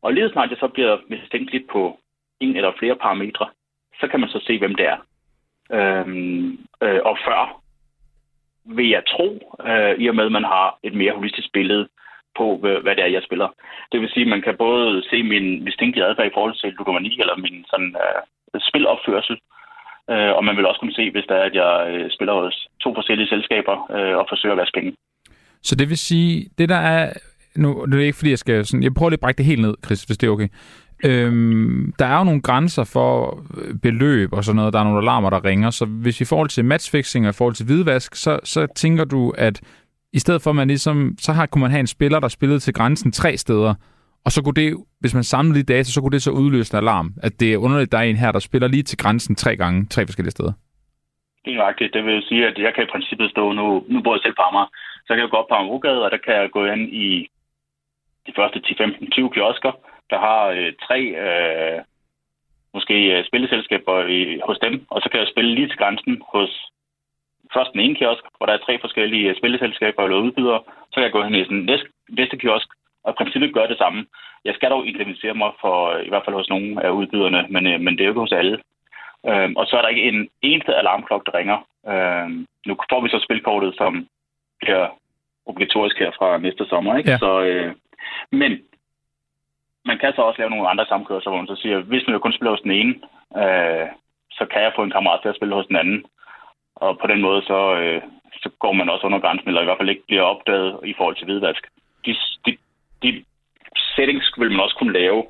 Og 0.02 0.14
lige 0.14 0.30
snart 0.30 0.50
det 0.50 0.60
så 0.60 0.68
bliver 0.68 0.98
mistænkeligt 1.08 1.68
på 1.70 2.00
en 2.40 2.56
eller 2.56 2.72
flere 2.80 2.96
parametre, 2.96 3.50
så 4.00 4.08
kan 4.08 4.20
man 4.20 4.30
så 4.30 4.40
se, 4.48 4.60
hvem 4.60 4.76
det 4.76 4.86
er. 4.88 4.98
Øhm, 5.72 6.60
øh, 6.82 7.00
og 7.06 7.18
før 7.26 7.62
vil 8.66 8.90
jeg 8.90 9.04
tro, 9.08 9.56
øh, 9.68 9.96
i 9.98 10.08
og 10.08 10.16
med 10.16 10.26
at 10.26 10.32
man 10.32 10.44
har 10.44 10.78
et 10.84 10.94
mere 10.94 11.14
holistisk 11.14 11.52
billede 11.54 11.88
på, 12.38 12.58
hvad 12.58 12.96
det 12.96 13.04
er, 13.04 13.16
jeg 13.16 13.24
spiller. 13.24 13.50
Det 13.92 14.02
vil 14.02 14.10
sige, 14.10 14.22
at 14.22 14.28
man 14.28 14.42
kan 14.42 14.58
både 14.58 15.04
se 15.10 15.24
min 15.24 15.64
mistænkelige 15.64 16.06
adfærd 16.06 16.28
i 16.28 16.34
forhold 16.34 16.56
til 16.56 16.74
ludomani, 16.74 17.20
eller 17.20 17.36
min 17.36 17.66
sådan, 17.70 17.96
øh, 18.04 18.62
spilopførsel, 18.62 19.36
Øh, 19.36 19.57
Øh, 20.12 20.32
og 20.38 20.44
man 20.46 20.56
vil 20.58 20.66
også 20.66 20.80
kunne 20.80 21.00
se, 21.00 21.12
hvis 21.12 21.26
der 21.30 21.36
er, 21.36 21.46
at 21.50 21.56
jeg 21.56 21.72
øh, 21.92 22.12
spiller 22.12 22.34
hos 22.34 22.68
to 22.84 22.94
forskellige 22.94 23.28
selskaber 23.28 23.76
øh, 23.98 24.18
og 24.18 24.26
forsøger 24.30 24.56
at 24.56 24.60
vaske 24.62 24.76
penge. 24.78 24.94
Så 25.64 25.76
det 25.76 25.90
vil 25.90 25.98
sige, 25.98 26.50
det 26.58 26.70
der 26.70 26.76
er... 26.76 27.14
Nu 27.56 27.86
det 27.86 28.02
er 28.02 28.06
ikke, 28.06 28.18
fordi 28.18 28.30
jeg 28.30 28.40
skal... 28.40 28.66
Sådan, 28.66 28.84
jeg 28.84 28.94
prøver 28.94 29.10
lige 29.10 29.22
at 29.22 29.26
brække 29.26 29.38
det 29.38 29.46
helt 29.46 29.62
ned, 29.62 29.74
Chris, 29.86 30.04
hvis 30.04 30.18
det 30.18 30.28
er 30.28 30.32
okay. 30.32 30.48
Øhm, 31.06 31.94
der 32.00 32.06
er 32.06 32.18
jo 32.18 32.24
nogle 32.24 32.42
grænser 32.42 32.84
for 32.84 33.44
øh, 33.58 33.76
beløb 33.76 34.34
og 34.34 34.44
sådan 34.44 34.56
noget. 34.56 34.74
Der 34.74 34.80
er 34.80 34.84
nogle 34.84 35.00
alarmer, 35.00 35.30
der 35.30 35.46
ringer. 35.46 35.70
Så 35.70 35.86
hvis 35.86 36.22
i 36.22 36.26
forhold 36.26 36.50
til 36.50 36.66
matchfixing 36.66 37.26
og 37.26 37.30
i 37.30 37.34
forhold 37.34 37.56
til 37.56 37.66
hvidvask, 37.66 38.16
så, 38.16 38.40
så 38.44 38.68
tænker 38.76 39.06
du, 39.06 39.34
at 39.38 39.62
i 40.14 40.20
stedet 40.20 40.42
for, 40.42 40.50
at 40.50 40.56
man 40.56 40.68
ligesom... 40.68 41.16
Så 41.20 41.34
har, 41.34 41.46
kunne 41.46 41.62
man 41.62 41.72
have 41.72 41.80
en 41.80 41.88
spiller, 41.88 42.20
der 42.20 42.28
spillede 42.28 42.60
til 42.60 42.74
grænsen 42.74 43.12
tre 43.12 43.38
steder, 43.38 43.74
og 44.26 44.32
så 44.32 44.44
kunne 44.44 44.60
det, 44.64 44.70
hvis 45.00 45.14
man 45.14 45.24
samlede 45.24 45.60
de 45.60 45.74
data, 45.74 45.90
så 45.92 46.02
kunne 46.02 46.16
det 46.16 46.22
så 46.22 46.32
udløse 46.32 46.74
en 46.74 46.84
alarm, 46.84 47.14
at 47.24 47.40
det 47.40 47.54
er 47.54 47.58
underligt, 47.58 47.88
at 47.88 47.92
der 47.92 47.98
er 47.98 48.10
en 48.10 48.24
her, 48.24 48.32
der 48.32 48.40
spiller 48.40 48.68
lige 48.68 48.84
til 48.84 48.98
grænsen 48.98 49.36
tre 49.36 49.56
gange, 49.56 49.86
tre 49.86 50.06
forskellige 50.06 50.32
steder. 50.32 50.54
Det 51.46 51.56
er 51.56 51.68
rigtigt. 51.68 51.94
Det 51.94 52.06
vil 52.06 52.24
sige, 52.24 52.48
at 52.48 52.58
jeg 52.58 52.74
kan 52.74 52.84
i 52.84 52.92
princippet 52.92 53.32
stå, 53.32 53.52
nu, 53.52 53.86
nu 53.88 54.02
bor 54.02 54.14
jeg 54.16 54.22
selv 54.24 54.36
på 54.36 54.42
Amager, 54.42 54.70
så 55.06 55.10
kan 55.14 55.20
jeg 55.24 55.30
gå 55.30 55.38
op 55.38 55.48
på 55.50 55.56
Amagergade, 55.56 56.06
og 56.06 56.12
der 56.12 56.18
kan 56.26 56.34
jeg 56.34 56.52
gå 56.52 56.66
ind 56.66 56.86
i 57.06 57.28
de 58.28 58.34
første 58.36 58.60
10, 58.60 58.76
15, 58.78 59.12
20 59.12 59.32
kiosker, 59.34 59.72
der 60.10 60.20
har 60.20 60.42
øh, 60.58 60.74
tre 60.88 61.00
øh, 61.26 61.80
måske 62.74 62.96
øh, 63.14 63.26
spilleselskaber 63.30 63.98
i, 64.18 64.20
hos 64.48 64.60
dem, 64.66 64.74
og 64.94 65.02
så 65.02 65.08
kan 65.10 65.20
jeg 65.20 65.28
spille 65.34 65.56
lige 65.56 65.68
til 65.70 65.78
grænsen 65.78 66.22
hos 66.34 66.52
først 67.54 67.72
den 67.74 67.82
ene 67.82 67.96
kiosk, 67.96 68.24
hvor 68.38 68.46
der 68.46 68.54
er 68.54 68.66
tre 68.66 68.74
forskellige 68.86 69.30
øh, 69.30 69.38
spilleselskaber 69.40 70.04
eller 70.04 70.26
udbydere, 70.26 70.62
så 70.90 70.96
kan 70.96 71.04
jeg 71.04 71.16
gå 71.16 71.24
hen 71.24 71.36
i 71.36 71.44
den 71.44 71.66
næste, 71.70 71.90
næste 72.10 72.38
kiosk, 72.38 72.68
og 73.08 73.14
i 73.14 73.18
princippet 73.20 73.54
gør 73.54 73.68
det 73.68 73.78
samme. 73.78 74.06
Jeg 74.46 74.54
skal 74.56 74.70
dog 74.72 74.88
identificere 74.88 75.34
mig 75.34 75.52
for, 75.62 75.98
i 76.08 76.10
hvert 76.10 76.26
fald 76.26 76.36
hos 76.36 76.50
nogle 76.50 76.86
af 76.86 76.90
udbyderne, 76.90 77.42
men, 77.50 77.68
øh, 77.68 77.80
men 77.82 77.94
det 77.94 78.02
er 78.02 78.06
jo 78.06 78.12
ikke 78.12 78.26
hos 78.28 78.40
alle. 78.42 78.58
Øhm, 79.30 79.56
og 79.56 79.66
så 79.68 79.78
er 79.78 79.82
der 79.82 79.94
ikke 79.94 80.08
en 80.12 80.30
eneste 80.42 80.76
alarmklok, 80.76 81.26
der 81.26 81.38
ringer. 81.40 81.58
Øhm, 81.92 82.46
nu 82.68 82.74
får 82.92 83.02
vi 83.02 83.10
så 83.10 83.20
spilkortet, 83.26 83.74
som 83.78 84.08
bliver 84.62 84.88
obligatorisk 85.46 85.98
her 86.00 86.12
fra 86.18 86.38
næste 86.38 86.66
sommer. 86.66 86.98
Ikke? 86.98 87.12
Ja. 87.12 87.18
Så, 87.18 87.42
øh, 87.42 87.74
men 88.32 88.52
man 89.86 89.98
kan 89.98 90.14
så 90.14 90.22
også 90.22 90.40
lave 90.40 90.50
nogle 90.50 90.70
andre 90.70 90.86
samkørsler, 90.86 91.32
hvor 91.32 91.42
man 91.42 91.48
så 91.54 91.62
siger, 91.62 91.78
hvis 91.80 92.04
man 92.08 92.14
jo 92.14 92.20
kun 92.20 92.34
spiller 92.34 92.52
hos 92.52 92.66
den 92.68 92.72
ene, 92.72 92.94
øh, 93.42 93.88
så 94.32 94.44
kan 94.52 94.62
jeg 94.62 94.72
få 94.76 94.84
en 94.84 94.96
kammerat 94.96 95.20
til 95.22 95.30
at 95.30 95.36
spille 95.36 95.56
hos 95.56 95.68
den 95.68 95.76
anden. 95.76 96.06
Og 96.76 96.98
på 97.02 97.08
den 97.08 97.22
måde, 97.22 97.42
så, 97.42 97.60
øh, 97.82 98.02
så 98.44 98.50
går 98.60 98.74
man 98.74 98.90
også 98.90 99.06
under 99.06 99.20
grænsen, 99.20 99.48
eller 99.48 99.62
i 99.62 99.66
hvert 99.66 99.80
fald 99.80 99.90
ikke 99.90 100.08
bliver 100.08 100.22
opdaget 100.22 100.80
i 100.86 100.94
forhold 100.98 101.16
til 101.16 101.26
hvidvask. 101.26 101.64
De, 102.06 102.16
de, 102.46 102.58
de 103.04 103.26
settings 103.96 104.34
vil 104.38 104.52
man 104.52 104.60
også 104.60 104.76
kunne 104.80 104.94
lave. 104.94 105.26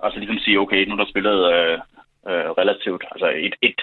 Altså 0.00 0.18
ligesom 0.18 0.38
sige, 0.38 0.60
okay, 0.60 0.84
nu 0.84 0.92
er 0.94 0.96
der 0.98 1.12
spillet 1.14 1.38
øh, 1.54 1.78
øh, 2.28 2.50
relativt, 2.60 3.04
altså 3.12 3.28
et, 3.46 3.54
et 3.62 3.80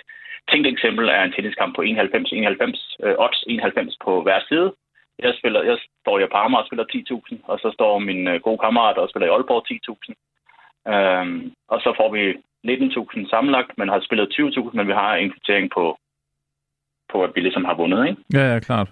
tænkt 0.52 0.68
eksempel 0.68 1.06
er 1.10 1.24
en 1.24 1.32
tenniskamp 1.32 1.76
på 1.76 1.82
91-91, 1.82 2.98
øh, 3.06 3.16
odds 3.18 3.44
91 3.48 3.98
på 4.06 4.22
hver 4.22 4.40
side. 4.50 4.74
Jeg, 5.20 5.34
spiller, 5.40 5.64
jeg 5.64 5.78
står 6.02 6.20
i 6.20 6.28
Parma 6.36 6.58
og 6.58 6.66
spiller 6.66 6.86
10.000, 6.94 7.38
og 7.44 7.60
så 7.60 7.72
står 7.74 8.00
min 8.00 8.28
øh, 8.28 8.42
gode 8.42 8.58
kammerat 8.58 8.98
og 8.98 9.10
spiller 9.10 9.28
i 9.28 9.34
Aalborg 9.34 9.64
10.000. 9.72 10.14
Øhm, 10.94 11.54
og 11.68 11.80
så 11.82 11.94
får 12.00 12.10
vi 12.16 12.24
19.000 12.68 13.30
sammenlagt, 13.30 13.78
men 13.78 13.90
har 13.90 14.00
spillet 14.00 14.34
20.000, 14.40 14.70
men 14.74 14.88
vi 14.88 14.94
har 14.94 15.16
en 15.16 15.32
kvittering 15.32 15.72
på, 15.76 15.98
på, 17.12 17.24
at 17.24 17.32
vi 17.36 17.42
ligesom 17.42 17.66
har 17.66 17.76
vundet. 17.76 18.08
Ikke? 18.08 18.22
Ja, 18.34 18.54
ja, 18.54 18.60
klart. 18.60 18.90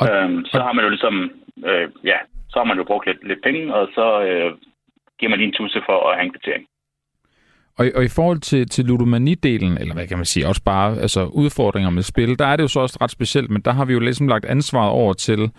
Og, 0.00 0.06
øhm, 0.10 0.44
så 0.44 0.62
har 0.62 0.72
man 0.72 0.84
jo 0.84 0.90
ligesom, 0.90 1.30
øh, 1.64 1.88
ja, 2.04 2.18
så 2.54 2.60
har 2.60 2.64
man 2.70 2.76
jo 2.76 2.84
brugt 2.84 3.06
lidt, 3.06 3.28
lidt 3.28 3.42
penge, 3.42 3.74
og 3.74 3.88
så 3.94 4.06
øh, 4.22 4.52
giver 5.18 5.30
man 5.30 5.38
lige 5.38 5.48
en 5.48 5.58
tusse 5.58 5.80
for 5.86 5.96
at 6.08 6.16
have 6.16 6.26
en 6.26 6.32
kvittering. 6.32 6.64
Og, 7.78 7.84
og 7.94 8.04
i 8.04 8.08
forhold 8.08 8.40
til, 8.40 8.68
til 8.68 8.84
ludomani-delen, 8.84 9.80
eller 9.80 9.94
hvad 9.94 10.06
kan 10.06 10.18
man 10.18 10.24
sige, 10.24 10.48
også 10.48 10.62
bare 10.64 10.98
altså 10.98 11.24
udfordringer 11.24 11.90
med 11.90 12.02
spil, 12.02 12.38
der 12.38 12.46
er 12.46 12.56
det 12.56 12.62
jo 12.62 12.68
så 12.68 12.80
også 12.80 12.98
ret 13.00 13.10
specielt, 13.10 13.50
men 13.50 13.62
der 13.62 13.72
har 13.72 13.84
vi 13.84 13.92
jo 13.92 13.98
ligesom 14.00 14.28
lagt 14.28 14.44
ansvaret 14.44 14.90
over 14.90 15.12
til 15.12 15.50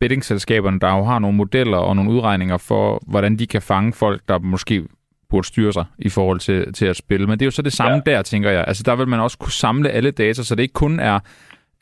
bettingselskaberne, 0.00 0.80
der 0.80 0.96
jo 0.96 1.04
har 1.04 1.18
nogle 1.18 1.36
modeller 1.36 1.78
og 1.78 1.96
nogle 1.96 2.10
udregninger 2.10 2.58
for, 2.68 3.02
hvordan 3.06 3.38
de 3.38 3.46
kan 3.46 3.62
fange 3.62 3.92
folk, 3.92 4.20
der 4.28 4.38
måske 4.38 4.84
burde 5.30 5.46
styre 5.46 5.72
sig 5.72 5.84
i 5.98 6.08
forhold 6.08 6.40
til, 6.40 6.72
til 6.72 6.86
at 6.86 6.96
spille. 6.96 7.26
Men 7.26 7.38
det 7.38 7.42
er 7.42 7.46
jo 7.46 7.50
så 7.50 7.62
det 7.62 7.72
samme 7.72 8.02
ja. 8.06 8.12
der, 8.12 8.22
tænker 8.22 8.50
jeg. 8.50 8.64
Altså 8.66 8.82
der 8.82 8.96
vil 8.96 9.08
man 9.08 9.20
også 9.20 9.38
kunne 9.38 9.52
samle 9.52 9.90
alle 9.90 10.10
data, 10.10 10.42
så 10.42 10.54
det 10.54 10.62
ikke 10.62 10.72
kun 10.72 11.00
er 11.00 11.20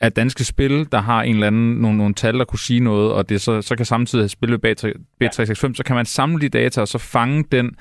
at 0.01 0.15
danske 0.15 0.43
spil, 0.45 0.91
der 0.91 0.97
har 0.97 1.21
en 1.23 1.33
eller 1.33 1.47
anden, 1.47 1.75
nogle, 1.81 1.97
nogle 1.97 2.13
tal, 2.13 2.39
der 2.39 2.45
kunne 2.45 2.59
sige 2.59 2.79
noget, 2.79 3.13
og 3.13 3.29
det 3.29 3.41
så, 3.41 3.61
så 3.61 3.75
kan 3.75 3.85
samtidig 3.85 4.29
spille 4.29 4.59
B365, 4.65 5.73
så 5.79 5.83
kan 5.85 5.95
man 5.95 6.05
samle 6.05 6.41
de 6.41 6.49
data 6.49 6.81
og 6.81 6.87
så 6.87 6.99
fange 7.13 7.43
den, 7.51 7.77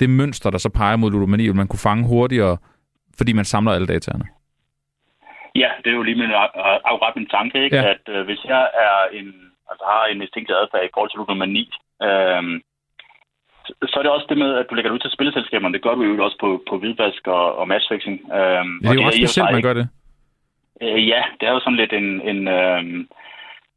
det 0.00 0.10
mønster, 0.10 0.50
der 0.50 0.58
så 0.58 0.70
peger 0.70 0.96
mod 0.96 1.10
ludomani, 1.10 1.48
og 1.48 1.56
man 1.56 1.68
kunne 1.68 1.86
fange 1.88 2.08
hurtigere, 2.08 2.56
fordi 3.18 3.32
man 3.32 3.44
samler 3.44 3.72
alle 3.72 3.86
dataerne. 3.86 4.24
Ja, 5.54 5.70
det 5.84 5.90
er 5.90 5.96
jo 5.96 6.02
lige 6.02 6.18
min 6.22 6.30
afret 6.92 7.16
min 7.16 7.26
tanke, 7.26 7.64
ikke? 7.64 7.76
Ja. 7.76 7.90
at 7.90 8.04
øh, 8.08 8.24
hvis 8.24 8.44
jeg 8.44 8.62
er 8.86 9.18
en, 9.18 9.26
altså 9.70 9.84
har 9.90 10.06
en 10.12 10.18
mistænkt 10.18 10.50
adfærd 10.50 10.84
i 10.84 10.92
forhold 10.94 11.10
til 11.10 11.18
ludomani, 11.18 11.64
øh, 12.02 12.42
så 13.90 13.94
er 13.98 14.02
det 14.02 14.12
også 14.12 14.26
det 14.28 14.38
med, 14.38 14.50
at 14.60 14.66
du 14.70 14.74
lægger 14.74 14.90
det 14.90 14.94
ud 14.94 15.04
til 15.04 15.16
spilleselskaberne. 15.16 15.74
Det 15.74 15.82
gør 15.82 15.94
du 15.94 16.02
jo 16.02 16.24
også 16.24 16.38
på, 16.40 16.62
på 16.68 16.78
hvidvask 16.78 17.26
og, 17.26 17.56
og 17.60 17.68
matchfixing. 17.68 18.16
Øh, 18.38 18.38
ja, 18.38 18.88
det 18.88 18.88
er 18.88 18.94
jo 18.94 19.06
ret 19.08 19.14
specielt, 19.14 19.52
man 19.52 19.62
gør 19.62 19.74
det. 19.74 19.88
Øh, 20.82 21.08
ja, 21.08 21.22
det 21.40 21.48
er 21.48 21.52
jo 21.52 21.60
sådan 21.60 21.76
lidt 21.82 21.92
en... 21.92 22.20
en 22.30 22.48
øh, 22.48 23.04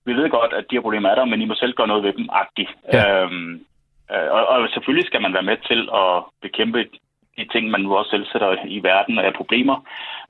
vi 0.06 0.14
ved 0.14 0.30
godt, 0.30 0.54
at 0.54 0.66
de 0.70 0.76
her 0.76 0.82
problemer 0.82 1.10
er 1.10 1.16
der, 1.16 1.26
men 1.26 1.42
I 1.42 1.46
må 1.46 1.56
selv 1.56 1.74
gøre 1.74 1.88
noget 1.88 2.04
ved 2.04 2.14
dem, 2.14 2.30
agtigt. 2.32 2.72
Ja. 2.94 3.24
Øhm, 3.24 3.54
øh, 4.12 4.32
og, 4.32 4.48
og 4.48 4.70
selvfølgelig 4.70 5.08
skal 5.08 5.22
man 5.22 5.34
være 5.34 5.50
med 5.52 5.58
til 5.58 5.90
at 5.94 6.24
bekæmpe 6.42 6.80
de 7.38 7.46
ting, 7.52 7.70
man 7.70 7.82
nu 7.82 7.96
også 7.96 8.10
selv 8.12 8.26
sætter 8.32 8.58
i 8.66 8.84
verden 8.84 9.20
af 9.20 9.34
problemer. 9.34 9.78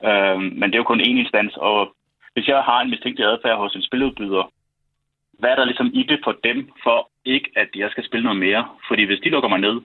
Øhm, 0.04 0.42
men 0.60 0.64
det 0.64 0.74
er 0.76 0.84
jo 0.84 0.92
kun 0.92 1.02
én 1.02 1.20
instans, 1.24 1.58
og 1.58 1.94
hvis 2.34 2.48
jeg 2.48 2.62
har 2.62 2.82
en 2.82 2.90
mistænkt 2.90 3.20
adfærd 3.20 3.58
hos 3.58 3.76
en 3.76 3.82
spiludbyder, 3.82 4.52
hvad 5.40 5.50
er 5.50 5.56
der 5.56 5.66
ligesom 5.66 5.92
i 5.94 6.04
det 6.04 6.20
for 6.24 6.36
dem, 6.44 6.72
for 6.84 7.10
ikke 7.26 7.50
at 7.56 7.70
jeg 7.76 7.92
skal 7.92 8.06
spille 8.06 8.24
noget 8.24 8.40
mere? 8.40 8.68
Fordi 8.88 9.04
hvis 9.04 9.20
de 9.20 9.30
lukker 9.30 9.50
mig 9.50 9.60
ned, 9.60 9.82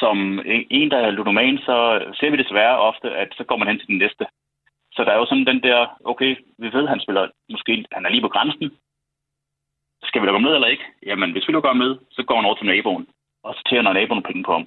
som 0.00 0.40
en, 0.70 0.90
der 0.90 0.98
er 0.98 1.10
ludoman, 1.10 1.58
så 1.58 1.76
ser 2.14 2.30
vi 2.30 2.36
desværre 2.36 2.78
ofte, 2.78 3.10
at 3.10 3.28
så 3.36 3.44
går 3.44 3.56
man 3.56 3.68
hen 3.68 3.78
til 3.78 3.86
den 3.86 3.98
næste. 3.98 4.26
Så 4.98 5.04
der 5.04 5.12
er 5.12 5.20
jo 5.22 5.26
sådan 5.26 5.50
den 5.52 5.62
der, 5.62 5.78
okay, 6.04 6.36
vi 6.62 6.68
ved, 6.72 6.84
at 6.84 6.92
han 6.94 7.00
spiller, 7.00 7.28
måske 7.50 7.84
han 7.92 8.06
er 8.06 8.10
lige 8.10 8.26
på 8.26 8.34
grænsen. 8.34 8.70
Skal 10.08 10.20
vi 10.20 10.26
lukke 10.26 10.38
ham 10.38 10.46
ned 10.46 10.54
eller 10.54 10.74
ikke? 10.74 10.86
Jamen, 11.06 11.32
hvis 11.32 11.48
vi 11.48 11.52
lukker 11.52 11.70
ham 11.70 11.82
ned, 11.84 11.92
så 12.10 12.22
går 12.22 12.36
han 12.36 12.44
over 12.44 12.54
til 12.58 12.66
naboen, 12.66 13.06
og 13.44 13.54
så 13.54 13.62
tjener 13.68 13.92
naboen 13.92 14.22
penge 14.22 14.42
på 14.44 14.52
ham. 14.52 14.66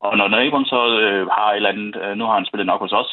Og 0.00 0.16
når 0.16 0.28
naboen 0.28 0.64
så 0.64 0.80
øh, 1.04 1.26
har 1.36 1.48
et 1.50 1.56
eller 1.56 1.72
andet, 1.74 1.96
øh, 2.02 2.16
nu 2.16 2.24
har 2.24 2.34
han 2.34 2.46
spillet 2.46 2.66
nok 2.66 2.80
hos 2.80 2.92
os, 2.92 3.12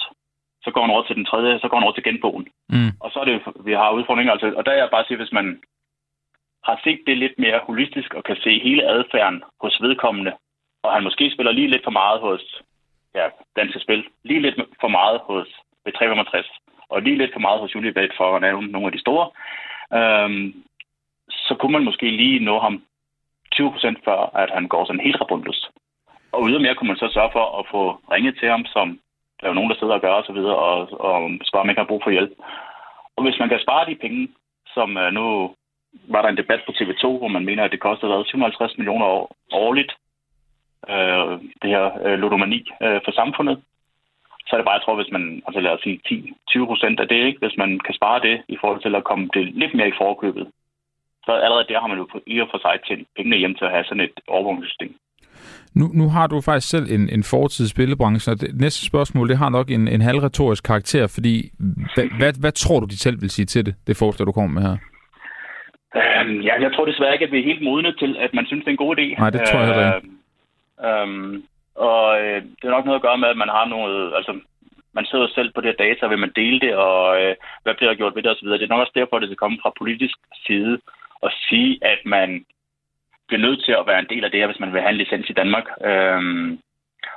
så 0.63 0.71
går 0.71 0.81
han 0.81 0.93
over 0.95 1.03
til 1.05 1.15
den 1.15 1.25
tredje, 1.25 1.59
så 1.59 1.67
går 1.67 1.77
han 1.77 1.83
over 1.83 1.97
til 1.97 2.03
genboen. 2.03 2.47
Mm. 2.69 2.91
Og 3.03 3.11
så 3.11 3.19
er 3.19 3.25
det, 3.25 3.41
vi 3.67 3.73
har 3.73 3.91
udfordringer. 3.91 4.31
Altså, 4.33 4.47
og 4.57 4.65
der 4.65 4.71
er 4.71 4.77
jeg 4.77 4.89
bare 4.91 5.05
sige, 5.07 5.17
hvis 5.17 5.37
man 5.39 5.47
har 6.63 6.81
set 6.83 7.01
det 7.07 7.17
lidt 7.17 7.39
mere 7.39 7.59
holistisk 7.67 8.13
og 8.13 8.23
kan 8.23 8.37
se 8.43 8.59
hele 8.59 8.83
adfærden 8.95 9.43
hos 9.61 9.81
vedkommende, 9.81 10.33
og 10.83 10.93
han 10.93 11.03
måske 11.03 11.31
spiller 11.33 11.51
lige 11.51 11.71
lidt 11.71 11.83
for 11.83 11.95
meget 12.01 12.19
hos 12.21 12.61
ja, 13.15 13.25
danske 13.55 13.79
spil, 13.79 14.07
lige 14.23 14.41
lidt 14.41 14.55
for 14.81 14.87
meget 14.87 15.19
hos 15.23 15.47
ved 15.87 15.93
3,65. 15.93 16.59
og 16.89 17.01
lige 17.01 17.17
lidt 17.17 17.33
for 17.33 17.39
meget 17.39 17.59
hos 17.61 17.75
Julibet 17.75 18.11
for 18.17 18.35
at 18.35 18.41
nævne 18.41 18.67
nogle 18.67 18.87
af 18.87 18.93
de 18.93 19.03
store, 19.05 19.25
øhm, 19.99 20.47
så 21.29 21.55
kunne 21.59 21.75
man 21.77 21.87
måske 21.89 22.07
lige 22.21 22.45
nå 22.49 22.59
ham 22.59 22.83
20 23.51 23.71
procent 23.71 23.97
før, 24.05 24.19
at 24.43 24.49
han 24.57 24.67
går 24.67 24.85
sådan 24.85 25.05
helt 25.07 25.21
rabundløs. 25.21 25.69
Og 26.31 26.49
ydermere 26.49 26.75
kunne 26.75 26.91
man 26.91 27.01
så 27.03 27.09
sørge 27.13 27.31
for 27.37 27.45
at 27.59 27.65
få 27.71 27.81
ringet 28.11 28.35
til 28.39 28.49
ham, 28.49 28.65
som 28.65 28.99
der 29.37 29.45
er 29.45 29.51
jo 29.51 29.59
nogen, 29.59 29.69
der 29.69 29.79
sidder 29.79 29.93
og 29.93 30.01
gør 30.01 30.13
osv., 30.13 30.37
og, 30.37 30.57
og, 30.67 30.79
og 30.99 31.31
spørger, 31.47 31.63
om 31.63 31.69
ikke 31.69 31.81
har 31.81 31.91
brug 31.91 32.01
for 32.03 32.11
hjælp. 32.11 32.31
Og 33.15 33.23
hvis 33.23 33.39
man 33.39 33.49
kan 33.49 33.59
spare 33.59 33.89
de 33.89 33.95
penge, 33.95 34.27
som 34.73 34.97
uh, 34.97 35.09
nu 35.17 35.55
var 36.13 36.21
der 36.21 36.29
en 36.29 36.37
debat 36.37 36.61
på 36.65 36.71
TV2, 36.77 37.03
hvor 37.19 37.27
man 37.27 37.45
mener, 37.45 37.63
at 37.63 37.71
det 37.71 37.79
koster 37.79 38.23
750 38.23 38.77
millioner 38.77 39.05
år, 39.05 39.35
årligt, 39.51 39.91
øh, 40.89 41.31
det 41.61 41.69
her 41.75 41.85
øh, 42.05 42.19
ludomani 42.19 42.59
øh, 42.81 42.99
for 43.05 43.11
samfundet, 43.11 43.63
så 44.47 44.51
er 44.55 44.59
det 44.59 44.67
bare, 44.67 44.79
jeg 44.79 44.85
tror, 44.85 44.95
hvis 45.01 45.13
man, 45.15 45.23
altså 45.47 45.59
lad 45.59 45.71
os 45.71 45.83
sige 45.83 45.99
10-20 46.49 46.65
procent 46.65 46.99
af 46.99 47.07
det, 47.07 47.21
ikke? 47.27 47.39
hvis 47.39 47.57
man 47.57 47.79
kan 47.85 47.95
spare 47.99 48.19
det 48.27 48.35
i 48.47 48.57
forhold 48.61 48.81
til 48.81 48.95
at 48.95 49.03
komme 49.09 49.29
det 49.33 49.45
lidt 49.61 49.73
mere 49.73 49.89
i 49.89 49.99
forkøbet, 50.03 50.47
så 51.25 51.31
allerede 51.31 51.67
der 51.69 51.79
har 51.79 51.87
man 51.87 51.97
jo 51.97 52.07
i 52.27 52.39
og 52.39 52.47
for 52.51 52.59
sig 52.65 52.75
til 52.87 53.05
pengene 53.15 53.37
hjem 53.37 53.55
til 53.55 53.65
at 53.65 53.71
have 53.71 53.83
sådan 53.83 54.03
et 54.07 54.17
overvågningssystem. 54.27 54.95
Nu, 55.79 55.85
nu 55.99 56.09
har 56.09 56.27
du 56.27 56.41
faktisk 56.41 56.69
selv 56.69 56.85
en, 56.95 57.09
en 57.09 57.23
fortid 57.23 57.65
i 57.65 57.69
spillebranchen, 57.69 58.31
og 58.33 58.41
det 58.41 58.61
næste 58.61 58.85
spørgsmål, 58.85 59.29
det 59.29 59.37
har 59.37 59.49
nok 59.49 59.71
en, 59.71 59.87
en 59.87 60.01
halvretorisk 60.01 60.63
karakter, 60.63 61.07
fordi 61.15 61.35
hvad, 61.95 62.07
hvad, 62.19 62.33
hvad 62.41 62.51
tror 62.51 62.79
du, 62.79 62.85
de 62.85 62.99
selv 62.99 63.21
vil 63.21 63.29
sige 63.29 63.45
til 63.45 63.65
det, 63.65 63.75
det 63.87 63.97
forslag, 63.97 64.27
du 64.27 64.31
kommer 64.31 64.53
med 64.59 64.69
her? 64.69 64.77
Øhm, 65.99 66.41
ja, 66.47 66.53
jeg 66.61 66.71
tror 66.73 66.85
desværre 66.85 67.13
ikke, 67.13 67.25
at 67.25 67.31
vi 67.31 67.39
er 67.39 67.49
helt 67.51 67.63
modne 67.63 67.93
til, 68.01 68.17
at 68.19 68.33
man 68.33 68.45
synes, 68.45 68.63
det 68.63 68.67
er 68.67 68.77
en 68.77 68.85
god 68.85 68.97
idé. 68.97 69.19
Nej, 69.19 69.29
det 69.29 69.41
tror 69.47 69.59
jeg 69.59 69.67
heller 69.67 69.95
ikke. 69.95 70.09
Øhm, 70.87 71.43
og 71.77 72.21
øh, 72.21 72.41
det 72.57 72.65
er 72.65 72.75
nok 72.75 72.85
noget 72.85 72.99
at 72.99 73.07
gøre 73.07 73.17
med, 73.17 73.27
at 73.29 73.41
man 73.43 73.49
har 73.57 73.65
noget, 73.65 74.13
altså 74.15 74.39
man 74.97 75.05
sidder 75.05 75.27
selv 75.27 75.49
på 75.51 75.61
det 75.61 75.69
her 75.71 75.83
data, 75.85 76.07
vil 76.07 76.23
man 76.25 76.33
dele 76.35 76.59
det, 76.59 76.75
og 76.75 77.01
øh, 77.21 77.35
hvad 77.63 77.73
bliver 77.75 77.89
der 77.89 77.97
gjort 77.97 78.15
ved 78.15 78.23
det 78.23 78.31
osv. 78.31 78.47
Det 78.47 78.63
er 78.63 78.73
nok 78.73 78.85
også 78.85 78.97
derfor, 78.99 79.15
at 79.15 79.21
det 79.21 79.29
skal 79.29 79.43
komme 79.43 79.59
fra 79.61 79.79
politisk 79.81 80.17
side 80.45 80.79
og 81.25 81.31
sige, 81.49 81.71
at 81.81 81.99
man 82.05 82.29
bliver 83.27 83.41
nødt 83.47 83.61
til 83.65 83.71
at 83.71 83.87
være 83.87 83.99
en 83.99 84.11
del 84.13 84.23
af 84.23 84.31
det 84.31 84.39
her, 84.39 84.47
hvis 84.47 84.63
man 84.63 84.73
vil 84.73 84.81
have 84.81 84.93
en 84.93 85.01
licens 85.01 85.29
i 85.29 85.39
Danmark. 85.41 85.67
Øhm, 85.89 86.59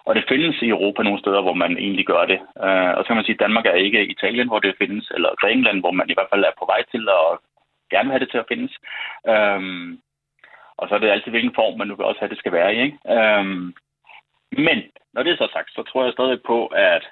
og 0.06 0.14
det 0.14 0.24
findes 0.28 0.62
i 0.62 0.68
Europa 0.68 1.02
nogle 1.02 1.20
steder, 1.20 1.42
hvor 1.42 1.54
man 1.62 1.72
egentlig 1.78 2.06
gør 2.06 2.24
det. 2.32 2.40
Øh, 2.64 2.92
og 2.96 3.00
så 3.00 3.06
kan 3.06 3.16
man 3.16 3.24
sige, 3.24 3.36
at 3.38 3.44
Danmark 3.44 3.66
er 3.66 3.84
ikke 3.86 4.10
Italien, 4.14 4.48
hvor 4.48 4.58
det 4.58 4.80
findes, 4.82 5.10
eller 5.14 5.38
Grækenland, 5.40 5.80
hvor 5.80 5.90
man 5.90 6.10
i 6.10 6.14
hvert 6.16 6.32
fald 6.32 6.44
er 6.44 6.58
på 6.58 6.64
vej 6.72 6.82
til 6.92 7.08
at 7.18 7.38
gerne 7.90 8.06
vil 8.06 8.14
have 8.14 8.24
det 8.24 8.30
til 8.30 8.42
at 8.42 8.50
findes. 8.52 8.72
Øhm, 9.32 9.98
og 10.78 10.88
så 10.88 10.94
er 10.94 10.98
det 10.98 11.10
altid, 11.10 11.30
hvilken 11.30 11.54
form 11.54 11.78
man 11.78 11.88
nu 11.88 11.94
vil 11.94 12.06
også 12.10 12.20
have, 12.20 12.32
det 12.34 12.38
skal 12.38 12.52
være 12.52 12.74
i. 12.74 12.78
Ikke? 12.86 12.98
Øhm, 13.16 13.74
men 14.52 14.78
når 15.12 15.22
det 15.22 15.32
er 15.32 15.36
så 15.36 15.48
sagt, 15.52 15.70
så 15.74 15.82
tror 15.82 16.04
jeg 16.04 16.12
stadig 16.12 16.42
på, 16.42 16.66
at 16.66 17.04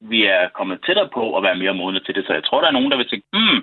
vi 0.00 0.26
er 0.26 0.48
kommet 0.48 0.82
tættere 0.86 1.08
på 1.14 1.36
at 1.36 1.42
være 1.42 1.56
mere 1.56 1.74
modne 1.74 2.00
til 2.00 2.14
det. 2.14 2.26
Så 2.26 2.32
jeg 2.32 2.44
tror, 2.44 2.60
der 2.60 2.68
er 2.68 2.78
nogen, 2.78 2.90
der 2.90 2.96
vil 2.96 3.08
tænke, 3.08 3.26
hmm, 3.32 3.60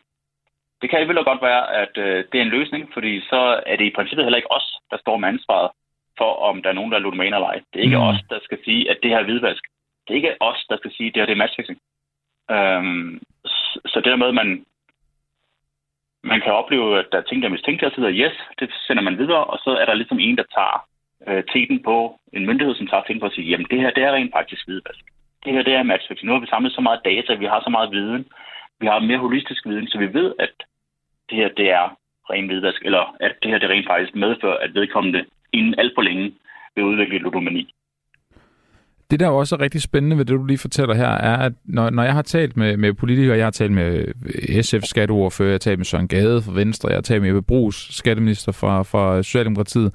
det 0.82 0.90
kan 0.90 1.08
vel 1.08 1.24
godt 1.24 1.42
være, 1.42 1.76
at 1.82 1.98
øh, 1.98 2.26
det 2.32 2.38
er 2.38 2.42
en 2.42 2.56
løsning, 2.58 2.94
fordi 2.94 3.22
så 3.22 3.62
er 3.66 3.76
det 3.76 3.86
i 3.86 3.96
princippet 3.96 4.26
heller 4.26 4.38
ikke 4.38 4.52
os, 4.52 4.68
der 4.92 4.98
står 4.98 5.18
med 5.18 5.30
ansvaret 5.30 5.72
for, 6.18 6.32
om 6.50 6.62
der 6.64 6.70
er 6.70 6.74
nogen, 6.74 6.92
der 6.92 6.98
er 6.98 7.02
ludomaner 7.02 7.38
eller 7.38 7.48
ej. 7.48 7.60
Det 7.74 7.80
er 7.80 7.84
ikke 7.84 7.98
mm. 7.98 8.10
os, 8.10 8.20
der 8.30 8.40
skal 8.44 8.60
sige, 8.66 8.90
at 8.92 8.98
det 9.04 9.10
her 9.10 9.20
er 9.20 9.24
hvidvask. 9.24 9.64
Det 10.04 10.12
er 10.12 10.16
ikke 10.16 10.42
os, 10.42 10.66
der 10.70 10.78
skal 10.78 10.92
sige, 10.92 11.08
at 11.08 11.14
det 11.14 11.22
her 11.22 11.26
det 11.26 11.34
er 11.34 11.44
matchfixing. 11.44 11.80
Øhm, 12.52 13.22
så 13.92 13.96
det 14.04 14.12
der 14.12 14.16
med, 14.16 14.28
at 14.28 14.40
man, 14.42 14.66
man 16.24 16.42
kan 16.42 16.54
opleve, 16.54 17.00
at 17.00 17.08
der 17.12 17.18
er 17.18 17.22
ting, 17.22 17.42
der 17.42 17.48
er 17.48 17.52
mistænkt, 17.52 17.84
og 17.84 17.92
så 17.92 18.10
yes, 18.24 18.38
det 18.60 18.74
sender 18.88 19.04
man 19.04 19.18
videre, 19.18 19.44
og 19.44 19.58
så 19.64 19.70
er 19.82 19.86
der 19.86 19.94
ligesom 19.94 20.20
en, 20.20 20.38
der 20.38 20.44
tager 20.56 20.86
øh, 21.28 21.44
teten 21.54 21.80
på, 21.84 21.98
en 22.34 22.46
myndighed, 22.46 22.76
som 22.76 22.88
tager 22.88 23.04
teten 23.04 23.20
på 23.20 23.26
at 23.26 23.34
sige, 23.34 23.50
jamen 23.50 23.68
det 23.72 23.80
her, 23.82 23.92
det 23.92 24.04
er 24.04 24.12
rent 24.12 24.34
faktisk 24.38 24.68
hvidvask. 24.68 25.04
Det 25.44 25.54
her, 25.54 25.64
det 25.64 25.74
er 25.74 25.84
matchfixing. 25.84 26.28
Nu 26.28 26.34
har 26.34 26.40
vi 26.40 26.54
samlet 26.54 26.72
så 26.74 26.82
meget 26.82 27.02
data, 27.06 27.34
vi 27.34 27.46
har 27.46 27.62
så 27.64 27.70
meget 27.70 27.92
viden, 27.92 28.26
vi 28.80 28.86
har 28.88 29.00
mere 29.00 29.18
holistisk 29.26 29.66
viden, 29.66 29.88
så 29.88 29.98
vi 29.98 30.14
ved, 30.14 30.34
at 30.40 30.54
det 31.30 31.38
her 31.38 31.50
det 31.60 31.70
er 31.70 31.86
ren 32.30 32.48
hvidvask, 32.48 32.82
eller 32.86 33.16
at 33.20 33.34
det 33.42 33.52
her 33.52 33.60
det 33.60 33.70
rent 33.70 33.88
faktisk 33.88 34.16
medfører, 34.16 34.58
at 34.58 34.74
vedkommende 34.74 35.26
inden 35.54 35.76
alt 35.78 35.94
for 35.96 36.02
længe 36.02 36.34
vil 36.76 36.84
udvikle 36.84 37.18
ludomani. 37.18 37.74
Det, 39.12 39.20
der 39.20 39.28
også 39.28 39.56
er 39.56 39.62
rigtig 39.62 39.82
spændende 39.82 40.18
ved 40.18 40.26
det, 40.26 40.38
du 40.38 40.46
lige 40.46 40.58
fortæller 40.58 40.96
her, 40.96 41.10
er, 41.10 41.38
at 41.38 41.54
når, 41.66 41.90
når 41.90 42.04
jeg 42.04 42.14
har 42.14 42.22
talt 42.22 42.58
med, 42.58 42.78
med 42.78 42.94
politikere, 42.94 43.38
jeg 43.38 43.46
har 43.46 43.52
talt 43.52 43.72
med 43.72 44.06
SF 44.64 44.84
skatteordfører, 44.84 45.50
jeg 45.50 45.54
har 45.54 45.60
talt 45.60 45.80
med 45.80 45.86
Søren 45.86 46.08
Gade 46.08 46.42
fra 46.42 46.54
Venstre, 46.54 46.90
jeg 46.90 46.98
har 46.98 47.02
talt 47.02 47.22
med 47.22 47.30
Jeppe 47.30 47.42
Brugs, 47.42 47.96
skatteminister 47.98 48.52
fra, 48.52 48.84
fra 48.84 49.24
Socialdemokratiet, 49.24 49.94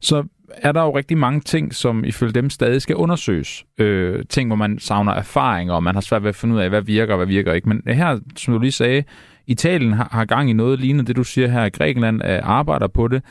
så 0.00 0.24
er 0.56 0.72
der 0.72 0.82
jo 0.82 0.96
rigtig 0.96 1.18
mange 1.18 1.40
ting, 1.40 1.74
som 1.74 2.04
ifølge 2.04 2.32
dem 2.32 2.50
stadig 2.50 2.82
skal 2.82 2.96
undersøges. 2.96 3.64
Øh, 3.78 4.24
ting, 4.28 4.48
hvor 4.48 4.56
man 4.56 4.78
savner 4.78 5.12
erfaring, 5.12 5.72
og 5.72 5.82
man 5.82 5.94
har 5.94 6.00
svært 6.00 6.22
ved 6.22 6.28
at 6.28 6.36
finde 6.36 6.54
ud 6.54 6.60
af, 6.60 6.68
hvad 6.68 6.82
virker 6.82 7.12
og 7.12 7.16
hvad 7.16 7.26
virker 7.26 7.52
ikke. 7.52 7.68
Men 7.68 7.82
her, 7.86 8.18
som 8.36 8.54
du 8.54 8.60
lige 8.60 8.72
sagde, 8.72 9.04
Italien 9.46 9.92
har, 9.92 10.08
har 10.12 10.24
gang 10.24 10.50
i 10.50 10.52
noget 10.52 10.80
lignende 10.80 11.06
det, 11.06 11.16
du 11.16 11.24
siger 11.24 11.48
her. 11.48 11.68
Grækenland 11.68 12.22
øh, 12.24 12.40
arbejder 12.42 12.88
på 12.88 13.08
det. 13.08 13.22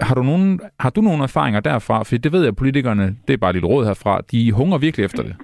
Har 0.00 0.14
du, 0.14 0.22
nogen, 0.22 0.60
har 0.80 0.90
du 0.90 1.00
nogle 1.00 1.22
erfaringer 1.22 1.60
derfra? 1.60 2.02
For 2.02 2.16
det 2.16 2.32
ved 2.32 2.40
jeg, 2.40 2.48
at 2.48 2.56
politikerne, 2.56 3.16
det 3.26 3.32
er 3.32 3.36
bare 3.36 3.52
lidt 3.52 3.64
råd 3.64 3.84
herfra, 3.86 4.20
de 4.30 4.52
hunger 4.52 4.78
virkelig 4.78 5.04
efter 5.04 5.22
det. 5.22 5.36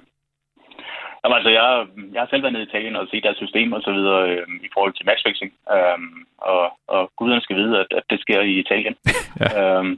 Jamen, 1.21 1.35
altså, 1.35 1.49
jeg, 1.49 1.85
jeg 2.13 2.21
har 2.21 2.27
selv 2.29 2.43
været 2.43 2.53
nede 2.53 2.63
i 2.63 2.67
Italien 2.67 2.95
og 2.95 3.07
set 3.11 3.23
deres 3.23 3.37
system 3.37 3.73
og 3.73 3.81
så 3.81 3.91
videre 3.91 4.29
øh, 4.29 4.47
i 4.67 4.69
forhold 4.73 4.93
til 4.93 5.05
matchfixing. 5.05 5.51
Øh, 5.75 5.99
og, 6.37 6.65
og 6.87 7.11
guderne 7.17 7.41
skal 7.41 7.55
vide, 7.55 7.79
at, 7.79 7.87
at 7.99 8.03
det 8.09 8.19
sker 8.21 8.41
i 8.41 8.53
Italien. 8.63 8.95
ja. 9.41 9.49
øh, 9.61 9.97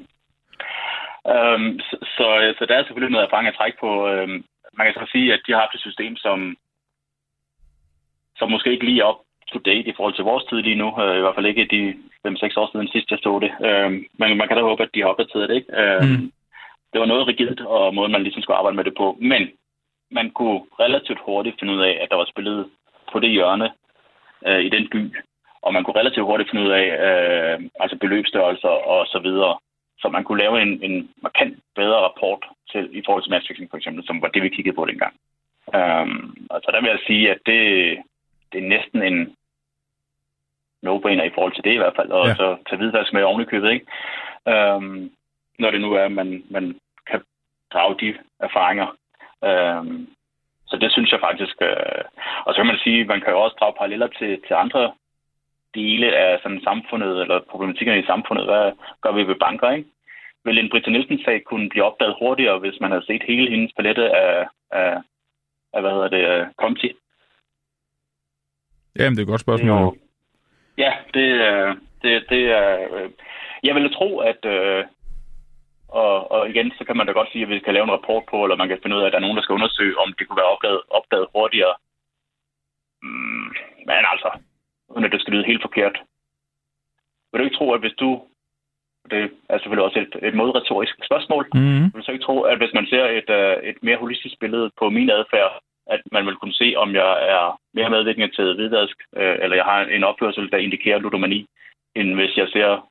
øh, 1.34 1.60
så, 1.88 1.96
så, 2.16 2.26
så 2.58 2.66
der 2.66 2.76
er 2.76 2.84
selvfølgelig 2.84 3.12
noget 3.12 3.26
erfaring 3.26 3.48
at 3.48 3.56
trække 3.56 3.78
på. 3.80 4.08
Øh, 4.08 4.28
man 4.78 4.86
kan 4.86 4.94
så 4.94 5.06
sige, 5.12 5.34
at 5.34 5.42
de 5.46 5.52
har 5.52 5.60
haft 5.60 5.76
et 5.76 5.82
system, 5.88 6.16
som, 6.16 6.58
som 8.38 8.52
måske 8.52 8.72
ikke 8.72 8.86
lige 8.86 9.06
op 9.06 9.20
to 9.52 9.60
date 9.60 9.90
i 9.90 9.94
forhold 9.96 10.16
til 10.16 10.24
vores 10.24 10.44
tid 10.44 10.58
lige 10.62 10.82
nu. 10.84 10.88
Øh, 11.02 11.18
I 11.18 11.22
hvert 11.22 11.36
fald 11.36 11.52
ikke 11.52 11.72
de 11.76 11.82
5-6 12.28 12.60
år 12.62 12.72
siden 12.72 12.88
sidst, 12.88 13.12
jeg 13.12 13.20
stod 13.20 13.42
det. 13.42 13.52
Øh, 13.68 13.92
men 14.20 14.38
man 14.38 14.48
kan 14.48 14.58
da 14.58 14.64
håbe, 14.64 14.84
at 14.84 14.94
de 14.94 15.02
har 15.02 15.08
opdateret 15.08 15.50
det. 15.50 15.56
Ikke? 15.56 15.72
Øh, 15.82 16.04
mm. 16.04 16.32
Det 16.92 17.00
var 17.02 17.06
noget 17.06 17.28
rigidt, 17.28 17.62
og 17.62 17.96
måden 17.96 18.12
man 18.12 18.24
ligesom 18.24 18.42
skulle 18.42 18.58
arbejde 18.58 18.76
med 18.76 18.84
det 18.84 18.96
på. 18.98 19.18
Men 19.22 19.50
man 20.12 20.32
kunne 20.32 20.62
relativt 20.80 21.20
hurtigt 21.26 21.60
finde 21.60 21.74
ud 21.74 21.82
af, 21.82 22.00
at 22.02 22.10
der 22.10 22.16
var 22.16 22.26
spillet 22.26 22.70
på 23.12 23.20
det 23.20 23.30
hjørne 23.30 23.72
øh, 24.48 24.60
i 24.60 24.70
den 24.70 24.88
by. 24.92 25.16
Og 25.62 25.74
man 25.74 25.84
kunne 25.84 26.00
relativt 26.00 26.26
hurtigt 26.26 26.50
finde 26.50 26.66
ud 26.66 26.72
af 26.72 26.86
øh, 27.08 27.70
altså 27.80 27.98
beløbsstørrelser 27.98 28.76
og 28.94 29.08
så 29.08 29.20
videre. 29.20 29.58
Så 30.02 30.10
man 30.10 30.24
kunne 30.24 30.42
lave 30.44 30.62
en, 30.62 30.84
en 30.84 31.10
markant 31.22 31.60
bedre 31.76 32.00
rapport 32.08 32.46
til, 32.72 32.98
i 32.98 33.02
forhold 33.06 33.24
til 33.24 33.32
matchfixing 33.32 33.70
for 33.70 33.78
eksempel, 33.78 34.06
som 34.06 34.22
var 34.22 34.28
det, 34.28 34.44
vi 34.44 34.50
kiggede 34.50 34.76
på 34.76 34.86
dengang. 34.86 35.14
Um, 35.68 36.38
og 36.50 36.62
så 36.64 36.72
der 36.72 36.82
vil 36.82 36.90
jeg 36.90 37.00
sige, 37.08 37.32
at 37.32 37.40
det, 37.46 37.62
det 38.52 38.58
er 38.64 38.68
næsten 38.68 39.04
en, 39.04 39.36
no-brainer 40.86 41.24
i 41.24 41.36
forhold 41.36 41.54
til 41.54 41.64
det 41.64 41.74
i 41.74 41.82
hvert 41.82 41.96
fald, 41.96 42.10
og 42.12 42.28
ja. 42.28 42.36
så 42.36 42.58
tage 42.68 42.78
hvidvask 42.78 43.14
med 43.14 43.24
oven 43.24 43.42
i 43.42 43.46
købet, 43.46 43.72
ikke? 43.72 43.86
Øhm, 44.48 45.12
når 45.60 45.72
det 45.72 45.82
nu 45.82 45.94
er, 45.94 46.06
at 46.06 46.12
man, 46.12 46.44
man 46.50 46.80
kan 47.10 47.22
drage 47.74 47.96
de 48.00 48.18
erfaringer. 48.40 48.88
Øhm, 49.44 50.08
så 50.68 50.78
det 50.78 50.92
synes 50.92 51.12
jeg 51.12 51.20
faktisk... 51.20 51.56
Øh, 51.62 52.04
og 52.46 52.54
så 52.54 52.58
kan 52.58 52.66
man 52.66 52.80
sige, 52.84 53.02
at 53.02 53.08
man 53.08 53.22
kan 53.22 53.34
jo 53.34 53.42
også 53.42 53.56
drage 53.60 53.78
paralleller 53.78 54.08
til, 54.08 54.42
til 54.48 54.54
andre 54.54 54.94
dele 55.76 56.18
af 56.18 56.40
sådan 56.44 56.62
samfundet, 56.64 57.22
eller 57.22 57.40
problematikkerne 57.52 58.02
i 58.02 58.10
samfundet. 58.12 58.46
Hvad 58.46 58.72
gør 59.02 59.12
vi 59.12 59.24
ved 59.28 59.36
banker, 59.46 59.70
ikke? 59.72 59.90
Vil 60.46 60.58
en 60.58 60.70
Britta 60.70 60.90
Nielsen-sag 60.92 61.44
kunne 61.44 61.70
blive 61.70 61.84
opdaget 61.84 62.16
hurtigere, 62.20 62.60
hvis 62.60 62.80
man 62.82 62.92
havde 62.92 63.06
set 63.06 63.24
hele 63.28 63.50
hendes 63.50 63.74
palette 63.74 64.06
af, 64.16 64.48
af, 64.72 64.98
af 65.74 65.82
hvad 65.82 65.92
hedder 65.92 66.10
det, 66.18 66.56
konti? 66.58 66.90
Jamen, 69.00 69.16
det 69.16 69.22
er 69.22 69.26
et 69.28 69.34
godt 69.34 69.42
spørgsmål. 69.42 69.94
Det 69.94 70.02
Ja, 70.78 70.94
det, 71.14 71.28
det, 72.02 72.26
det 72.30 72.44
er... 72.60 72.70
Øh, 72.96 73.10
jeg 73.64 73.76
vil 73.76 73.94
tro, 73.94 74.20
at... 74.20 74.46
Øh, 74.46 74.86
og, 75.90 76.32
og 76.32 76.50
igen, 76.50 76.72
så 76.78 76.84
kan 76.86 76.98
man 76.98 77.08
da 77.08 77.12
godt 77.12 77.32
sige, 77.32 77.44
at 77.44 77.50
vi 77.50 77.60
kan 77.60 77.74
lave 77.74 77.84
en 77.84 77.98
rapport 77.98 78.24
på, 78.32 78.44
eller 78.44 78.56
man 78.56 78.68
kan 78.68 78.80
finde 78.84 78.96
ud 78.96 79.02
af, 79.02 79.06
at 79.06 79.12
der 79.12 79.20
er 79.20 79.26
nogen, 79.26 79.38
der 79.38 79.44
skal 79.44 79.54
undersøge, 79.54 80.00
om 80.04 80.14
det 80.18 80.28
kunne 80.28 80.42
være 80.42 80.54
opdaget, 80.56 80.82
opdaget 80.90 81.28
hurtigere. 81.36 81.76
Mm, 83.04 83.50
men 83.88 84.04
altså, 84.14 84.30
uden 84.90 85.06
at 85.06 85.12
det 85.12 85.22
skal 85.22 85.34
lyde 85.34 85.46
helt 85.52 85.62
forkert. 85.62 85.98
Vil 87.32 87.40
du 87.40 87.46
ikke 87.46 87.58
tro, 87.58 87.72
at 87.74 87.80
hvis 87.80 87.98
du... 88.00 88.22
Det 89.12 89.32
er 89.50 89.58
selvfølgelig 89.58 89.86
også 89.86 90.00
et, 90.00 90.28
et 90.28 90.36
modretorisk 90.36 90.96
spørgsmål. 91.06 91.44
Mm-hmm. 91.54 91.84
Vil 91.92 92.00
du 92.00 92.06
så 92.06 92.12
ikke 92.12 92.26
tro, 92.26 92.42
at 92.42 92.58
hvis 92.58 92.74
man 92.74 92.86
ser 92.86 93.06
et, 93.20 93.30
uh, 93.40 93.70
et 93.70 93.78
mere 93.82 93.98
holistisk 94.04 94.36
billede 94.40 94.72
på 94.80 94.90
min 94.90 95.10
adfærd, 95.10 95.52
at 95.88 96.02
man 96.12 96.26
vil 96.26 96.36
kunne 96.36 96.54
se, 96.54 96.74
om 96.78 96.96
jeg 96.96 97.12
er 97.36 97.60
mere 97.74 97.90
medvirkende 97.90 98.36
til 98.36 98.56
hvidvask, 98.56 98.98
øh, 99.18 99.36
eller 99.44 99.56
jeg 99.56 99.66
har 99.66 99.80
en 99.82 100.04
opførsel, 100.04 100.52
der 100.52 100.58
indikerer 100.58 101.00
ludomani, 101.00 101.46
end 101.96 102.16
hvis 102.16 102.38
jeg 102.38 102.48
ser 102.48 102.89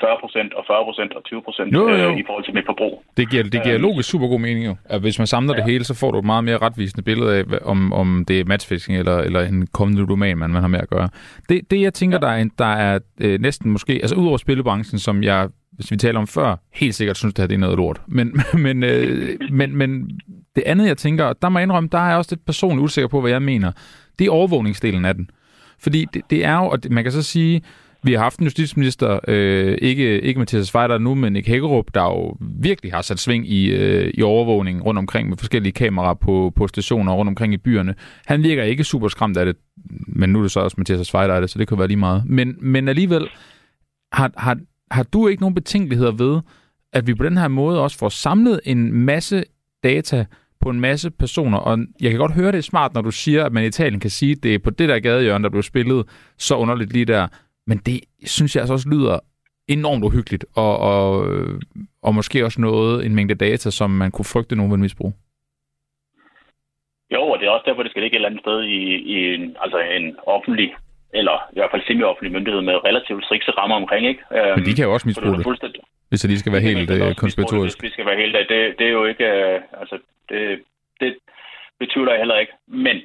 40 0.00 0.16
procent 0.20 0.54
og 0.54 0.64
40 0.66 0.84
procent 0.84 1.12
og 1.12 1.24
20 1.24 1.42
procent 1.42 1.68
øh, 1.76 2.18
i 2.18 2.24
forhold 2.26 2.44
til 2.44 2.54
mit 2.54 2.66
forbrug. 2.66 3.02
Det 3.16 3.30
giver, 3.30 3.42
det 3.42 3.62
giver 3.62 3.74
Øhm. 3.74 3.82
logisk 3.82 4.08
super 4.10 4.28
god 4.28 4.40
mening 4.40 4.66
jo. 4.66 4.74
At 4.84 5.00
hvis 5.00 5.18
man 5.18 5.26
samler 5.26 5.54
ja. 5.54 5.56
det 5.62 5.70
hele, 5.72 5.84
så 5.84 5.94
får 5.94 6.10
du 6.10 6.18
et 6.18 6.24
meget 6.24 6.44
mere 6.44 6.58
retvisende 6.58 7.02
billede 7.02 7.36
af, 7.38 7.44
om, 7.62 7.92
om 7.92 8.24
det 8.28 8.40
er 8.40 8.44
matchfixing 8.44 8.98
eller, 8.98 9.18
eller 9.18 9.40
en 9.40 9.66
kommende 9.66 10.00
ludoman, 10.02 10.38
man, 10.38 10.50
man 10.50 10.60
har 10.62 10.68
med 10.68 10.80
at 10.80 10.88
gøre. 10.90 11.08
Det, 11.48 11.70
det 11.70 11.80
jeg 11.80 11.94
tænker, 11.94 12.18
der 12.18 12.28
er, 12.28 12.44
der 12.58 12.64
er 12.64 12.98
øh, 13.20 13.40
næsten 13.40 13.70
måske, 13.70 13.92
altså 13.92 14.16
udover 14.16 14.36
spillebranchen, 14.36 14.98
som 14.98 15.22
jeg, 15.22 15.48
hvis 15.72 15.90
vi 15.90 15.96
taler 15.96 16.18
om 16.20 16.26
før, 16.26 16.56
helt 16.74 16.94
sikkert 16.94 17.16
synes, 17.16 17.34
det 17.34 17.42
her 17.42 17.46
det 17.46 17.54
er 17.54 17.58
noget 17.58 17.76
lort. 17.76 18.00
Men, 18.08 18.40
men, 18.64 18.82
øh, 18.82 19.38
men, 19.50 19.76
men 19.76 20.20
det 20.56 20.62
andet, 20.66 20.86
jeg 20.86 20.96
tænker, 20.96 21.24
og 21.24 21.42
der 21.42 21.48
må 21.48 21.58
jeg 21.58 21.62
indrømme, 21.62 21.88
der 21.92 21.98
er 21.98 22.08
jeg 22.08 22.16
også 22.16 22.34
lidt 22.34 22.46
personligt 22.46 22.84
usikker 22.84 23.08
på, 23.08 23.20
hvad 23.20 23.30
jeg 23.30 23.42
mener, 23.42 23.72
det 24.18 24.26
er 24.26 24.30
overvågningsdelen 24.30 25.04
af 25.04 25.14
den. 25.14 25.30
Fordi 25.78 26.06
det, 26.14 26.22
det 26.30 26.44
er 26.44 26.56
jo, 26.56 26.64
og 26.68 26.82
det, 26.82 26.90
man 26.92 27.04
kan 27.04 27.12
så 27.12 27.22
sige, 27.22 27.62
vi 28.02 28.12
har 28.12 28.22
haft 28.22 28.38
en 28.38 28.44
justitsminister, 28.44 29.20
øh, 29.28 29.78
ikke, 29.82 30.20
ikke 30.20 30.38
Mathias 30.38 30.66
Svejder 30.66 30.98
nu, 30.98 31.14
men 31.14 31.32
Nick 31.32 31.46
Hækkerup, 31.46 31.94
der 31.94 32.02
jo 32.02 32.36
virkelig 32.40 32.92
har 32.92 33.02
sat 33.02 33.18
sving 33.18 33.50
i, 33.50 33.70
øh, 33.70 34.12
i 34.14 34.22
overvågning 34.22 34.84
rundt 34.86 34.98
omkring 34.98 35.28
med 35.28 35.36
forskellige 35.36 35.72
kameraer 35.72 36.14
på, 36.14 36.52
på 36.56 36.68
stationer 36.68 37.12
rundt 37.12 37.28
omkring 37.28 37.54
i 37.54 37.56
byerne. 37.56 37.94
Han 38.26 38.42
virker 38.42 38.62
ikke 38.62 38.84
super 38.84 39.08
skræmt 39.08 39.36
af 39.36 39.46
det, 39.46 39.56
men 40.06 40.30
nu 40.30 40.38
er 40.38 40.42
det 40.42 40.50
så 40.50 40.60
også 40.60 40.74
Mathias 40.78 41.06
Svejder 41.06 41.34
af 41.34 41.40
det, 41.40 41.50
så 41.50 41.58
det 41.58 41.68
kan 41.68 41.78
være 41.78 41.88
lige 41.88 41.96
meget. 41.96 42.22
Men, 42.26 42.56
men 42.60 42.88
alligevel, 42.88 43.28
har, 44.12 44.30
har, 44.36 44.58
har 44.90 45.02
du 45.02 45.28
ikke 45.28 45.42
nogen 45.42 45.54
betænkeligheder 45.54 46.12
ved, 46.12 46.40
at 46.92 47.06
vi 47.06 47.14
på 47.14 47.24
den 47.24 47.36
her 47.36 47.48
måde 47.48 47.82
også 47.82 47.98
får 47.98 48.08
samlet 48.08 48.60
en 48.64 48.92
masse 48.92 49.44
data 49.84 50.24
på 50.60 50.70
en 50.70 50.80
masse 50.80 51.10
personer, 51.10 51.58
og 51.58 51.78
jeg 52.00 52.10
kan 52.10 52.18
godt 52.18 52.32
høre, 52.32 52.52
det 52.52 52.58
er 52.58 52.62
smart, 52.62 52.94
når 52.94 53.00
du 53.00 53.10
siger, 53.10 53.44
at 53.44 53.52
man 53.52 53.64
i 53.64 53.66
Italien 53.66 54.00
kan 54.00 54.10
sige, 54.10 54.32
at 54.32 54.42
det 54.42 54.54
er 54.54 54.58
på 54.58 54.70
det 54.70 54.88
der 54.88 54.98
gadehjørne, 54.98 55.44
der 55.44 55.50
blev 55.50 55.62
spillet 55.62 56.06
så 56.38 56.54
underligt 56.54 56.92
lige 56.92 57.04
der, 57.04 57.28
men 57.70 57.78
det 57.88 57.98
synes 58.36 58.50
jeg 58.54 58.60
altså 58.62 58.74
også 58.78 58.88
lyder 58.94 59.16
enormt 59.76 60.04
uhyggeligt, 60.08 60.44
og, 60.64 60.74
og, 60.92 61.08
øh, 61.30 61.54
og 62.06 62.14
måske 62.14 62.44
også 62.44 62.60
noget, 62.60 63.06
en 63.06 63.14
mængde 63.14 63.34
data, 63.46 63.70
som 63.70 63.90
man 63.90 64.10
kunne 64.10 64.32
frygte, 64.34 64.56
nogen 64.56 64.72
vil 64.72 64.84
misbruge. 64.86 65.14
Jo, 67.14 67.22
og 67.32 67.36
det 67.38 67.46
er 67.46 67.50
også 67.50 67.66
derfor, 67.68 67.82
det 67.82 67.92
skal 67.92 68.02
ligge 68.02 68.14
et 68.14 68.18
eller 68.18 68.28
andet 68.28 68.44
sted 68.46 68.58
i, 68.62 68.80
i 69.14 69.16
en, 69.34 69.56
altså 69.64 69.78
en 69.98 70.16
offentlig, 70.36 70.68
eller 71.18 71.36
i 71.52 71.56
hvert 71.58 71.72
fald 71.72 71.82
semi-offentlig 71.86 72.32
myndighed 72.36 72.62
med 72.68 72.84
relativt 72.88 73.24
strikse 73.24 73.50
rammer 73.50 73.76
omkring, 73.76 74.02
ikke? 74.12 74.22
Øhm, 74.36 74.54
Men 74.56 74.64
de 74.66 74.74
kan 74.74 74.84
jo 74.86 74.92
også 74.92 75.08
misbruge 75.08 75.36
det, 75.36 75.48
fuldstændig, 75.50 75.80
hvis 76.08 76.20
det 76.20 76.30
lige 76.30 76.42
skal 76.42 76.52
være 76.52 76.68
helt 76.70 76.90
øh, 76.90 77.14
konspiratorisk. 77.22 77.76
Hvis 77.76 77.88
vi 77.88 77.92
skal 77.94 78.06
være 78.06 78.20
helt 78.22 78.34
det, 78.52 78.60
det 78.78 78.86
er 78.86 78.94
jo 79.00 79.04
ikke, 79.12 79.26
øh, 79.38 79.60
altså 79.80 79.96
det, 80.28 80.40
det 81.00 81.10
betvivler 81.80 82.12
jeg 82.12 82.20
heller 82.22 82.38
ikke. 82.42 82.52
Men 82.66 82.96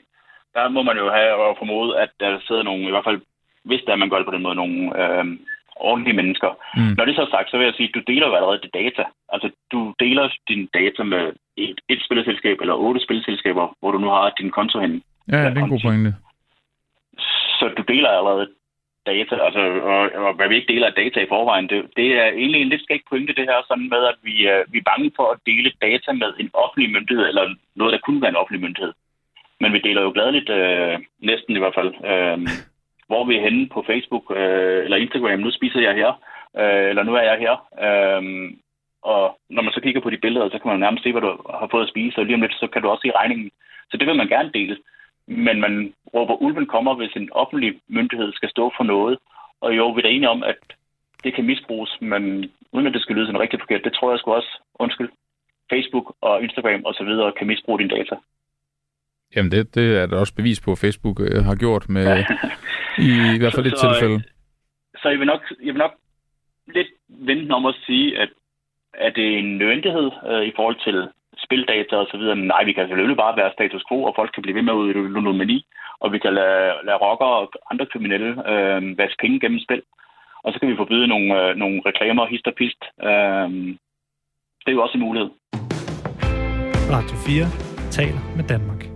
der 0.55 0.69
må 0.75 0.81
man 0.89 0.97
jo 0.97 1.07
have 1.17 1.33
og 1.45 1.55
formode, 1.61 1.89
at 2.03 2.11
der 2.19 2.31
sidder 2.47 2.63
nogle, 2.63 2.83
i 2.87 2.93
hvert 2.93 3.07
fald 3.09 3.21
hvis 3.65 3.81
der 3.87 3.95
man 3.95 4.09
gør 4.09 4.17
det 4.17 4.25
på 4.29 4.35
den 4.35 4.43
måde, 4.43 4.55
nogle 4.55 4.79
øh, 5.01 5.25
ordentlige 5.75 6.15
mennesker. 6.15 6.51
Mm. 6.77 6.93
Når 6.97 7.05
det 7.05 7.15
så 7.15 7.21
er 7.21 7.35
sagt, 7.35 7.49
så 7.49 7.57
vil 7.57 7.65
jeg 7.65 7.77
sige, 7.77 7.89
at 7.89 7.95
du 7.95 8.01
deler 8.11 8.27
jo 8.27 8.35
allerede 8.35 8.61
det 8.65 8.73
data. 8.73 9.03
Altså 9.33 9.47
du 9.71 9.93
deler 9.99 10.29
dine 10.49 10.67
data 10.73 11.03
med 11.03 11.23
et, 11.57 11.79
et 11.89 12.01
spilleselskab 12.05 12.57
eller 12.61 12.73
otte 12.73 13.01
spilleselskaber, 13.05 13.65
hvor 13.79 13.91
du 13.91 13.97
nu 13.97 14.07
har 14.07 14.33
din 14.39 14.51
konto 14.51 14.79
henne. 14.79 15.01
Ja, 15.31 15.37
det 15.49 15.57
er 15.57 15.63
en 15.63 15.69
god 15.69 15.85
pointe. 15.87 16.13
Så 17.59 17.65
du 17.77 17.83
deler 17.93 18.09
allerede 18.09 18.47
data, 19.05 19.35
altså, 19.47 19.63
og, 19.93 20.01
og 20.25 20.33
hvad 20.35 20.47
vi 20.47 20.55
ikke 20.55 20.73
deler 20.73 20.87
af 20.87 20.93
data 20.93 21.19
i 21.19 21.31
forvejen, 21.33 21.69
det, 21.69 21.79
det 21.97 22.07
er 22.21 22.27
egentlig 22.41 22.61
en 22.61 22.69
lidt 22.69 22.83
skæg 22.83 23.01
pointe 23.09 23.33
det 23.33 23.45
her, 23.49 23.59
sådan 23.67 23.89
med, 23.93 24.03
at 24.11 24.17
vi, 24.27 24.35
øh, 24.51 24.61
vi 24.71 24.77
er 24.77 24.89
bange 24.91 25.11
for 25.15 25.27
at 25.31 25.39
dele 25.45 25.71
data 25.81 26.11
med 26.11 26.29
en 26.39 26.49
offentlig 26.53 26.89
myndighed, 26.95 27.25
eller 27.27 27.55
noget, 27.75 27.93
der 27.93 28.05
kunne 28.05 28.21
være 28.21 28.33
en 28.33 28.41
offentlig 28.41 28.61
myndighed. 28.65 28.93
Men 29.61 29.73
vi 29.73 29.79
deler 29.79 30.01
jo 30.01 30.11
gladeligt, 30.15 30.49
øh, 30.49 30.99
næsten 31.19 31.55
i 31.55 31.59
hvert 31.59 31.77
fald, 31.79 31.91
øh, 32.11 32.37
hvor 33.07 33.25
vi 33.25 33.33
er 33.35 33.45
henne 33.47 33.69
på 33.69 33.83
Facebook 33.89 34.25
øh, 34.39 34.83
eller 34.85 34.97
Instagram. 34.97 35.39
Nu 35.39 35.51
spiser 35.51 35.81
jeg 35.87 35.93
her, 36.01 36.11
øh, 36.61 36.89
eller 36.89 37.03
nu 37.03 37.13
er 37.15 37.25
jeg 37.31 37.37
her. 37.45 37.53
Øh, 37.85 38.23
og 39.11 39.23
når 39.49 39.61
man 39.63 39.73
så 39.73 39.81
kigger 39.81 40.01
på 40.01 40.09
de 40.09 40.23
billeder, 40.25 40.49
så 40.49 40.59
kan 40.59 40.71
man 40.71 40.79
nærmest 40.79 41.03
se, 41.03 41.11
hvad 41.11 41.21
du 41.21 41.31
har 41.59 41.67
fået 41.71 41.83
at 41.83 41.89
spise, 41.93 42.17
og 42.17 42.25
lige 42.25 42.35
om 42.35 42.41
lidt, 42.41 42.59
så 42.61 42.67
kan 42.67 42.81
du 42.81 42.87
også 42.89 43.03
se 43.05 43.17
regningen. 43.19 43.49
Så 43.89 43.97
det 43.97 44.07
vil 44.07 44.15
man 44.15 44.27
gerne 44.27 44.51
dele. 44.57 44.77
Men 45.27 45.61
man 45.65 45.93
råber, 46.13 46.41
ulven 46.45 46.65
kommer, 46.65 46.93
hvis 46.95 47.13
en 47.15 47.29
offentlig 47.31 47.71
myndighed 47.87 48.33
skal 48.33 48.49
stå 48.49 48.71
for 48.77 48.83
noget. 48.83 49.17
Og 49.61 49.77
jo, 49.77 49.89
vi 49.89 50.01
er 50.01 50.07
enige 50.07 50.29
om, 50.29 50.43
at 50.43 50.59
det 51.23 51.35
kan 51.35 51.45
misbruges, 51.45 51.97
men 52.01 52.23
uden 52.71 52.87
at 52.87 52.93
det 52.93 53.01
skal 53.01 53.15
lyde 53.15 53.25
sådan 53.25 53.41
rigtig 53.41 53.59
forkert, 53.59 53.83
det 53.83 53.93
tror 53.93 54.11
jeg 54.11 54.19
sgu 54.19 54.33
også, 54.33 54.61
undskyld, 54.79 55.09
Facebook 55.73 56.15
og 56.21 56.43
Instagram 56.43 56.81
og 56.85 56.93
så 56.93 57.03
videre 57.03 57.31
kan 57.37 57.47
misbruge 57.47 57.79
dine 57.79 57.95
data. 57.97 58.15
Jamen, 59.35 59.51
det, 59.51 59.75
det 59.75 59.97
er 59.97 60.05
der 60.05 60.19
også 60.19 60.35
bevis 60.35 60.61
på, 60.61 60.71
at 60.71 60.77
Facebook 60.77 61.17
øh, 61.21 61.43
har 61.43 61.55
gjort 61.55 61.89
med, 61.89 62.05
i, 62.97 63.35
i 63.35 63.39
hvert 63.39 63.53
fald 63.55 63.65
et 63.65 63.77
Så- 63.77 63.87
tilfælde. 63.87 64.23
Så 65.01 65.09
jeg 65.09 65.19
vil 65.19 65.27
nok, 65.27 65.41
jeg 65.63 65.73
vil 65.73 65.83
nok 65.85 65.95
lidt 66.75 66.87
vente 67.09 67.51
om 67.51 67.65
at 67.65 67.75
sige, 67.85 68.19
at, 68.21 68.29
at 68.93 69.13
det 69.15 69.25
er 69.33 69.37
en 69.39 69.57
nødvendighed 69.57 70.07
øh, 70.29 70.43
i 70.49 70.51
forhold 70.55 70.77
til 70.85 71.07
spildata 71.45 71.95
og 71.95 72.07
så 72.11 72.17
videre. 72.17 72.35
Nej, 72.35 72.63
vi 72.63 72.73
kan 72.73 72.87
selvfølgelig 72.87 73.17
bare 73.17 73.37
være 73.37 73.51
status 73.53 73.83
quo, 73.89 74.03
og 74.03 74.13
folk 74.15 74.31
kan 74.33 74.43
blive 74.43 74.55
ved 74.55 74.61
med 74.61 74.73
at 74.73 74.77
udøve 74.77 75.11
ludomani, 75.13 75.65
og 75.99 76.11
vi 76.13 76.19
kan 76.19 76.33
lade, 76.33 76.73
lade 76.87 76.97
rockere 76.97 77.29
og 77.41 77.51
andre 77.71 77.85
kriminelle 77.85 78.29
øh, 78.51 78.97
vaske 78.97 79.17
penge 79.21 79.39
gennem 79.39 79.59
spil. 79.59 79.81
Og 80.43 80.53
så 80.53 80.59
kan 80.59 80.69
vi 80.69 80.75
forbyde 80.75 81.07
nogle, 81.07 81.27
øh, 81.41 81.55
nogle 81.55 81.81
reklamer, 81.85 82.25
hist 82.25 82.47
og 82.47 82.53
pist. 82.57 82.81
Øh, 83.03 83.47
det 84.63 84.69
er 84.71 84.77
jo 84.77 84.83
også 84.83 84.97
en 84.97 85.03
mulighed. 85.07 85.29
Radio 86.95 87.15
4 87.27 87.45
taler 87.91 88.21
med 88.37 88.43
Danmark. 88.53 88.94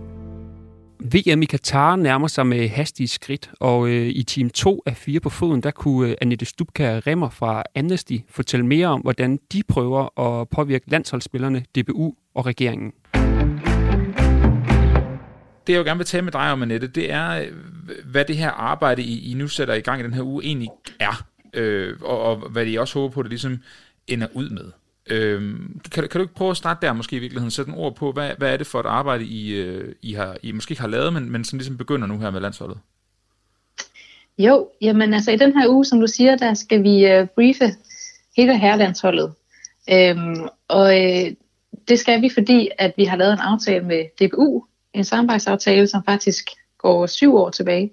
VM 1.02 1.42
i 1.42 1.44
Katar 1.44 1.96
nærmer 1.96 2.28
sig 2.28 2.46
med 2.46 2.68
hastige 2.68 3.08
skridt, 3.08 3.50
og 3.60 3.88
øh, 3.88 4.06
i 4.06 4.22
team 4.22 4.50
2 4.50 4.82
af 4.86 4.96
4 4.96 5.20
på 5.20 5.30
foden, 5.30 5.62
der 5.62 5.70
kunne 5.70 6.08
øh, 6.08 6.16
Annette 6.20 6.46
Stubka 6.46 7.00
Remmer 7.06 7.30
fra 7.30 7.62
Amnesty 7.76 8.16
fortælle 8.28 8.66
mere 8.66 8.86
om, 8.86 9.00
hvordan 9.00 9.38
de 9.52 9.62
prøver 9.68 10.20
at 10.20 10.48
påvirke 10.48 10.90
landsholdsspillerne, 10.90 11.64
DBU 11.78 12.14
og 12.34 12.46
regeringen. 12.46 12.92
Det, 15.66 15.72
jeg 15.72 15.78
jo 15.78 15.84
gerne 15.84 15.98
vil 15.98 16.06
tale 16.06 16.22
med 16.22 16.32
dig 16.32 16.52
om, 16.52 16.62
Annette, 16.62 16.86
det 16.86 17.12
er, 17.12 17.30
øh, 17.30 17.46
hvad 18.04 18.24
det 18.24 18.36
her 18.36 18.50
arbejde, 18.50 19.02
I, 19.02 19.30
I 19.30 19.34
nu 19.34 19.48
sætter 19.48 19.74
i 19.74 19.80
gang 19.80 20.00
i 20.00 20.04
den 20.04 20.14
her 20.14 20.22
uge, 20.22 20.44
egentlig 20.44 20.68
er. 21.00 21.24
Øh, 21.54 21.96
og, 22.02 22.22
og 22.22 22.36
hvad 22.36 22.66
I 22.66 22.76
også 22.76 22.98
håber 22.98 23.14
på, 23.14 23.22
det 23.22 23.30
ligesom 23.30 23.58
ender 24.06 24.26
ud 24.34 24.50
med. 24.50 24.70
Øhm, 25.10 25.80
kan, 25.92 26.08
kan 26.08 26.18
du 26.18 26.20
ikke 26.20 26.34
prøve 26.34 26.50
at 26.50 26.56
starte 26.56 26.86
der 26.86 26.92
måske 26.92 27.16
i 27.16 27.18
virkeligheden, 27.18 27.50
sætte 27.50 27.68
en 27.72 27.78
ord 27.78 27.94
på, 27.94 28.12
hvad, 28.12 28.30
hvad 28.38 28.52
er 28.52 28.56
det 28.56 28.66
for 28.66 28.80
et 28.80 28.86
arbejde, 28.86 29.24
I, 29.24 29.54
øh, 29.54 29.94
I, 30.02 30.12
har, 30.12 30.36
I 30.42 30.52
måske 30.52 30.72
ikke 30.72 30.80
har 30.80 30.88
lavet, 30.88 31.12
men, 31.12 31.30
men 31.30 31.44
som 31.44 31.58
ligesom 31.58 31.76
begynder 31.76 32.06
nu 32.06 32.18
her 32.18 32.30
med 32.30 32.40
landsholdet? 32.40 32.78
Jo, 34.38 34.68
jamen 34.80 35.14
altså 35.14 35.30
i 35.30 35.36
den 35.36 35.58
her 35.58 35.68
uge, 35.68 35.84
som 35.84 36.00
du 36.00 36.06
siger, 36.06 36.36
der 36.36 36.54
skal 36.54 36.82
vi 36.82 37.06
øh, 37.06 37.26
briefe 37.26 37.74
hele 38.36 38.58
herrelandsholdet. 38.58 39.32
Øhm, 39.92 40.48
og 40.68 41.00
øh, 41.00 41.32
det 41.88 41.98
skal 41.98 42.22
vi, 42.22 42.30
fordi 42.34 42.68
at 42.78 42.92
vi 42.96 43.04
har 43.04 43.16
lavet 43.16 43.32
en 43.32 43.38
aftale 43.38 43.84
med 43.84 44.04
DBU, 44.20 44.64
en 44.94 45.04
samarbejdsaftale, 45.04 45.86
som 45.86 46.04
faktisk 46.04 46.50
går 46.78 47.06
syv 47.06 47.34
år 47.36 47.50
tilbage, 47.50 47.90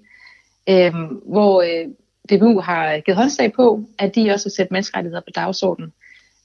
øhm, 0.68 1.06
hvor 1.06 1.62
øh, 1.62 1.88
DBU 2.30 2.60
har 2.60 3.00
givet 3.00 3.16
håndslag 3.16 3.52
på, 3.52 3.84
at 3.98 4.14
de 4.14 4.30
også 4.30 4.44
vil 4.44 4.52
sætte 4.56 4.72
menneskerettigheder 4.72 5.20
på 5.20 5.30
dagsordenen 5.34 5.92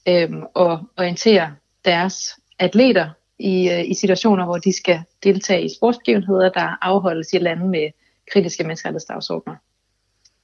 øhm, 0.08 0.42
og 0.54 0.80
orientere 0.96 1.54
deres 1.84 2.38
atleter 2.58 3.10
i, 3.38 3.70
øh, 3.70 3.90
i 3.90 3.94
situationer, 3.94 4.44
hvor 4.44 4.58
de 4.58 4.76
skal 4.76 5.02
deltage 5.24 5.64
i 5.64 5.74
sportsbegivenheder, 5.76 6.48
der 6.48 6.78
afholdes 6.84 7.32
i 7.32 7.38
lande 7.38 7.66
med 7.66 7.90
kritiske 8.32 8.64
menneskerettighedsdagsordner. 8.64 9.56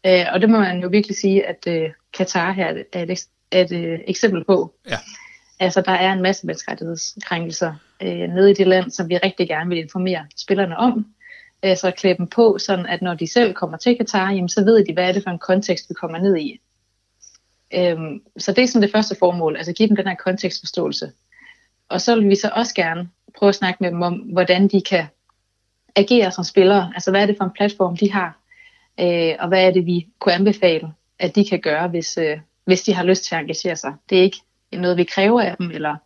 Øh, 0.06 0.26
og 0.32 0.40
det 0.40 0.50
må 0.50 0.58
man 0.58 0.80
jo 0.80 0.88
virkelig 0.88 1.16
sige, 1.16 1.46
at 1.46 1.66
øh, 1.66 1.90
Katar 2.16 2.52
her 2.52 2.66
er 2.92 3.02
et, 3.02 3.20
er 3.50 3.60
et, 3.64 3.72
øh, 3.72 3.98
eksempel 4.06 4.44
på. 4.44 4.74
Ja. 4.90 4.96
Altså, 5.60 5.80
der 5.80 5.92
er 5.92 6.12
en 6.12 6.22
masse 6.22 6.46
menneskerettighedskrænkelser 6.46 7.74
øh, 8.02 8.28
nede 8.28 8.50
i 8.50 8.54
det 8.54 8.66
land, 8.66 8.90
som 8.90 9.08
vi 9.08 9.16
rigtig 9.16 9.48
gerne 9.48 9.68
vil 9.68 9.78
informere 9.78 10.26
spillerne 10.36 10.76
om. 10.76 11.06
Øh, 11.64 11.76
så 11.76 11.90
klæde 11.90 12.16
dem 12.18 12.26
på, 12.26 12.58
sådan 12.58 12.86
at 12.86 13.02
når 13.02 13.14
de 13.14 13.32
selv 13.32 13.54
kommer 13.54 13.76
til 13.76 13.96
Katar, 13.96 14.32
jamen, 14.32 14.48
så 14.48 14.64
ved 14.64 14.84
de, 14.84 14.92
hvad 14.92 15.08
er 15.08 15.12
det 15.12 15.22
for 15.22 15.30
en 15.30 15.38
kontekst, 15.38 15.88
vi 15.88 15.94
kommer 15.94 16.18
ned 16.18 16.36
i. 16.36 16.60
Øhm, 17.74 18.22
så 18.38 18.52
det 18.52 18.64
er 18.64 18.68
sådan 18.68 18.82
det 18.82 18.92
første 18.92 19.16
formål, 19.18 19.56
altså 19.56 19.72
give 19.72 19.88
dem 19.88 19.96
den 19.96 20.06
her 20.06 20.14
kontekstforståelse. 20.14 21.12
Og 21.88 22.00
så 22.00 22.14
vil 22.14 22.28
vi 22.28 22.34
så 22.34 22.50
også 22.54 22.74
gerne 22.74 23.08
prøve 23.38 23.48
at 23.48 23.54
snakke 23.54 23.78
med 23.80 23.90
dem 23.90 24.02
om, 24.02 24.14
hvordan 24.14 24.68
de 24.68 24.80
kan 24.80 25.06
agere 25.96 26.30
som 26.30 26.44
spillere. 26.44 26.92
Altså, 26.94 27.10
hvad 27.10 27.22
er 27.22 27.26
det 27.26 27.36
for 27.38 27.44
en 27.44 27.50
platform, 27.56 27.96
de 27.96 28.12
har? 28.12 28.38
Øh, 29.00 29.34
og 29.38 29.48
hvad 29.48 29.66
er 29.66 29.70
det, 29.70 29.86
vi 29.86 30.06
kunne 30.18 30.34
anbefale, 30.34 30.92
at 31.18 31.34
de 31.34 31.48
kan 31.48 31.60
gøre, 31.60 31.88
hvis, 31.88 32.18
øh, 32.18 32.38
hvis 32.64 32.82
de 32.82 32.94
har 32.94 33.04
lyst 33.04 33.24
til 33.24 33.34
at 33.34 33.40
engagere 33.40 33.76
sig. 33.76 33.94
Det 34.10 34.18
er 34.18 34.22
ikke 34.22 34.40
noget, 34.72 34.96
vi 34.96 35.04
kræver 35.04 35.40
af 35.40 35.56
dem, 35.56 35.70
eller 35.70 35.96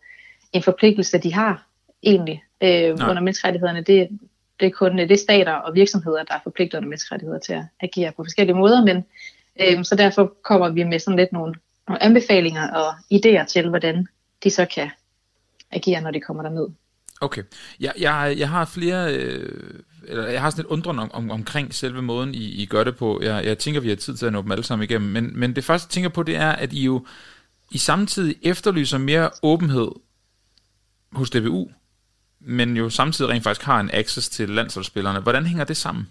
en 0.52 0.62
forpligtelse, 0.62 1.18
de 1.18 1.34
har 1.34 1.66
egentlig 2.02 2.42
øh, 2.60 2.68
Nej. 2.98 3.10
under 3.10 3.22
menneskerettighederne. 3.22 3.82
Det, 3.82 4.08
det 4.60 4.66
er 4.66 4.70
kun 4.70 4.98
øh, 4.98 5.08
det 5.08 5.14
er 5.14 5.18
stater 5.18 5.52
og 5.52 5.74
virksomheder, 5.74 6.24
der 6.24 6.34
er 6.34 6.40
forpligtet 6.42 6.78
under 6.78 6.88
menneskerettigheder 6.88 7.38
til 7.38 7.52
at 7.52 7.64
agere 7.80 8.12
på 8.12 8.24
forskellige 8.24 8.56
måder, 8.56 8.84
men 8.84 9.04
øh, 9.60 9.84
så 9.84 9.94
derfor 9.94 10.32
kommer 10.44 10.68
vi 10.68 10.82
med 10.82 10.98
sådan 10.98 11.18
lidt 11.18 11.32
nogle, 11.32 11.54
nogle 11.88 12.02
anbefalinger 12.02 12.70
og 12.70 12.92
idéer 13.14 13.46
til, 13.46 13.68
hvordan 13.68 14.06
de 14.44 14.50
så 14.50 14.66
kan 14.74 14.90
agere, 15.70 16.00
når 16.00 16.10
de 16.10 16.20
kommer 16.20 16.42
derned. 16.42 16.66
Okay. 17.20 17.42
Jeg, 17.80 17.92
jeg, 17.98 18.34
jeg 18.38 18.48
har 18.48 18.64
flere 18.64 19.14
øh, 19.14 19.80
eller 20.08 20.26
jeg 20.26 20.40
har 20.40 20.50
sådan 20.50 20.62
lidt 20.62 20.72
undrende 20.72 21.02
om, 21.02 21.10
om, 21.12 21.30
omkring 21.30 21.74
selve 21.74 22.02
måden, 22.02 22.34
I, 22.34 22.62
I 22.62 22.66
gør 22.66 22.84
det 22.84 22.96
på. 22.96 23.20
Jeg, 23.22 23.44
jeg 23.44 23.58
tænker, 23.58 23.80
vi 23.80 23.88
har 23.88 23.96
tid 23.96 24.16
til 24.16 24.26
at 24.26 24.32
nå 24.32 24.42
dem 24.42 24.52
alle 24.52 24.64
sammen 24.64 24.84
igennem, 24.84 25.10
men, 25.10 25.38
men 25.38 25.56
det 25.56 25.64
første, 25.64 25.86
jeg 25.86 25.90
tænker 25.90 26.08
på, 26.08 26.22
det 26.22 26.36
er, 26.36 26.52
at 26.52 26.72
I 26.72 26.84
jo 26.84 27.06
I 27.70 27.78
samtidig 27.78 28.36
efterlyser 28.42 28.98
mere 28.98 29.30
åbenhed 29.42 29.88
hos 31.12 31.30
DBU, 31.30 31.70
men 32.40 32.76
jo 32.76 32.90
samtidig 32.90 33.30
rent 33.30 33.44
faktisk 33.44 33.66
har 33.66 33.80
en 33.80 33.90
access 33.92 34.28
til 34.28 34.50
landsholdsspillerne. 34.50 35.20
Hvordan 35.20 35.46
hænger 35.46 35.64
det 35.64 35.76
sammen? 35.76 36.08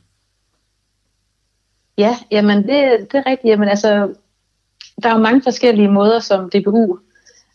Ja, 1.98 2.18
jamen 2.32 2.58
det, 2.58 3.08
det 3.12 3.16
er 3.18 3.26
rigtigt. 3.26 3.52
Jamen 3.52 3.70
altså, 3.70 4.14
der 5.04 5.10
er 5.10 5.14
jo 5.14 5.20
mange 5.20 5.42
forskellige 5.44 5.92
måder, 5.92 6.20
som 6.20 6.50
DBU 6.50 6.98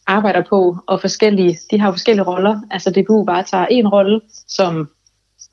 arbejder 0.07 0.43
på, 0.49 0.77
og 0.87 1.01
forskellige, 1.01 1.59
de 1.71 1.81
har 1.81 1.93
forskellige 1.93 2.25
roller. 2.25 2.61
Altså 2.71 2.91
DBU 2.91 3.25
bare 3.25 3.43
tager 3.43 3.67
en 3.67 3.89
rolle 3.89 4.21
som 4.49 4.89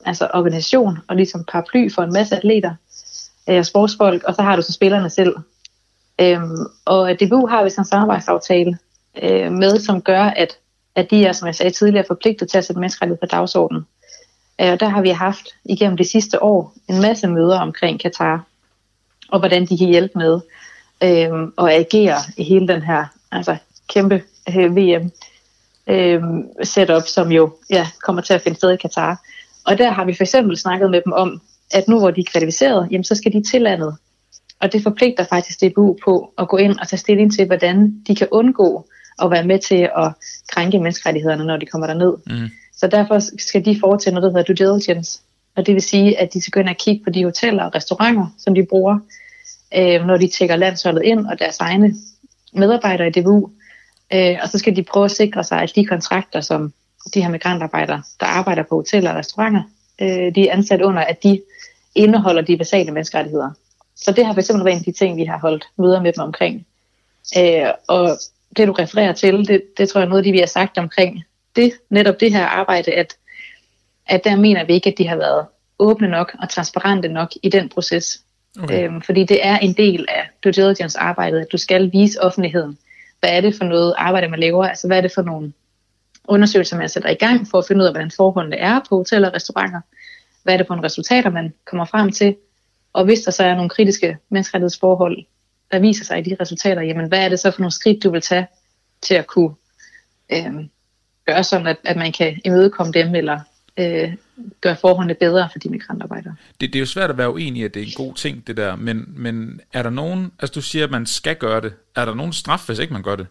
altså 0.04 0.28
organisation 0.34 0.98
og 1.08 1.16
ligesom 1.16 1.44
paraply 1.44 1.90
for 1.92 2.02
en 2.02 2.12
masse 2.12 2.36
atleter 2.36 2.74
og 3.46 3.54
øh, 3.54 3.64
sportsfolk, 3.64 4.22
og 4.22 4.34
så 4.34 4.42
har 4.42 4.56
du 4.56 4.62
så 4.62 4.72
spillerne 4.72 5.10
selv. 5.10 5.36
Øhm, 6.20 6.66
og 6.84 7.10
DBU 7.20 7.46
har 7.46 7.64
vi 7.64 7.70
sådan 7.70 7.80
en 7.80 7.86
samarbejdsaftale 7.86 8.78
øh, 9.22 9.52
med, 9.52 9.80
som 9.80 10.02
gør, 10.02 10.22
at, 10.22 10.58
at 10.94 11.10
de 11.10 11.24
er, 11.24 11.32
som 11.32 11.46
jeg 11.46 11.54
sagde 11.54 11.70
tidligere, 11.70 12.04
forpligtet 12.06 12.50
til 12.50 12.58
at 12.58 12.64
sætte 12.64 12.80
menneskerettighed 12.80 13.18
på 13.18 13.26
dagsordenen. 13.26 13.86
Øh, 14.60 14.72
og 14.72 14.80
der 14.80 14.88
har 14.88 15.02
vi 15.02 15.08
haft 15.08 15.46
igennem 15.64 15.96
de 15.96 16.04
sidste 16.04 16.42
år 16.42 16.74
en 16.88 17.00
masse 17.00 17.28
møder 17.28 17.60
omkring 17.60 18.00
Katar, 18.00 18.44
og 19.28 19.38
hvordan 19.38 19.66
de 19.66 19.78
kan 19.78 19.88
hjælpe 19.88 20.18
med 20.18 20.40
øh, 21.02 21.48
og 21.56 21.72
agere 21.72 22.18
i 22.36 22.44
hele 22.44 22.68
den 22.68 22.82
her 22.82 23.04
altså, 23.32 23.56
kæmpe 23.88 24.22
øh, 24.56 24.76
VM 24.76 25.10
øh, 25.86 26.22
setup, 26.62 27.06
som 27.06 27.32
jo 27.32 27.54
ja, 27.70 27.86
kommer 28.02 28.22
til 28.22 28.34
at 28.34 28.40
finde 28.40 28.56
sted 28.56 28.70
i 28.70 28.76
Katar. 28.76 29.20
Og 29.66 29.78
der 29.78 29.90
har 29.90 30.04
vi 30.04 30.14
for 30.14 30.22
eksempel 30.22 30.56
snakket 30.56 30.90
med 30.90 31.02
dem 31.04 31.12
om, 31.12 31.40
at 31.72 31.88
nu 31.88 31.98
hvor 31.98 32.10
de 32.10 32.20
er 32.20 32.30
kvalificeret, 32.32 32.88
jamen, 32.90 33.04
så 33.04 33.14
skal 33.14 33.32
de 33.32 33.42
til 33.50 33.62
landet. 33.62 33.96
Og 34.60 34.72
det 34.72 34.82
forpligter 34.82 35.24
faktisk 35.24 35.60
DBU 35.60 35.96
på 36.04 36.32
at 36.38 36.48
gå 36.48 36.56
ind 36.56 36.78
og 36.78 36.88
tage 36.88 37.00
stilling 37.00 37.32
til, 37.32 37.46
hvordan 37.46 38.02
de 38.06 38.14
kan 38.14 38.28
undgå 38.30 38.86
at 39.22 39.30
være 39.30 39.44
med 39.44 39.58
til 39.58 39.88
at 39.96 40.12
krænke 40.52 40.78
menneskerettighederne, 40.78 41.44
når 41.44 41.56
de 41.56 41.66
kommer 41.66 41.86
derned. 41.86 42.14
Mm. 42.26 42.50
Så 42.76 42.86
derfor 42.86 43.18
skal 43.38 43.64
de 43.64 43.80
foretage 43.80 44.14
noget, 44.14 44.22
der 44.22 44.38
hedder 44.38 44.54
due 44.54 44.72
diligence. 44.72 45.20
Og 45.56 45.66
det 45.66 45.74
vil 45.74 45.82
sige, 45.82 46.18
at 46.18 46.34
de 46.34 46.40
begynder 46.44 46.70
at 46.70 46.78
kigge 46.78 47.04
på 47.04 47.10
de 47.10 47.24
hoteller 47.24 47.64
og 47.64 47.74
restauranter, 47.74 48.26
som 48.38 48.54
de 48.54 48.66
bruger, 48.66 48.98
øh, 49.76 50.06
når 50.06 50.16
de 50.16 50.28
tjekker 50.28 50.56
landsholdet 50.56 51.02
ind 51.02 51.26
og 51.26 51.38
deres 51.38 51.58
egne 51.58 51.94
medarbejdere 52.52 53.08
i 53.08 53.10
DBU. 53.10 53.50
Øh, 54.12 54.36
og 54.42 54.48
så 54.48 54.58
skal 54.58 54.76
de 54.76 54.82
prøve 54.82 55.04
at 55.04 55.10
sikre 55.10 55.44
sig, 55.44 55.62
at 55.62 55.72
de 55.76 55.84
kontrakter, 55.84 56.40
som 56.40 56.72
de 57.14 57.22
her 57.22 57.30
migrantarbejdere, 57.30 58.02
der 58.20 58.26
arbejder 58.26 58.62
på 58.62 58.74
hoteller 58.74 59.10
og 59.10 59.16
restauranter, 59.16 59.62
øh, 60.00 60.34
de 60.34 60.48
er 60.48 60.52
ansat 60.52 60.82
under, 60.82 61.02
at 61.02 61.22
de 61.22 61.40
indeholder 61.94 62.42
de 62.42 62.56
basale 62.56 62.92
menneskerettigheder. 62.92 63.50
Så 63.96 64.12
det 64.12 64.26
har 64.26 64.34
fx 64.34 64.50
været 64.50 64.72
en 64.72 64.78
af 64.78 64.84
de 64.84 64.92
ting, 64.92 65.16
vi 65.16 65.24
har 65.24 65.38
holdt 65.38 65.64
møder 65.78 66.02
med 66.02 66.12
dem 66.12 66.22
omkring. 66.22 66.66
Øh, 67.38 67.70
og 67.88 68.18
det 68.56 68.68
du 68.68 68.72
refererer 68.72 69.12
til, 69.12 69.48
det, 69.48 69.62
det 69.78 69.88
tror 69.88 70.00
jeg 70.00 70.04
er 70.04 70.08
noget 70.08 70.20
af 70.20 70.24
det, 70.24 70.32
vi 70.32 70.38
har 70.38 70.46
sagt 70.46 70.78
omkring 70.78 71.24
det, 71.56 71.72
netop 71.90 72.20
det 72.20 72.32
her 72.32 72.46
arbejde, 72.46 72.92
at, 72.92 73.16
at 74.06 74.24
der 74.24 74.36
mener 74.36 74.64
vi 74.64 74.72
ikke, 74.72 74.90
at 74.90 74.98
de 74.98 75.08
har 75.08 75.16
været 75.16 75.46
åbne 75.78 76.08
nok 76.08 76.36
og 76.42 76.48
transparente 76.48 77.08
nok 77.08 77.32
i 77.42 77.48
den 77.48 77.68
proces. 77.68 78.20
Okay. 78.62 78.88
Øhm, 78.88 79.02
fordi 79.02 79.24
det 79.24 79.46
er 79.46 79.58
en 79.58 79.72
del 79.72 80.06
af 80.08 80.28
due 80.44 80.52
diligence 80.52 80.98
arbejdet, 80.98 81.40
at 81.40 81.52
du 81.52 81.58
skal 81.58 81.92
vise 81.92 82.22
offentligheden, 82.22 82.78
hvad 83.20 83.30
er 83.30 83.40
det 83.40 83.54
for 83.54 83.64
noget 83.64 83.94
arbejde, 83.98 84.28
man 84.28 84.40
laver, 84.40 84.64
altså 84.64 84.86
hvad 84.86 84.96
er 84.96 85.00
det 85.00 85.12
for 85.14 85.22
nogle 85.22 85.52
undersøgelser, 86.28 86.76
man 86.76 86.88
sætter 86.88 87.10
i 87.10 87.14
gang 87.14 87.48
for 87.50 87.58
at 87.58 87.64
finde 87.68 87.82
ud 87.82 87.86
af, 87.86 87.92
hvordan 87.92 88.10
forholdene 88.10 88.56
er 88.56 88.80
på 88.88 88.96
hoteller 88.96 89.28
og 89.28 89.34
restauranter, 89.34 89.80
hvad 90.42 90.54
er 90.54 90.58
det 90.58 90.66
for 90.66 90.74
nogle 90.74 90.86
resultater, 90.86 91.30
man 91.30 91.54
kommer 91.64 91.84
frem 91.84 92.12
til, 92.12 92.36
og 92.92 93.04
hvis 93.04 93.20
der 93.20 93.30
så 93.30 93.44
er 93.44 93.54
nogle 93.54 93.70
kritiske 93.70 94.18
menneskerettighedsforhold, 94.30 95.24
der 95.72 95.78
viser 95.78 96.04
sig 96.04 96.18
i 96.18 96.22
de 96.22 96.36
resultater, 96.40 96.82
jamen 96.82 97.08
hvad 97.08 97.24
er 97.24 97.28
det 97.28 97.40
så 97.40 97.50
for 97.50 97.60
nogle 97.60 97.72
skridt, 97.72 98.04
du 98.04 98.10
vil 98.10 98.20
tage 98.20 98.46
til 99.02 99.14
at 99.14 99.26
kunne 99.26 99.54
øhm, 100.32 100.70
gøre 101.26 101.44
sådan, 101.44 101.66
at, 101.66 101.76
at 101.84 101.96
man 101.96 102.12
kan 102.12 102.40
imødekomme 102.44 102.92
dem, 102.92 103.14
eller 103.14 103.40
øh, 103.78 104.12
gøre 104.60 104.76
forholdene 104.76 105.14
bedre 105.14 105.48
for 105.52 105.58
de 105.58 105.68
migrantarbejdere. 105.68 106.34
Det, 106.60 106.72
det 106.72 106.76
er 106.76 106.80
jo 106.80 106.86
svært 106.86 107.10
at 107.10 107.18
være 107.18 107.32
uenig 107.32 107.60
i, 107.60 107.64
at 107.64 107.74
det 107.74 107.82
er 107.82 107.86
en 107.86 107.92
god 107.96 108.14
ting, 108.14 108.46
det 108.46 108.56
der, 108.56 108.76
men, 108.76 109.04
men 109.08 109.60
er 109.72 109.82
der 109.82 109.90
nogen, 109.90 110.32
altså 110.40 110.54
du 110.54 110.62
siger, 110.62 110.84
at 110.84 110.90
man 110.90 111.06
skal 111.06 111.36
gøre 111.36 111.60
det, 111.60 111.72
er 111.96 112.04
der 112.04 112.14
nogen 112.14 112.32
straf, 112.32 112.66
hvis 112.66 112.78
ikke 112.78 112.92
man 112.92 113.02
gør 113.02 113.16
det? 113.16 113.26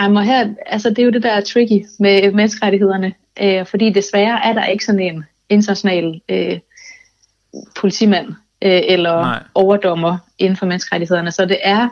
Jamen, 0.00 0.24
her, 0.24 0.54
altså, 0.66 0.90
det 0.90 0.98
er 0.98 1.04
jo 1.04 1.10
det, 1.10 1.22
der 1.22 1.30
er 1.30 1.40
tricky 1.40 1.86
med 1.98 2.32
menneskerettighederne, 2.32 3.12
øh, 3.42 3.66
fordi 3.66 3.90
desværre 3.90 4.44
er 4.44 4.52
der 4.52 4.66
ikke 4.66 4.84
sådan 4.84 5.00
en 5.00 5.24
international 5.48 6.20
øh, 6.28 6.58
politimand 7.80 8.26
øh, 8.62 8.82
eller 8.84 9.20
Nej. 9.20 9.42
overdommer 9.54 10.18
inden 10.38 10.56
for 10.56 10.66
menneskerettighederne, 10.66 11.30
så 11.30 11.46
det 11.46 11.58
er, 11.62 11.88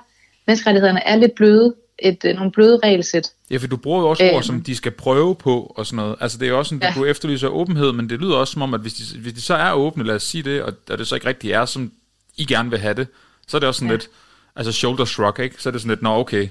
menneskerettighederne 0.46 1.06
er 1.06 1.16
lidt 1.16 1.34
bløde, 1.34 1.74
et, 2.02 2.24
øh, 2.24 2.34
nogle 2.34 2.52
bløde 2.52 2.80
regelsæt. 2.84 3.30
Ja, 3.50 3.56
for 3.56 3.66
du 3.66 3.76
bruger 3.76 4.00
jo 4.00 4.08
også 4.08 4.24
ord, 4.24 4.36
øh, 4.36 4.42
som 4.42 4.62
de 4.62 4.76
skal 4.76 4.92
prøve 4.92 5.34
på 5.34 5.74
og 5.76 5.86
sådan 5.86 5.96
noget. 5.96 6.16
Altså 6.20 6.38
det 6.38 6.46
er 6.46 6.50
jo 6.50 6.58
også 6.58 6.68
sådan, 6.68 6.82
at 6.82 6.96
ja. 6.96 7.00
du 7.00 7.04
efterlyser 7.04 7.48
åbenhed, 7.48 7.92
men 7.92 8.10
det 8.10 8.20
lyder 8.20 8.36
også 8.36 8.52
som 8.52 8.62
om, 8.62 8.74
at 8.74 8.80
hvis 8.80 8.94
de, 8.94 9.18
hvis 9.18 9.32
de 9.32 9.40
så 9.40 9.54
er 9.54 9.72
åbne, 9.72 10.04
lad 10.04 10.14
os 10.14 10.22
sige 10.22 10.42
det, 10.42 10.62
og, 10.62 10.72
og 10.90 10.98
det 10.98 11.06
så 11.06 11.14
ikke 11.14 11.26
rigtig 11.26 11.52
er, 11.52 11.64
som 11.64 11.92
I 12.36 12.44
gerne 12.44 12.70
vil 12.70 12.78
have 12.78 12.94
det, 12.94 13.06
så 13.48 13.56
er 13.56 13.58
det 13.58 13.68
også 13.68 13.78
sådan 13.78 13.88
ja. 13.88 13.94
lidt, 13.94 14.08
altså 14.56 14.72
shoulder 14.72 15.04
shrug, 15.04 15.40
ikke? 15.40 15.62
Så 15.62 15.68
er 15.68 15.70
det 15.70 15.80
sådan 15.80 15.90
lidt, 15.90 16.02
nå 16.02 16.18
okay. 16.18 16.48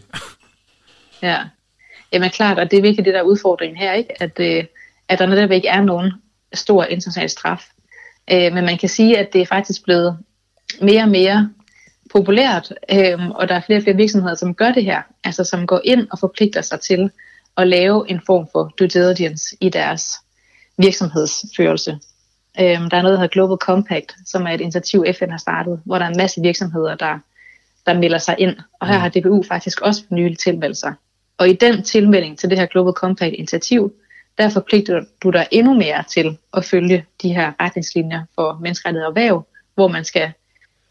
ja, 1.22 1.38
jamen 2.14 2.30
klart, 2.30 2.60
og 2.60 2.72
det 2.72 2.78
er 2.78 2.82
virkelig 2.82 3.06
det, 3.06 3.14
der 3.14 3.20
er 3.20 3.24
udfordringen 3.24 3.78
her, 3.78 3.94
ikke? 3.94 4.24
At, 4.24 4.40
øh, 4.40 4.64
at 5.08 5.20
der 5.20 5.26
netop 5.26 5.52
ikke 5.52 5.68
er 5.68 5.82
nogen 5.82 6.12
stor 6.54 6.84
international 6.84 7.30
straf. 7.30 7.66
Øh, 8.32 8.54
men 8.54 8.66
man 8.66 8.78
kan 8.78 8.90
sige, 8.90 9.18
at 9.18 9.34
det 9.34 9.42
er 9.42 9.46
faktisk 9.46 9.84
blevet 9.84 10.18
mere 10.82 11.02
og 11.02 11.10
mere 11.10 11.50
populært, 12.14 12.74
øhm, 12.92 13.32
og 13.32 13.50
der 13.50 13.56
er 13.56 13.62
flere 13.66 13.80
og 13.80 13.84
flere 13.84 13.98
virksomheder, 13.98 14.36
som 14.36 14.56
gør 14.56 14.72
det 14.72 14.84
her, 14.84 15.02
altså 15.24 15.44
som 15.44 15.68
går 15.68 15.82
ind 15.84 16.08
og 16.12 16.20
forpligter 16.20 16.62
sig 16.62 16.80
til 16.80 17.12
at 17.58 17.68
lave 17.68 18.10
en 18.10 18.22
form 18.26 18.48
for 18.52 18.74
due 18.80 18.88
diligence 18.88 19.56
i 19.62 19.70
deres 19.70 20.14
virksomhedsførelse. 20.78 22.00
Øhm, 22.60 22.90
der 22.90 22.98
er 22.98 23.02
noget, 23.02 23.14
der 23.14 23.20
hedder 23.20 23.28
Global 23.28 23.58
Compact, 23.58 24.16
som 24.26 24.48
er 24.48 24.52
et 24.52 24.62
initiativ, 24.62 25.06
FN 25.20 25.30
har 25.30 25.38
startet, 25.38 25.82
hvor 25.86 25.98
der 25.98 26.06
er 26.06 26.10
en 26.10 26.18
masse 26.18 26.42
virksomheder, 26.42 26.96
der, 26.96 27.20
der 27.86 27.94
melder 27.94 28.18
sig 28.18 28.36
ind. 28.40 28.58
Og 28.80 28.88
her 28.88 28.98
har 28.98 29.10
DBU 29.10 29.44
faktisk 29.44 29.82
også 29.82 30.04
for 30.08 30.16
nylig 30.16 30.38
tilmeldt 30.38 30.78
sig. 30.78 30.94
Og 31.38 31.50
i 31.50 31.54
den 31.54 31.84
tilmelding 31.84 32.40
til 32.40 32.50
det 32.50 32.60
her 32.60 32.66
Global 32.66 32.94
Compact-initiativ, 32.94 33.94
der 34.38 34.50
forpligter 34.50 35.04
du 35.24 35.30
dig 35.30 35.48
endnu 35.52 35.74
mere 35.74 36.04
til 36.04 36.38
at 36.54 36.66
følge 36.66 37.06
de 37.22 37.34
her 37.34 37.52
retningslinjer 37.60 38.24
for 38.36 38.58
menneskerettigheder 38.62 39.10
og 39.10 39.16
væv, 39.16 39.48
hvor 39.76 39.88
man 39.88 40.06
skal 40.06 40.32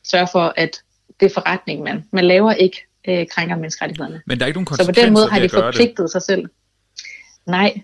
sørge 0.05 0.29
for, 0.33 0.53
at 0.57 0.83
det 1.21 1.33
forretning, 1.33 1.83
man, 1.83 2.05
man 2.13 2.25
laver 2.25 2.53
ikke 2.53 2.87
øh, 3.09 3.27
krænker 3.31 3.57
menneskerettighederne. 3.57 4.23
Men 4.27 4.39
der 4.39 4.45
er 4.45 4.47
ikke 4.47 4.63
nogen 4.63 4.77
Så 4.77 4.87
på 4.87 4.93
den 4.93 5.13
måde 5.13 5.29
har 5.29 5.41
de 5.41 5.49
forpligtet 5.49 6.03
det. 6.03 6.11
sig 6.11 6.23
selv. 6.23 6.45
Nej, 7.47 7.81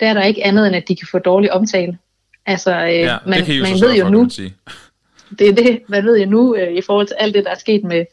det 0.00 0.08
er 0.08 0.14
der 0.14 0.22
ikke 0.22 0.44
andet 0.44 0.66
end, 0.66 0.76
at 0.76 0.88
de 0.88 0.96
kan 0.96 1.08
få 1.10 1.18
dårlig 1.18 1.52
omtale. 1.52 1.98
Altså, 2.46 2.84
øh, 2.84 2.92
ja, 2.92 3.16
man, 3.26 3.44
man 3.62 3.80
ved 3.80 3.94
jo 3.94 4.04
for, 4.04 4.10
nu, 4.10 4.24
det 5.38 5.48
er 5.48 5.52
det, 5.52 5.82
man 5.88 6.04
ved 6.04 6.20
jo 6.20 6.30
nu 6.30 6.56
øh, 6.56 6.72
i 6.72 6.80
forhold 6.80 7.06
til 7.06 7.16
alt 7.18 7.34
det, 7.34 7.44
der 7.44 7.50
er 7.50 7.58
sket 7.58 7.84
med 7.84 8.04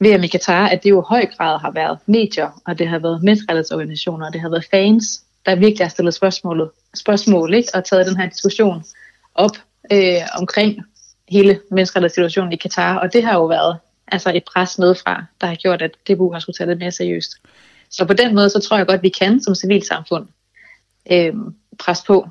VM 0.00 0.24
i 0.24 0.26
Katar, 0.26 0.68
at 0.68 0.82
det 0.82 0.90
jo 0.90 1.00
i 1.00 1.04
høj 1.08 1.26
grad 1.36 1.60
har 1.60 1.70
været 1.70 1.98
medier, 2.06 2.62
og 2.66 2.78
det 2.78 2.88
har 2.88 2.98
været 2.98 3.22
menneskerettighedsorganisationer, 3.22 4.26
og 4.26 4.32
det 4.32 4.40
har 4.40 4.48
været 4.48 4.64
fans, 4.70 5.22
der 5.46 5.54
virkelig 5.54 5.84
har 5.84 5.90
stillet 5.90 6.14
spørgsmålet, 6.14 6.70
spørgsmål 6.94 7.54
ikke, 7.54 7.68
og 7.74 7.84
taget 7.84 8.06
den 8.06 8.16
her 8.16 8.28
diskussion 8.28 8.84
op 9.34 9.56
øh, 9.92 10.20
omkring 10.40 10.84
hele 11.28 11.60
menneskerettighedssituationen 11.70 12.52
i 12.52 12.56
Katar, 12.56 12.98
og 12.98 13.12
det 13.12 13.24
har 13.24 13.34
jo 13.34 13.46
været 13.46 13.78
altså 14.06 14.32
et 14.34 14.44
pres 14.44 14.78
nedefra, 14.78 15.24
der 15.40 15.46
har 15.46 15.54
gjort, 15.54 15.82
at 15.82 15.90
DBU 16.08 16.32
har 16.32 16.40
skulle 16.40 16.56
tage 16.56 16.70
det 16.70 16.78
mere 16.78 16.92
seriøst. 16.92 17.30
Så 17.90 18.04
på 18.04 18.12
den 18.12 18.34
måde, 18.34 18.50
så 18.50 18.60
tror 18.60 18.76
jeg 18.76 18.86
godt, 18.86 18.96
at 18.96 19.02
vi 19.02 19.08
kan 19.08 19.42
som 19.42 19.54
civilsamfund 19.54 20.26
øh, 21.12 21.32
presse 21.78 22.04
på 22.06 22.28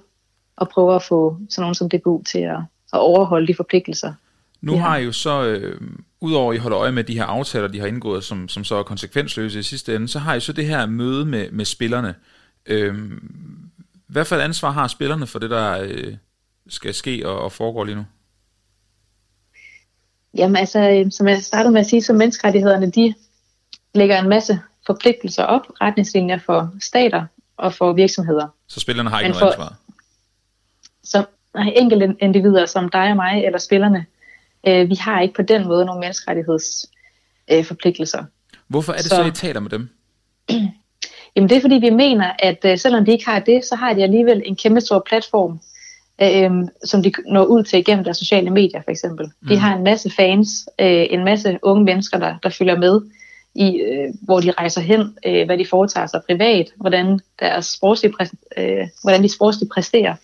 og 0.56 0.70
prøve 0.70 0.96
at 0.96 1.04
få 1.04 1.38
sådan 1.50 1.62
nogen 1.62 1.76
som 1.76 1.90
DBU 1.90 2.24
til 2.24 2.40
at, 2.40 2.58
at 2.94 3.00
overholde 3.00 3.48
de 3.48 3.56
forpligtelser. 3.56 4.14
Nu 4.62 4.74
ja. 4.74 4.80
har 4.80 4.98
I 4.98 5.04
jo 5.04 5.12
så, 5.12 5.44
øh, 5.44 5.82
udover 6.22 6.52
at 6.52 6.56
I 6.56 6.60
holder 6.60 6.80
øje 6.80 6.92
med 6.92 7.04
de 7.04 7.18
her 7.18 7.26
aftaler, 7.26 7.68
de 7.68 7.80
har 7.80 7.88
indgået, 7.88 8.24
som, 8.24 8.48
som 8.48 8.64
så 8.64 8.76
er 8.76 8.84
konsekvensløse 8.84 9.60
i 9.60 9.64
sidste 9.64 9.96
ende, 9.96 10.08
så 10.08 10.20
har 10.20 10.36
I 10.36 10.40
så 10.40 10.54
det 10.54 10.66
her 10.66 10.86
møde 10.86 11.26
med, 11.26 11.52
med 11.52 11.66
spillerne. 11.66 12.16
Øh, 12.66 12.96
hvad 14.08 14.26
for 14.26 14.36
et 14.36 14.42
ansvar 14.42 14.72
har 14.72 14.88
spillerne 14.88 15.28
for 15.28 15.40
det, 15.40 15.50
der 15.50 15.82
øh, 15.82 16.16
skal 16.70 16.94
ske 16.94 17.30
og, 17.30 17.42
og 17.42 17.52
foregår 17.52 17.84
lige 17.84 17.96
nu? 17.96 18.06
Jamen 20.38 20.56
altså, 20.56 20.80
øh, 20.80 21.12
som 21.12 21.28
jeg 21.28 21.43
startede 21.43 21.73
med 21.73 21.82
at 21.82 21.88
sige, 21.88 22.02
så 22.02 22.13
menneskerettighederne, 22.13 22.91
de 22.91 23.13
lægger 23.95 24.21
en 24.21 24.29
masse 24.29 24.60
forpligtelser 24.85 25.44
op, 25.44 25.62
retningslinjer 25.81 26.40
for 26.46 26.73
stater 26.79 27.25
og 27.58 27.73
for 27.73 27.94
virksomheder. 27.94 28.48
Så 28.67 28.79
spillerne 28.79 29.10
har 29.10 29.19
ikke 29.19 29.31
Men 29.31 29.40
noget 29.40 29.56
for, 29.56 29.62
ansvar? 29.62 29.77
Som 31.04 31.25
enkelte 31.75 32.15
individer 32.19 32.65
som 32.65 32.90
dig 32.90 33.10
og 33.10 33.15
mig, 33.15 33.46
eller 33.46 33.60
spillerne, 33.60 34.06
øh, 34.67 34.90
vi 34.90 34.96
har 34.96 35.21
ikke 35.21 35.33
på 35.33 35.42
den 35.42 35.67
måde 35.67 35.85
nogle 35.85 36.00
menneskerettighedsforpligtelser. 36.00 38.19
Øh, 38.19 38.25
Hvorfor 38.67 38.94
er 38.94 38.98
det 38.98 39.06
så, 39.06 39.15
så, 39.15 39.23
I 39.23 39.31
taler 39.31 39.60
med 39.60 39.69
dem? 39.69 39.90
Jamen 41.35 41.50
det 41.50 41.58
er 41.58 41.62
fordi, 41.62 41.75
vi 41.75 41.90
mener, 41.90 42.31
at 42.40 42.65
øh, 42.65 42.77
selvom 42.77 43.06
de 43.06 43.12
ikke 43.12 43.25
har 43.25 43.40
det, 43.40 43.65
så 43.65 43.75
har 43.75 43.94
de 43.94 44.04
alligevel 44.04 44.42
en 44.46 44.56
kæmpe 44.56 44.81
stor 44.81 45.04
platform 45.10 45.60
øh, 46.22 46.52
som 46.84 47.04
de 47.04 47.12
når 47.28 47.44
ud 47.46 47.63
til 47.63 47.80
igennem 47.80 48.04
deres 48.04 48.18
sociale 48.18 48.50
medier 48.50 48.82
for 48.82 48.92
eksempel. 48.92 49.26
Mm. 49.42 49.48
De 49.48 49.58
har 49.58 49.76
en 49.76 49.84
masse 49.84 50.12
fans, 50.12 50.70
øh, 50.80 51.06
en 51.10 51.24
masse 51.24 51.60
unge 51.62 51.84
mennesker, 51.84 52.18
der, 52.20 52.36
der 52.44 52.50
følger 52.50 52.78
med 52.78 53.02
i, 53.56 53.78
øh, 53.78 54.13
hvor 54.22 54.40
de 54.40 54.52
rejser 54.52 54.82
hen, 54.82 55.18
øh, 55.26 55.46
hvad 55.46 55.58
de 55.58 55.65
foretager 55.65 56.08
sig 56.08 56.22
privat, 56.30 56.68
hvordan, 56.76 57.20
deres 57.40 57.65
sportslige 57.65 58.13
øh, 58.58 58.88
hvordan 59.02 59.24
de 59.24 59.30
sportsligt 59.30 59.72
præsterer. 59.72 60.15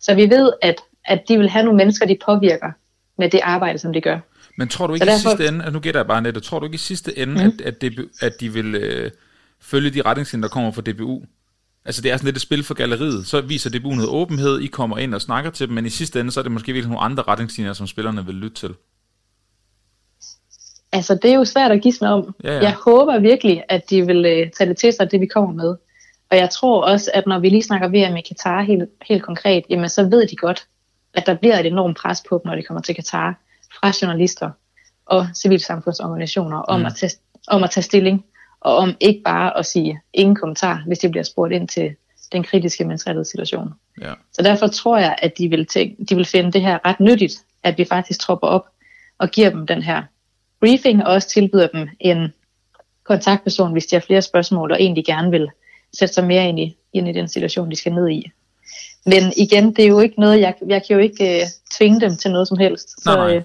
Så 0.00 0.14
vi 0.14 0.30
ved, 0.30 0.52
at, 0.62 0.76
at 1.04 1.28
de 1.28 1.38
vil 1.38 1.48
have 1.48 1.64
nogle 1.64 1.76
mennesker, 1.76 2.06
de 2.06 2.18
påvirker 2.24 2.72
med 3.18 3.30
det 3.30 3.40
arbejde, 3.42 3.78
som 3.78 3.92
de 3.92 4.00
gør. 4.00 4.18
Men 4.56 4.68
tror 4.68 4.86
du 4.86 4.94
ikke 4.94 5.06
derfor... 5.06 5.30
i 5.30 5.36
sidste 5.36 5.48
ende, 5.48 5.64
at 5.64 5.72
nu 5.72 5.80
gætter 5.80 6.00
jeg 6.00 6.06
bare 6.06 6.22
net, 6.22 6.42
tror 6.42 6.58
du 6.58 6.64
ikke 6.64 6.74
i 6.74 6.78
sidste 6.78 7.18
ende, 7.18 7.32
mm. 7.32 7.40
at, 7.40 7.60
at, 7.60 7.82
DBU, 7.82 8.02
at 8.20 8.40
de 8.40 8.52
vil 8.52 8.74
øh, 8.74 9.10
følge 9.60 9.90
de 9.90 10.02
retningslinjer, 10.02 10.48
der 10.48 10.52
kommer 10.52 10.70
fra 10.70 10.82
DBU? 10.82 11.22
Altså 11.84 12.02
det 12.02 12.10
er 12.10 12.16
sådan 12.16 12.26
lidt 12.26 12.36
et 12.36 12.42
spil 12.42 12.64
for 12.64 12.74
galleriet. 12.74 13.26
Så 13.26 13.40
viser 13.40 13.70
DBU 13.70 13.90
noget 13.90 14.10
åbenhed, 14.10 14.60
I 14.60 14.66
kommer 14.66 14.98
ind 14.98 15.14
og 15.14 15.20
snakker 15.20 15.50
til 15.50 15.66
dem, 15.66 15.74
men 15.74 15.86
i 15.86 15.90
sidste 15.90 16.20
ende, 16.20 16.30
så 16.30 16.40
er 16.40 16.42
det 16.42 16.52
måske 16.52 16.72
virkelig 16.72 16.90
nogle 16.90 17.04
andre 17.04 17.22
retningslinjer, 17.22 17.72
som 17.72 17.86
spillerne 17.86 18.26
vil 18.26 18.34
lytte 18.34 18.56
til. 18.56 18.74
Altså 20.92 21.14
det 21.14 21.30
er 21.30 21.34
jo 21.34 21.44
svært 21.44 21.70
at 21.70 21.82
gisne 21.82 22.08
om. 22.08 22.34
Ja, 22.44 22.54
ja. 22.54 22.62
Jeg 22.62 22.72
håber 22.84 23.18
virkelig, 23.18 23.64
at 23.68 23.90
de 23.90 24.06
vil 24.06 24.26
øh, 24.26 24.50
tage 24.50 24.68
det 24.68 24.76
til 24.76 24.92
sig, 24.92 25.10
det 25.10 25.20
vi 25.20 25.26
kommer 25.26 25.52
med. 25.52 25.76
Og 26.30 26.36
jeg 26.36 26.50
tror 26.50 26.84
også, 26.84 27.10
at 27.14 27.26
når 27.26 27.38
vi 27.38 27.48
lige 27.48 27.62
snakker 27.62 27.88
VM 27.88 28.16
i 28.16 28.20
Katar 28.20 28.62
helt, 28.62 28.90
helt 29.08 29.22
konkret, 29.22 29.64
jamen 29.70 29.88
så 29.88 30.02
ved 30.04 30.26
de 30.26 30.36
godt, 30.36 30.66
at 31.14 31.26
der 31.26 31.34
bliver 31.34 31.58
et 31.58 31.66
enormt 31.66 31.96
pres 31.96 32.22
på 32.28 32.40
dem, 32.44 32.48
når 32.48 32.56
de 32.56 32.62
kommer 32.62 32.80
til 32.82 32.94
Katar, 32.94 33.40
fra 33.80 33.92
journalister 34.02 34.50
og 35.06 35.26
civilsamfundsorganisationer 35.36 36.58
om, 36.58 36.80
mm. 36.80 36.86
at 36.86 36.92
tage, 36.96 37.12
om 37.48 37.64
at 37.64 37.70
tage 37.70 37.84
stilling, 37.84 38.24
og 38.60 38.76
om 38.76 38.96
ikke 39.00 39.22
bare 39.24 39.58
at 39.58 39.66
sige 39.66 40.00
ingen 40.12 40.36
kommentar, 40.36 40.82
hvis 40.86 40.98
de 40.98 41.08
bliver 41.08 41.24
spurgt 41.24 41.52
ind 41.52 41.68
til 41.68 41.94
den 42.32 42.42
kritiske 42.42 42.98
situation. 43.24 43.72
Ja. 44.00 44.12
Så 44.32 44.42
derfor 44.42 44.66
tror 44.66 44.98
jeg, 44.98 45.16
at 45.22 45.38
de 45.38 45.48
vil, 45.48 45.66
tænke, 45.66 46.04
de 46.04 46.16
vil 46.16 46.24
finde 46.24 46.52
det 46.52 46.60
her 46.60 46.78
ret 46.84 47.00
nyttigt, 47.00 47.34
at 47.62 47.78
vi 47.78 47.84
faktisk 47.84 48.20
tropper 48.20 48.46
op 48.46 48.66
og 49.18 49.30
giver 49.30 49.50
dem 49.50 49.66
den 49.66 49.82
her 49.82 50.02
briefing, 50.60 51.06
og 51.06 51.12
også 51.12 51.28
tilbyder 51.28 51.66
dem 51.66 51.88
en 52.00 52.32
kontaktperson, 53.04 53.72
hvis 53.72 53.86
de 53.86 53.96
har 53.96 54.00
flere 54.00 54.22
spørgsmål, 54.22 54.72
og 54.72 54.80
egentlig 54.80 55.04
gerne 55.04 55.30
vil 55.30 55.48
sætte 55.98 56.14
sig 56.14 56.24
mere 56.24 56.48
ind 56.48 56.60
i, 56.60 56.76
ind 56.92 57.08
i 57.08 57.12
den 57.12 57.28
situation, 57.28 57.70
de 57.70 57.76
skal 57.76 57.92
ned 57.92 58.08
i. 58.08 58.30
Men 59.06 59.32
igen, 59.36 59.72
det 59.74 59.84
er 59.84 59.88
jo 59.88 60.00
ikke 60.00 60.20
noget, 60.20 60.40
jeg, 60.40 60.54
jeg 60.66 60.82
kan 60.86 60.96
jo 60.96 61.02
ikke 61.02 61.40
uh, 61.42 61.48
tvinge 61.76 62.00
dem 62.00 62.16
til 62.16 62.30
noget 62.30 62.48
som 62.48 62.58
helst. 62.58 63.02
Så, 63.02 63.16
nej, 63.16 63.28
nej. 63.28 63.36
Uh, 63.36 63.42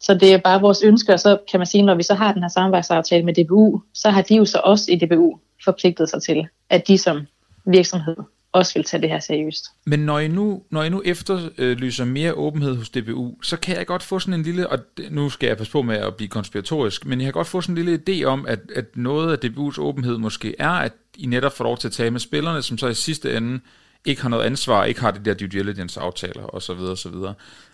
så 0.00 0.14
det 0.14 0.32
er 0.32 0.38
bare 0.38 0.60
vores 0.60 0.82
ønske, 0.82 1.12
og 1.12 1.20
så 1.20 1.38
kan 1.50 1.60
man 1.60 1.66
sige, 1.66 1.82
når 1.82 1.94
vi 1.94 2.02
så 2.02 2.14
har 2.14 2.32
den 2.32 2.42
her 2.42 2.48
samarbejdsaftale 2.48 3.24
med 3.24 3.44
DBU, 3.44 3.82
så 3.94 4.10
har 4.10 4.22
de 4.22 4.36
jo 4.36 4.44
så 4.44 4.60
også 4.64 4.92
i 4.92 4.96
DBU 4.96 5.38
forpligtet 5.64 6.10
sig 6.10 6.22
til, 6.22 6.48
at 6.70 6.88
de 6.88 6.98
som 6.98 7.26
virksomhed 7.66 8.16
også 8.52 8.74
vil 8.74 8.84
tage 8.84 9.00
det 9.00 9.10
her 9.10 9.20
seriøst. 9.20 9.64
Men 9.86 10.00
når 10.00 10.18
I 10.18 10.28
nu, 10.28 10.62
når 10.70 10.82
I 10.82 10.88
nu 10.88 11.02
efterlyser 11.04 12.04
mere 12.04 12.34
åbenhed 12.34 12.76
hos 12.76 12.90
DBU, 12.90 13.34
så 13.42 13.56
kan 13.56 13.76
jeg 13.76 13.86
godt 13.86 14.02
få 14.02 14.18
sådan 14.18 14.34
en 14.34 14.42
lille, 14.42 14.68
og 14.68 14.78
nu 15.10 15.30
skal 15.30 15.46
jeg 15.46 15.56
passe 15.56 15.72
på 15.72 15.82
med 15.82 15.96
at 15.96 16.14
blive 16.14 16.28
konspiratorisk, 16.28 17.06
men 17.06 17.20
jeg 17.20 17.26
kan 17.26 17.32
godt 17.32 17.46
få 17.46 17.60
sådan 17.60 17.78
en 17.78 17.84
lille 17.84 18.02
idé 18.08 18.24
om, 18.24 18.46
at, 18.48 18.60
at 18.76 18.96
noget 18.96 19.32
af 19.32 19.48
DBU's 19.48 19.80
åbenhed 19.80 20.18
måske 20.18 20.54
er, 20.58 20.70
at 20.70 20.92
I 21.16 21.26
netop 21.26 21.52
får 21.52 21.64
lov 21.64 21.78
til 21.78 21.88
at 21.88 21.92
tale 21.92 22.10
med 22.10 22.20
spillerne, 22.20 22.62
som 22.62 22.78
så 22.78 22.88
i 22.88 22.94
sidste 22.94 23.36
ende 23.36 23.60
ikke 24.04 24.22
har 24.22 24.28
noget 24.28 24.44
ansvar, 24.44 24.84
ikke 24.84 25.00
har 25.00 25.10
det 25.10 25.24
der 25.24 25.34
due 25.34 25.48
diligence 25.48 26.00
aftaler 26.00 26.54
osv. 26.54 26.72
osv. 26.72 27.14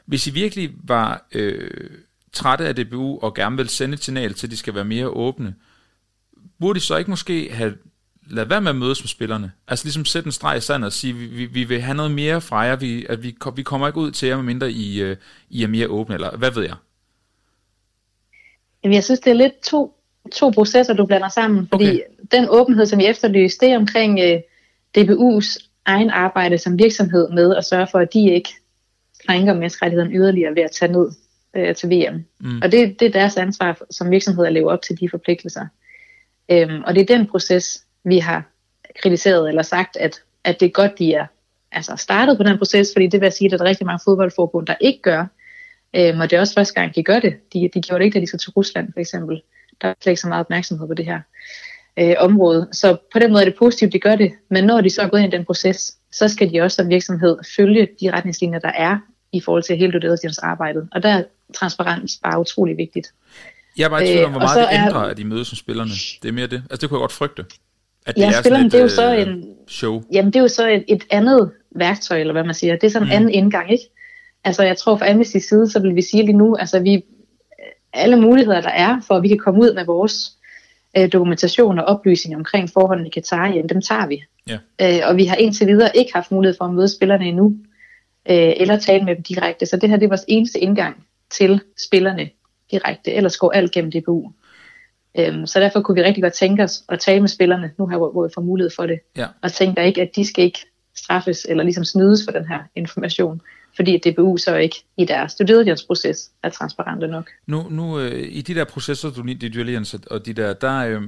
Hvis 0.07 0.27
I 0.27 0.31
virkelig 0.31 0.71
var 0.85 1.27
øh, 1.33 1.91
trætte 2.37 2.69
af 2.69 2.75
DBU 2.75 3.19
og 3.23 3.35
gerne 3.35 3.57
vil 3.57 3.69
sende 3.69 3.95
et 3.95 4.05
signal 4.05 4.35
til, 4.35 4.47
at 4.47 4.51
de 4.51 4.57
skal 4.57 4.75
være 4.75 4.85
mere 4.85 5.09
åbne, 5.09 5.55
burde 6.61 6.81
de 6.81 6.85
så 6.85 6.97
ikke 6.97 7.11
måske 7.11 7.49
have 7.53 7.75
lad 8.31 8.45
være 8.45 8.61
med 8.61 8.71
at 8.71 8.77
mødes 8.77 9.03
med 9.03 9.09
spillerne. 9.09 9.53
Altså 9.69 9.85
ligesom 9.85 10.05
sætte 10.05 10.27
en 10.27 10.33
streg 10.33 10.57
i 10.57 10.61
sandet 10.61 10.87
og 10.87 10.93
sige, 10.93 11.13
vi, 11.13 11.27
vi, 11.27 11.45
vi 11.45 11.65
vil 11.65 11.81
have 11.81 11.97
noget 11.97 12.11
mere 12.11 12.41
fra 12.41 12.59
jer, 12.59 12.77
vi, 12.77 13.07
at 13.09 13.23
vi, 13.23 13.37
vi 13.57 13.63
kommer 13.63 13.87
ikke 13.87 14.01
ud 14.01 14.11
til 14.11 14.29
jer, 14.29 14.37
medmindre 14.37 14.71
I, 14.71 15.11
uh, 15.11 15.17
I 15.51 15.63
er 15.63 15.69
mere 15.69 15.89
åbne, 15.89 16.15
eller 16.15 16.37
hvad 16.37 16.51
ved 16.51 16.63
jeg? 16.63 16.75
Jamen, 18.85 18.95
jeg 18.95 19.05
synes, 19.05 19.21
det 19.21 19.31
er 19.31 19.35
lidt 19.35 19.61
to, 19.63 19.95
to 20.33 20.51
processer, 20.51 20.95
du 20.95 21.07
blander 21.07 21.29
sammen, 21.29 21.69
fordi 21.73 21.89
okay. 21.89 22.01
den 22.31 22.47
åbenhed, 22.49 22.87
som 22.87 23.01
jeg 23.01 23.11
efterlyser, 23.11 23.59
det 23.61 23.71
er 23.71 23.77
omkring 23.77 24.21
øh, 24.21 24.41
DBU's 24.99 25.69
egen 25.85 26.11
arbejde 26.11 26.59
som 26.59 26.79
virksomhed 26.79 27.29
med 27.31 27.57
at 27.57 27.65
sørge 27.65 27.87
for, 27.91 27.99
at 27.99 28.13
de 28.13 28.31
ikke 28.35 28.51
krænker 29.27 29.55
menneskerettigheden 29.55 30.13
yderligere 30.13 30.55
ved 30.55 30.63
at 30.63 30.71
tage 30.71 30.93
ned 30.93 31.11
uh, 31.59 31.75
til 31.75 31.91
VM. 31.91 32.25
Mm. 32.41 32.61
Og 32.63 32.73
det, 32.73 33.01
det 33.01 33.07
er 33.07 33.13
deres 33.13 33.37
ansvar 33.37 33.81
som 33.91 34.11
virksomhed 34.11 34.47
at 34.47 34.53
leve 34.53 34.71
op 34.71 34.83
til 34.83 35.01
de 35.01 35.09
forpligtelser. 35.11 35.67
Um, 36.53 36.83
og 36.87 36.95
det 36.95 37.01
er 37.01 37.17
den 37.17 37.27
proces, 37.27 37.85
vi 38.05 38.19
har 38.19 38.43
kritiseret 39.03 39.49
eller 39.49 39.63
sagt, 39.63 39.97
at, 39.97 40.23
at 40.45 40.61
det 40.61 40.67
er 40.67 40.71
godt, 40.71 40.99
de 40.99 41.15
er 41.15 41.27
altså 41.73 41.97
startet 41.97 42.37
på 42.37 42.43
den 42.43 42.59
proces, 42.59 42.89
fordi 42.95 43.07
det 43.07 43.21
vil 43.21 43.33
sige, 43.33 43.47
at 43.47 43.59
der 43.59 43.65
er 43.65 43.69
rigtig 43.69 43.87
mange 43.87 44.01
fodboldforbund, 44.05 44.67
der 44.67 44.75
ikke 44.81 45.03
gør. 45.03 45.27
Øhm, 45.97 46.21
og 46.21 46.31
det 46.31 46.37
er 46.37 46.41
også 46.41 46.55
første 46.55 46.75
gang, 46.75 46.95
de 46.95 47.03
gør 47.03 47.21
det. 47.21 47.53
De, 47.53 47.71
de 47.75 47.81
gjorde 47.81 47.99
det 47.99 48.05
ikke, 48.05 48.15
da 48.15 48.21
de 48.21 48.27
skal 48.27 48.39
til 48.39 48.51
Rusland 48.51 48.93
for 48.93 49.01
eksempel. 49.01 49.43
Der 49.83 49.89
er 49.89 49.95
slet 50.01 50.11
ikke 50.11 50.21
så 50.21 50.29
meget 50.29 50.41
opmærksomhed 50.41 50.87
på 50.87 50.95
det 50.95 51.05
her 51.05 51.21
øh, 51.99 52.15
område. 52.19 52.69
Så 52.73 52.97
på 53.13 53.19
den 53.19 53.33
måde 53.33 53.43
er 53.43 53.49
det 53.49 53.59
positivt, 53.59 53.93
de 53.93 53.99
gør 53.99 54.17
det. 54.17 54.33
Men 54.51 54.65
når 54.65 54.81
de 54.81 54.91
så 54.91 55.03
er 55.03 55.09
gået 55.09 55.21
ind 55.21 55.35
i 55.35 55.37
den 55.37 55.45
proces, 55.45 55.97
så 56.13 56.29
skal 56.29 56.53
de 56.53 56.61
også 56.61 56.75
som 56.75 56.89
virksomhed 56.89 57.39
følge 57.57 57.89
de 58.01 58.13
retningslinjer, 58.13 58.59
der 58.59 58.73
er 58.73 58.99
i 59.33 59.41
forhold 59.41 59.63
til 59.63 59.77
hele 59.77 60.01
det 60.01 60.39
arbejde. 60.43 60.89
Og 60.93 61.03
der 61.03 61.09
er 61.09 61.25
transparens 61.57 62.19
bare 62.23 62.41
utrolig 62.41 62.77
vigtigt. 62.77 63.07
Jeg 63.79 63.85
er 63.85 63.89
bare 63.89 64.05
i 64.05 64.13
tvivl 64.13 64.25
om, 64.25 64.31
hvor 64.31 64.41
øh, 64.41 64.45
meget 64.45 64.69
det 64.71 64.79
ændrer, 64.79 65.01
er, 65.01 65.11
at 65.11 65.17
de 65.17 65.25
mødes 65.25 65.49
som 65.49 65.57
spillerne. 65.57 65.91
Det 66.23 66.29
er 66.29 66.33
mere 66.33 66.47
det. 66.47 66.63
Altså 66.71 66.81
det 66.81 66.89
kunne 66.89 66.99
jeg 66.99 67.03
godt 67.03 67.13
frygte. 67.13 67.45
At 68.07 68.15
det 68.15 68.23
ja, 68.23 68.29
er 68.29 68.43
spillerne, 68.43 68.67
et, 68.67 68.73
det 68.73 68.79
er 68.79 68.83
jo 68.83 68.89
så 68.89 69.15
øh, 69.15 69.23
en, 69.23 69.45
show. 69.69 70.03
Jamen, 70.13 70.33
det 70.33 70.39
er 70.39 70.43
jo 70.43 70.49
så 70.49 70.69
et, 70.69 70.85
et 70.89 71.05
andet 71.11 71.51
værktøj, 71.77 72.21
eller 72.21 72.33
hvad 72.33 72.45
man 72.45 72.55
siger. 72.55 72.77
Det 72.77 72.85
er 72.85 72.91
sådan 72.91 73.09
en 73.09 73.13
mm. 73.13 73.17
anden 73.17 73.31
indgang, 73.31 73.73
ikke? 73.73 73.85
Altså, 74.45 74.63
jeg 74.63 74.77
tror 74.77 74.97
fra 74.97 75.07
Amnesty's 75.07 75.49
side, 75.49 75.71
så 75.71 75.81
vil 75.81 75.95
vi 75.95 76.03
sige 76.03 76.23
lige 76.23 76.37
nu, 76.37 76.57
altså 76.57 76.81
vi, 76.81 77.05
alle 77.93 78.17
muligheder, 78.17 78.61
der 78.61 78.71
er, 78.71 79.01
for 79.07 79.15
at 79.15 79.23
vi 79.23 79.29
kan 79.29 79.39
komme 79.39 79.61
ud 79.61 79.75
med 79.75 79.85
vores 79.85 80.33
øh, 80.99 81.13
dokumentation 81.13 81.79
og 81.79 81.85
oplysning 81.85 82.37
omkring 82.37 82.71
forholdene 82.71 83.09
i 83.09 83.11
Katar, 83.11 83.47
jamen, 83.47 83.69
dem 83.69 83.83
tager 83.83 84.07
vi. 84.07 84.23
Ja. 84.49 84.59
Øh, 84.83 85.09
og 85.09 85.17
vi 85.17 85.25
har 85.25 85.37
indtil 85.37 85.67
videre 85.67 85.97
ikke 85.97 86.13
haft 86.15 86.31
mulighed 86.31 86.57
for 86.59 86.65
at 86.65 86.75
møde 86.75 86.89
spillerne 86.89 87.25
endnu, 87.25 87.57
øh, 88.31 88.53
eller 88.57 88.79
tale 88.79 89.05
med 89.05 89.15
dem 89.15 89.23
direkte. 89.23 89.67
Så 89.67 89.77
det 89.77 89.89
her 89.91 89.97
det 89.97 90.05
er 90.05 90.09
vores 90.09 90.25
eneste 90.29 90.59
indgang 90.59 91.06
til 91.31 91.61
spillerne 91.87 92.31
direkte. 92.71 93.13
Ellers 93.13 93.37
går 93.37 93.53
alt 93.53 93.73
gennem 93.73 93.93
DBU. 93.93 94.33
Øhm, 95.19 95.47
så 95.47 95.61
derfor 95.61 95.81
kunne 95.81 95.95
vi 95.95 96.03
rigtig 96.03 96.23
godt 96.23 96.35
tænke 96.35 96.63
os 96.63 96.83
at 96.89 97.01
tale 97.01 97.21
med 97.21 97.29
spillerne, 97.29 97.71
nu 97.79 97.87
her, 97.87 97.97
hvor, 97.97 98.27
vi 98.27 98.33
får 98.35 98.43
mulighed 98.43 98.71
for 98.77 98.87
det. 98.87 98.99
Ja. 99.17 99.27
Og 99.43 99.53
tænker 99.53 99.83
ikke, 99.83 100.03
at 100.03 100.11
de 100.17 100.27
skal 100.27 100.45
ikke 100.45 100.67
straffes 100.97 101.47
eller 101.49 101.65
ligesom 101.65 101.85
snydes 101.85 102.25
for 102.25 102.33
den 102.33 102.49
her 102.49 102.59
information, 102.77 103.41
fordi 103.77 103.99
DBU 103.99 104.37
så 104.37 104.57
ikke 104.57 104.85
i 104.97 105.05
deres 105.05 105.35
due 105.35 105.77
proces 105.87 106.31
er 106.43 106.49
transparente 106.49 107.09
nok. 107.09 107.31
Nu, 107.47 107.69
nu 107.71 108.01
øh, 108.01 108.29
i 108.31 108.43
de 108.43 108.55
der 108.55 108.65
processer, 108.65 109.11
du 109.11 109.23
lige, 109.23 109.39
due 109.39 109.49
diligence 109.49 109.99
og 110.11 110.27
de 110.27 110.33
der, 110.33 110.53
der, 110.53 110.79
øh, 110.79 111.03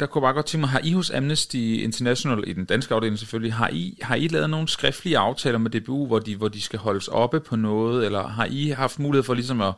der 0.00 0.06
kunne 0.06 0.22
bare 0.22 0.32
godt 0.32 0.46
tænke 0.46 0.60
mig, 0.60 0.70
har 0.70 0.80
I 0.84 0.92
hos 0.92 1.10
Amnesty 1.10 1.56
International, 1.56 2.44
i 2.46 2.52
den 2.52 2.64
danske 2.64 2.94
afdeling 2.94 3.18
selvfølgelig, 3.18 3.54
har 3.54 3.68
I, 3.72 3.98
har 4.02 4.14
I 4.14 4.28
lavet 4.28 4.50
nogle 4.50 4.68
skriftlige 4.68 5.18
aftaler 5.18 5.58
med 5.58 5.70
DBU, 5.70 6.06
hvor 6.06 6.18
de, 6.18 6.36
hvor 6.36 6.48
de 6.48 6.60
skal 6.60 6.78
holdes 6.78 7.08
oppe 7.08 7.40
på 7.40 7.56
noget, 7.56 8.06
eller 8.06 8.28
har 8.28 8.46
I 8.50 8.68
haft 8.68 8.98
mulighed 8.98 9.24
for 9.24 9.34
ligesom 9.34 9.60
at 9.60 9.74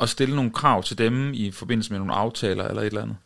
at 0.00 0.08
stille 0.08 0.36
nogle 0.36 0.50
krav 0.50 0.82
til 0.82 0.98
dem 0.98 1.32
i 1.34 1.50
forbindelse 1.50 1.90
med 1.92 1.98
nogle 1.98 2.14
aftaler 2.14 2.68
eller 2.68 2.82
et 2.82 2.86
eller 2.86 3.02
andet? 3.02 3.16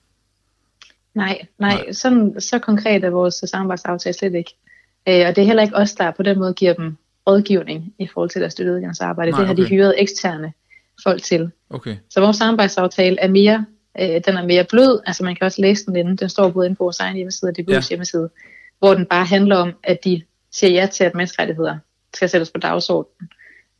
Nej, 1.14 1.46
nej, 1.58 1.74
nej. 1.74 1.92
Sådan, 1.92 2.40
så 2.40 2.58
konkret 2.58 3.04
er 3.04 3.10
vores 3.10 3.34
samarbejdsaftale 3.34 4.12
slet 4.12 4.34
ikke. 4.34 4.54
Øh, 5.08 5.28
og 5.28 5.36
det 5.36 5.42
er 5.42 5.46
heller 5.46 5.62
ikke 5.62 5.76
os, 5.76 5.92
der 5.92 6.10
på 6.10 6.22
den 6.22 6.38
måde 6.38 6.54
giver 6.54 6.74
dem 6.74 6.96
rådgivning 7.28 7.94
i 7.98 8.06
forhold 8.06 8.30
til 8.30 8.40
deres 8.40 8.52
støtteudgangsarbejde. 8.52 9.30
Nej, 9.30 9.40
det 9.40 9.46
har 9.46 9.54
okay. 9.54 9.62
de 9.62 9.68
hyret 9.68 9.94
eksterne 9.98 10.52
folk 11.02 11.22
til. 11.22 11.50
Okay. 11.70 11.96
Så 12.10 12.20
vores 12.20 12.36
samarbejdsaftale 12.36 13.20
er 13.20 13.28
mere, 13.28 13.66
øh, 14.00 14.20
den 14.26 14.36
er 14.36 14.46
mere 14.46 14.64
blød, 14.64 15.00
altså 15.06 15.24
man 15.24 15.36
kan 15.36 15.44
også 15.44 15.62
læse 15.62 15.86
den 15.86 15.96
inde, 15.96 16.16
den 16.16 16.28
står 16.28 16.50
både 16.50 16.66
inde 16.66 16.76
på 16.76 16.84
vores 16.84 17.00
egen 17.00 17.16
hjemmeside 17.16 17.48
og 17.50 17.54
DBU's 17.58 17.72
ja. 17.72 17.80
hjemmeside, 17.88 18.30
hvor 18.78 18.94
den 18.94 19.06
bare 19.06 19.24
handler 19.24 19.56
om, 19.56 19.72
at 19.82 20.04
de 20.04 20.22
siger 20.52 20.70
ja 20.70 20.86
til, 20.86 21.04
at 21.04 21.14
menneskerettigheder 21.14 21.78
skal 22.14 22.28
sættes 22.28 22.50
på 22.50 22.60
dagsordenen, 22.60 23.30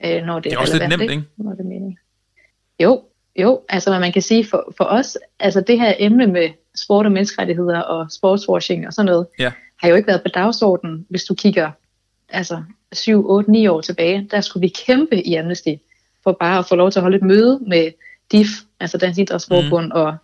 øh, 0.05 0.23
når 0.23 0.35
det, 0.35 0.45
det 0.45 0.53
er, 0.53 0.57
er 0.57 0.61
også 0.61 0.75
relevant, 0.75 0.91
lidt 0.91 1.01
nemt, 1.01 1.11
ikke? 1.11 1.25
Når 1.37 1.51
det 1.51 1.61
er 1.61 1.65
meningen. 1.65 1.99
Jo, 2.81 3.03
jo, 3.37 3.61
altså 3.69 3.99
man 3.99 4.13
kan 4.13 4.23
sige 4.23 4.45
for, 4.45 4.75
for 4.77 4.85
os, 4.85 5.19
altså 5.41 5.61
det 5.61 5.79
her 5.81 5.95
emne 5.99 6.27
med 6.27 6.51
sport 6.75 7.07
og 7.07 7.13
menneskerettigheder 7.13 7.81
og 7.81 8.07
sportswashing 8.11 8.87
og 8.87 8.93
sådan 8.93 9.07
noget, 9.07 9.27
ja. 9.39 9.53
har 9.83 9.89
jo 9.89 9.95
ikke 9.95 10.07
været 10.07 10.23
på 10.23 10.29
dagsordenen, 10.29 11.07
hvis 11.09 11.25
du 11.25 11.35
kigger 11.35 11.71
altså 12.29 12.63
7, 12.93 13.31
8, 13.31 13.51
9 13.51 13.67
år 13.67 13.81
tilbage. 13.81 14.29
Der 14.31 14.41
skulle 14.41 14.61
vi 14.61 14.75
kæmpe 14.87 15.27
i 15.27 15.35
Amnesty 15.35 15.75
for 16.23 16.37
bare 16.41 16.59
at 16.59 16.67
få 16.67 16.77
lov 16.77 16.91
til 16.91 16.99
at 16.99 17.03
holde 17.03 17.17
et 17.17 17.23
møde 17.23 17.61
med 17.67 17.91
DIF, 18.33 18.49
altså 18.81 18.99
Dansk 18.99 19.19
Idrætsforbund 19.21 19.87
mm. 19.87 19.93
og, 19.93 20.17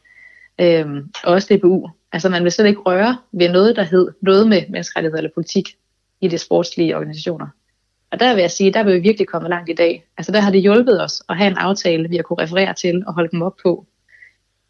øhm, 0.61 1.11
og 1.25 1.33
også 1.33 1.57
DBU. 1.57 1.91
Altså 2.13 2.29
man 2.29 2.45
vil 2.45 2.53
slet 2.53 2.67
ikke 2.67 2.81
røre 2.81 3.19
ved 3.33 3.49
noget, 3.49 3.77
der 3.77 3.83
hed 3.83 4.09
noget 4.23 4.49
med 4.49 4.63
menneskerettigheder 4.69 5.19
eller 5.19 5.31
politik 5.35 5.77
i 6.21 6.29
de 6.29 6.39
sportslige 6.39 6.97
organisationer. 6.97 7.47
Og 8.11 8.21
der 8.21 8.35
vil 8.35 8.41
jeg 8.41 8.51
sige, 8.51 8.73
der 8.73 8.83
vil 8.83 8.95
vi 8.95 9.01
virkelig 9.01 9.29
komme 9.29 9.49
langt 9.49 9.71
i 9.71 9.75
dag. 9.75 10.05
Altså 10.19 10.33
der 10.33 10.41
har 10.41 10.51
det 10.51 10.63
hjulpet 10.63 11.03
os 11.03 11.23
at 11.29 11.37
have 11.37 11.51
en 11.51 11.57
aftale, 11.57 12.09
vi 12.09 12.17
har 12.17 12.23
kunne 12.23 12.43
referere 12.43 12.75
til 12.75 13.03
og 13.07 13.15
holde 13.15 13.31
dem 13.31 13.43
op 13.43 13.57
på. 13.63 13.87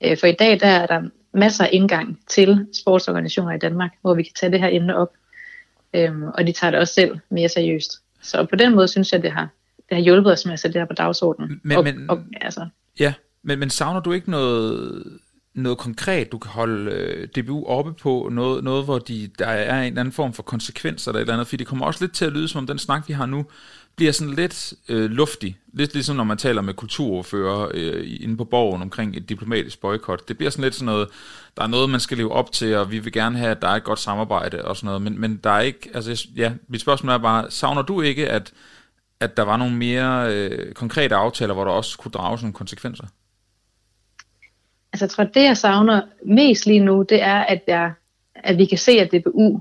Øh, 0.04 0.18
for 0.18 0.26
i 0.26 0.32
dag 0.32 0.60
der 0.60 0.66
er 0.66 0.86
der 0.86 1.02
masser 1.34 1.64
af 1.64 1.68
indgang 1.72 2.18
til 2.28 2.66
sportsorganisationer 2.72 3.52
i 3.54 3.58
Danmark, 3.58 3.90
hvor 4.00 4.14
vi 4.14 4.22
kan 4.22 4.32
tage 4.40 4.52
det 4.52 4.60
her 4.60 4.68
emne 4.68 4.96
op. 4.96 5.12
Øhm, 5.94 6.22
og 6.22 6.46
de 6.46 6.52
tager 6.52 6.70
det 6.70 6.80
også 6.80 6.94
selv 6.94 7.18
mere 7.30 7.48
seriøst. 7.48 7.92
Så 8.22 8.46
på 8.50 8.56
den 8.56 8.74
måde 8.74 8.88
synes 8.88 9.12
jeg, 9.12 9.22
det 9.22 9.32
har, 9.32 9.48
det 9.76 9.96
har 9.96 10.02
hjulpet 10.02 10.32
os 10.32 10.44
med 10.44 10.52
at 10.52 10.60
sætte 10.60 10.72
det 10.72 10.80
her 10.80 10.86
på 10.86 10.94
dagsordenen. 10.94 11.60
Men- 11.62 11.76
og, 11.76 11.84
men- 11.84 12.10
og, 12.10 12.22
altså, 12.40 12.66
Ja, 13.00 13.14
men, 13.42 13.58
men 13.58 13.70
savner 13.70 14.00
du 14.00 14.12
ikke 14.12 14.30
noget, 14.30 15.04
noget 15.54 15.78
konkret, 15.78 16.32
du 16.32 16.38
kan 16.38 16.50
holde 16.50 16.90
øh, 16.90 17.28
DBU 17.28 17.66
oppe 17.66 17.92
på? 17.92 18.28
Noget, 18.32 18.64
noget 18.64 18.84
hvor 18.84 18.98
de, 18.98 19.30
der 19.38 19.46
er 19.46 19.80
en 19.80 19.86
eller 19.86 20.00
anden 20.00 20.12
form 20.12 20.32
for 20.32 20.42
konsekvenser 20.42 21.10
eller 21.10 21.18
et 21.18 21.22
eller 21.22 21.34
andet? 21.34 21.46
Fordi 21.46 21.56
det 21.56 21.66
kommer 21.66 21.86
også 21.86 22.04
lidt 22.04 22.14
til 22.14 22.24
at 22.24 22.32
lyde, 22.32 22.48
som 22.48 22.58
om 22.58 22.66
den 22.66 22.78
snak, 22.78 23.08
vi 23.08 23.12
har 23.12 23.26
nu, 23.26 23.46
bliver 23.96 24.12
sådan 24.12 24.34
lidt 24.34 24.74
øh, 24.88 25.10
luftig. 25.10 25.58
Lidt 25.72 25.94
ligesom 25.94 26.16
når 26.16 26.24
man 26.24 26.38
taler 26.38 26.62
med 26.62 26.74
kulturordfører 26.74 27.68
øh, 27.74 28.16
inde 28.20 28.36
på 28.36 28.44
borgen 28.44 28.82
omkring 28.82 29.16
et 29.16 29.28
diplomatisk 29.28 29.80
boykot. 29.80 30.28
Det 30.28 30.38
bliver 30.38 30.50
sådan 30.50 30.62
lidt 30.62 30.74
sådan 30.74 30.86
noget, 30.86 31.08
der 31.56 31.62
er 31.62 31.66
noget, 31.66 31.90
man 31.90 32.00
skal 32.00 32.16
leve 32.16 32.32
op 32.32 32.52
til, 32.52 32.76
og 32.76 32.90
vi 32.90 32.98
vil 32.98 33.12
gerne 33.12 33.38
have, 33.38 33.50
at 33.50 33.62
der 33.62 33.68
er 33.68 33.74
et 33.74 33.84
godt 33.84 33.98
samarbejde 33.98 34.64
og 34.64 34.76
sådan 34.76 34.86
noget. 34.86 35.02
Men, 35.02 35.20
men 35.20 35.36
der 35.36 35.50
er 35.50 35.60
ikke, 35.60 35.90
altså 35.94 36.28
ja, 36.36 36.52
mit 36.68 36.80
spørgsmål 36.80 37.12
er 37.12 37.18
bare, 37.18 37.50
savner 37.50 37.82
du 37.82 38.00
ikke, 38.00 38.28
at, 38.28 38.52
at 39.20 39.36
der 39.36 39.42
var 39.42 39.56
nogle 39.56 39.76
mere 39.76 40.34
øh, 40.34 40.72
konkrete 40.72 41.14
aftaler, 41.14 41.54
hvor 41.54 41.64
der 41.64 41.72
også 41.72 41.98
kunne 41.98 42.12
drages 42.12 42.42
nogle 42.42 42.54
konsekvenser? 42.54 43.06
Altså 44.92 45.04
jeg 45.04 45.10
tror, 45.10 45.24
det 45.24 45.44
jeg 45.44 45.56
savner 45.56 46.00
mest 46.24 46.66
lige 46.66 46.80
nu, 46.80 47.02
det 47.02 47.22
er, 47.22 47.38
at, 47.38 47.62
jeg, 47.66 47.92
at 48.34 48.58
vi 48.58 48.64
kan 48.64 48.78
se, 48.78 48.92
at 48.92 49.12
DBU 49.12 49.60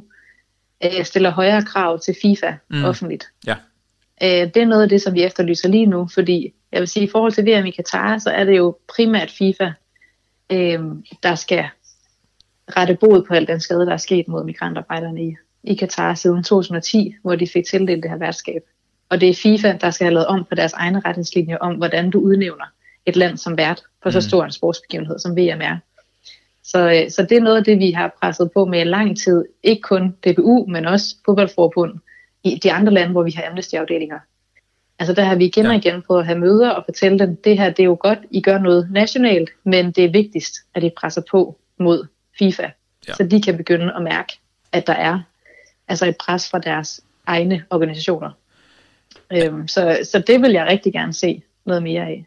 øh, 0.84 1.06
stiller 1.06 1.30
højere 1.32 1.64
krav 1.64 2.00
til 2.00 2.16
FIFA 2.22 2.54
Mm. 2.70 2.84
offentligt. 2.84 3.30
Ja. 3.48 3.56
Øh, 4.24 4.54
det 4.54 4.58
er 4.58 4.66
noget 4.66 4.84
af 4.84 4.90
det, 4.90 5.02
som 5.02 5.14
vi 5.14 5.24
efterlyser 5.24 5.70
lige 5.70 5.86
nu, 5.86 6.08
fordi 6.14 6.54
jeg 6.72 6.80
vil 6.80 6.88
sige, 6.88 7.04
i 7.04 7.10
forhold 7.10 7.32
til 7.32 7.46
VM 7.46 7.66
i 7.66 7.72
Katar, 7.72 8.18
så 8.18 8.30
er 8.30 8.44
det 8.44 8.58
jo 8.58 8.78
primært 8.96 9.32
FIFA, 9.32 9.72
øh, 10.52 10.80
der 11.24 11.36
skal 11.36 11.66
rette 12.78 12.96
bod 13.02 13.26
på 13.28 13.34
al 13.34 13.48
den 13.48 13.60
skade, 13.60 13.86
der 13.86 13.94
er 13.94 13.98
sket 13.98 14.28
mod 14.28 14.44
migrantarbejderne 14.44 15.24
i, 15.24 15.36
i 15.64 15.76
Katar 15.76 16.14
siden 16.14 16.44
2010, 16.44 17.16
hvor 17.22 17.36
de 17.36 17.48
fik 17.48 17.66
tildelt 17.66 18.04
det 18.04 18.12
her 18.12 18.18
værtskab. 18.18 18.62
Og 19.10 19.22
det 19.22 19.30
er 19.30 19.34
FIFA, 19.34 19.78
der 19.82 19.92
skal 19.92 20.06
have 20.06 20.14
lavet 20.14 20.28
om 20.28 20.46
på 20.50 20.56
deres 20.56 20.74
egne 20.74 21.00
retningslinjer 21.00 21.58
om, 21.58 21.76
hvordan 21.76 22.10
du 22.10 22.20
udnævner 22.20 22.66
et 23.06 23.16
land 23.16 23.38
som 23.38 23.58
vært 23.58 23.82
på 24.04 24.12
så 24.12 24.18
Mm. 24.18 24.22
stor 24.22 24.44
en 24.44 24.52
sportsbegivenhed, 24.52 25.20
som 25.20 25.38
VM 25.38 25.62
er. 25.62 25.78
Så, 26.64 26.92
øh, 26.92 27.12
så 27.12 27.24
det 27.24 27.38
er 27.38 27.42
noget 27.42 27.58
af 27.58 27.64
det, 27.64 27.80
vi 27.80 27.92
har 27.92 28.16
presset 28.22 28.52
på 28.54 28.66
med 28.66 28.82
i 28.82 28.84
lang 28.84 29.18
tid. 29.18 29.46
Ikke 29.64 29.82
kun 29.82 30.12
DBU, 30.12 30.66
men 30.66 30.86
også 30.86 31.16
fodboldforbund 31.26 32.00
i 32.44 32.60
de 32.64 32.72
andre 32.72 32.94
lande, 32.94 33.12
hvor 33.12 33.24
vi 33.24 33.32
har 33.32 33.44
amnesty-afdelinger. 33.44 34.20
Altså 35.00 35.14
der 35.14 35.24
har 35.24 35.36
vi 35.36 35.46
igen 35.46 35.66
og 35.66 35.76
igen 35.76 36.02
på 36.08 36.18
at 36.18 36.26
have 36.26 36.40
møder 36.40 36.70
og 36.70 36.86
fortælle 36.86 37.20
dem, 37.20 37.36
det 37.36 37.58
her 37.58 37.70
det 37.70 37.80
er 37.80 37.88
jo 37.88 37.98
godt, 38.00 38.20
I 38.32 38.42
gør 38.42 38.58
noget 38.58 38.92
nationalt, 38.92 39.50
men 39.64 39.92
det 39.92 40.06
er 40.06 40.12
vigtigst, 40.12 40.56
at 40.76 40.84
I 40.84 40.90
presser 40.98 41.22
på 41.32 41.58
mod 41.80 42.08
FIFA, 42.40 42.70
ja. 43.08 43.14
så 43.14 43.24
de 43.24 43.42
kan 43.42 43.58
begynde 43.58 43.94
at 43.96 44.04
mærke, 44.04 44.40
at 44.72 44.88
der 44.88 44.94
er 44.94 45.20
altså 45.88 46.06
et 46.06 46.16
pres 46.18 46.50
fra 46.50 46.60
deres 46.60 47.02
egne 47.26 47.64
organisationer. 47.70 48.32
Øhm, 49.34 49.68
så, 49.68 50.00
så 50.04 50.20
det 50.20 50.42
vil 50.42 50.52
jeg 50.52 50.68
rigtig 50.68 50.94
gerne 50.94 51.14
se 51.14 51.44
noget 51.66 51.84
mere 51.84 52.02
af. 52.02 52.26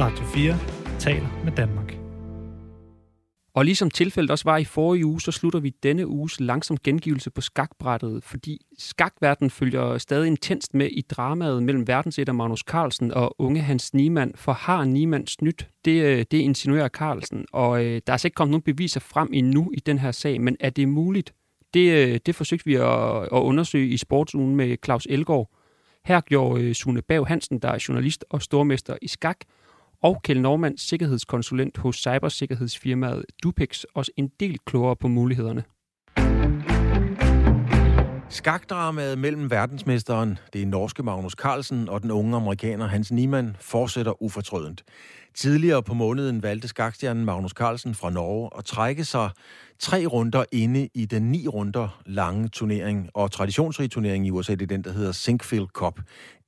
Radio 0.00 0.24
4 0.24 0.56
taler 0.98 1.44
med 1.44 1.52
Danmark. 1.52 1.94
Og 3.54 3.64
ligesom 3.64 3.90
tilfældet 3.90 4.30
også 4.30 4.44
var 4.44 4.56
i 4.56 4.64
forrige 4.64 5.06
uge, 5.06 5.20
så 5.20 5.32
slutter 5.32 5.60
vi 5.60 5.70
denne 5.82 6.06
uges 6.06 6.40
langsom 6.40 6.76
gengivelse 6.84 7.30
på 7.30 7.40
skakbrættet, 7.40 8.24
fordi 8.24 8.66
skakverdenen 8.78 9.50
følger 9.50 9.98
stadig 9.98 10.26
intenst 10.26 10.74
med 10.74 10.86
i 10.86 11.00
dramaet 11.00 11.62
mellem 11.62 11.88
verdensætter 11.88 12.32
Magnus 12.32 12.60
Carlsen 12.60 13.12
og 13.12 13.40
unge 13.40 13.60
Hans 13.60 13.94
Niemann, 13.94 14.32
for 14.34 14.52
har 14.52 14.84
Niemann 14.84 15.26
snydt? 15.26 15.68
Det, 15.84 16.02
øh, 16.02 16.24
det 16.30 16.38
insinuerer 16.38 16.88
Carlsen, 16.88 17.46
og 17.52 17.84
øh, 17.84 17.92
der 17.92 18.00
er 18.06 18.12
altså 18.12 18.26
ikke 18.26 18.34
kommet 18.34 18.50
nogen 18.50 18.62
beviser 18.62 19.00
frem 19.00 19.30
endnu 19.32 19.70
i 19.74 19.80
den 19.80 19.98
her 19.98 20.10
sag, 20.10 20.40
men 20.40 20.56
er 20.60 20.70
det 20.70 20.88
muligt? 20.88 21.34
Det, 21.74 22.08
øh, 22.08 22.20
det 22.26 22.34
forsøgte 22.34 22.64
vi 22.64 22.74
at, 22.74 23.22
at 23.22 23.28
undersøge 23.32 23.88
i 23.88 23.96
sportsugen 23.96 24.56
med 24.56 24.76
Claus 24.84 25.06
Elgaard. 25.10 25.50
Her 26.04 26.20
gjorde 26.20 26.64
øh, 26.64 26.74
Sune 26.74 27.02
Bav 27.02 27.26
Hansen, 27.26 27.58
der 27.58 27.68
er 27.68 27.84
journalist 27.88 28.24
og 28.30 28.42
stormester 28.42 28.96
i 29.02 29.08
skak, 29.08 29.38
og 30.02 30.22
Kjell 30.22 30.40
Normand, 30.40 30.78
sikkerhedskonsulent 30.78 31.76
hos 31.76 31.96
cybersikkerhedsfirmaet 31.96 33.24
Dupex, 33.42 33.84
også 33.94 34.12
en 34.16 34.30
del 34.40 34.58
klogere 34.66 34.96
på 34.96 35.08
mulighederne. 35.08 35.64
Skakdramaet 38.30 39.18
mellem 39.18 39.50
verdensmesteren, 39.50 40.38
det 40.52 40.62
er 40.62 40.66
norske 40.66 41.02
Magnus 41.02 41.32
Carlsen, 41.32 41.88
og 41.88 42.02
den 42.02 42.10
unge 42.10 42.36
amerikaner 42.36 42.86
Hans 42.86 43.12
Niemann 43.12 43.56
fortsætter 43.60 44.22
ufortrødent. 44.22 44.84
Tidligere 45.34 45.82
på 45.82 45.94
måneden 45.94 46.42
valgte 46.42 46.68
skakstjernen 46.68 47.24
Magnus 47.24 47.50
Carlsen 47.50 47.94
fra 47.94 48.10
Norge 48.10 48.50
at 48.58 48.64
trække 48.64 49.04
sig 49.04 49.30
tre 49.78 50.06
runder 50.06 50.44
inde 50.52 50.88
i 50.94 51.04
den 51.04 51.22
ni 51.22 51.48
runder 51.48 52.02
lange 52.06 52.48
turnering 52.48 53.10
og 53.14 53.30
traditionsrige 53.30 53.88
turnering 53.88 54.26
i 54.26 54.30
USA, 54.30 54.52
det 54.52 54.62
er 54.62 54.66
den, 54.66 54.84
der 54.84 54.92
hedder 54.92 55.12
Sinkfield 55.12 55.66
Cup, 55.66 56.00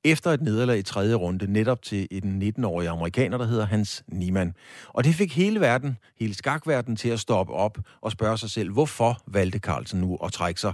efter 0.03 0.31
et 0.31 0.41
nederlag 0.41 0.77
i 0.77 0.81
tredje 0.81 1.15
runde 1.15 1.51
netop 1.51 1.81
til 1.81 2.07
en 2.11 2.53
19-årig 2.57 2.87
amerikaner, 2.87 3.37
der 3.37 3.45
hedder 3.45 3.65
Hans 3.65 4.03
Niemann. 4.07 4.53
Og 4.87 5.03
det 5.03 5.15
fik 5.15 5.35
hele 5.35 5.59
verden, 5.59 5.97
hele 6.19 6.33
skakverdenen 6.33 6.97
til 6.97 7.09
at 7.09 7.19
stoppe 7.19 7.53
op 7.53 7.77
og 8.01 8.11
spørge 8.11 8.37
sig 8.37 8.49
selv, 8.49 8.71
hvorfor 8.71 9.21
valgte 9.27 9.59
Carlsen 9.59 10.01
nu 10.01 10.17
at 10.23 10.31
trække 10.31 10.61
sig? 10.61 10.73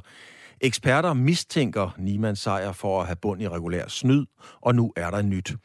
Eksperter 0.62 1.14
mistænker 1.14 1.96
Niemanns 1.98 2.40
sejr 2.40 2.72
for 2.72 3.02
at 3.02 3.08
have 3.08 3.16
bund 3.16 3.42
i 3.42 3.48
regulær 3.48 3.88
snyd, 3.88 4.26
og 4.62 4.76
nu 4.76 4.94
er 4.96 5.10
der 5.10 5.22
nyt. 5.22 5.56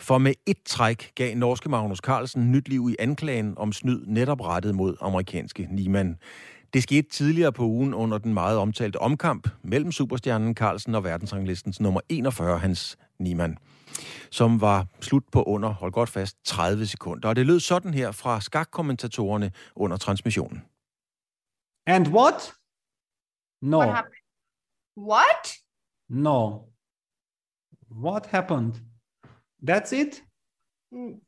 For 0.00 0.18
med 0.18 0.32
et 0.46 0.56
træk 0.66 1.12
gav 1.14 1.36
norske 1.36 1.68
Magnus 1.68 1.98
Carlsen 1.98 2.52
nyt 2.52 2.68
liv 2.68 2.88
i 2.90 2.96
anklagen 2.98 3.54
om 3.56 3.72
snyd 3.72 4.00
netop 4.06 4.40
rettet 4.40 4.74
mod 4.74 4.96
amerikanske 5.00 5.68
Niemann. 5.70 6.16
Det 6.72 6.82
skete 6.82 7.08
tidligere 7.08 7.52
på 7.52 7.62
ugen 7.62 7.94
under 7.94 8.18
den 8.18 8.34
meget 8.34 8.58
omtalte 8.58 8.96
omkamp 8.96 9.48
mellem 9.62 9.92
superstjernen 9.92 10.54
Carlsen 10.54 10.94
og 10.94 11.04
verdensranglistens 11.04 11.80
nummer 11.80 12.00
41, 12.08 12.58
Hans 12.58 12.98
Niemann, 13.18 13.58
som 14.30 14.60
var 14.60 14.86
slut 15.00 15.24
på 15.32 15.42
under, 15.42 15.68
hold 15.68 15.92
godt 15.92 16.08
fast, 16.08 16.36
30 16.44 16.86
sekunder. 16.86 17.28
Og 17.28 17.36
det 17.36 17.46
lød 17.46 17.60
sådan 17.60 17.94
her 17.94 18.12
fra 18.12 18.40
skakkommentatorerne 18.40 19.52
under 19.76 19.96
transmissionen. 19.96 20.62
And 21.86 22.06
what? 22.08 22.52
No. 23.62 23.76
What 23.78 23.94
happened? 23.94 24.14
What? 24.96 25.58
No. 26.08 26.68
What 27.90 28.26
happened? 28.26 28.74
That's 29.70 29.92
it? 29.92 30.24
Mm, 30.92 31.20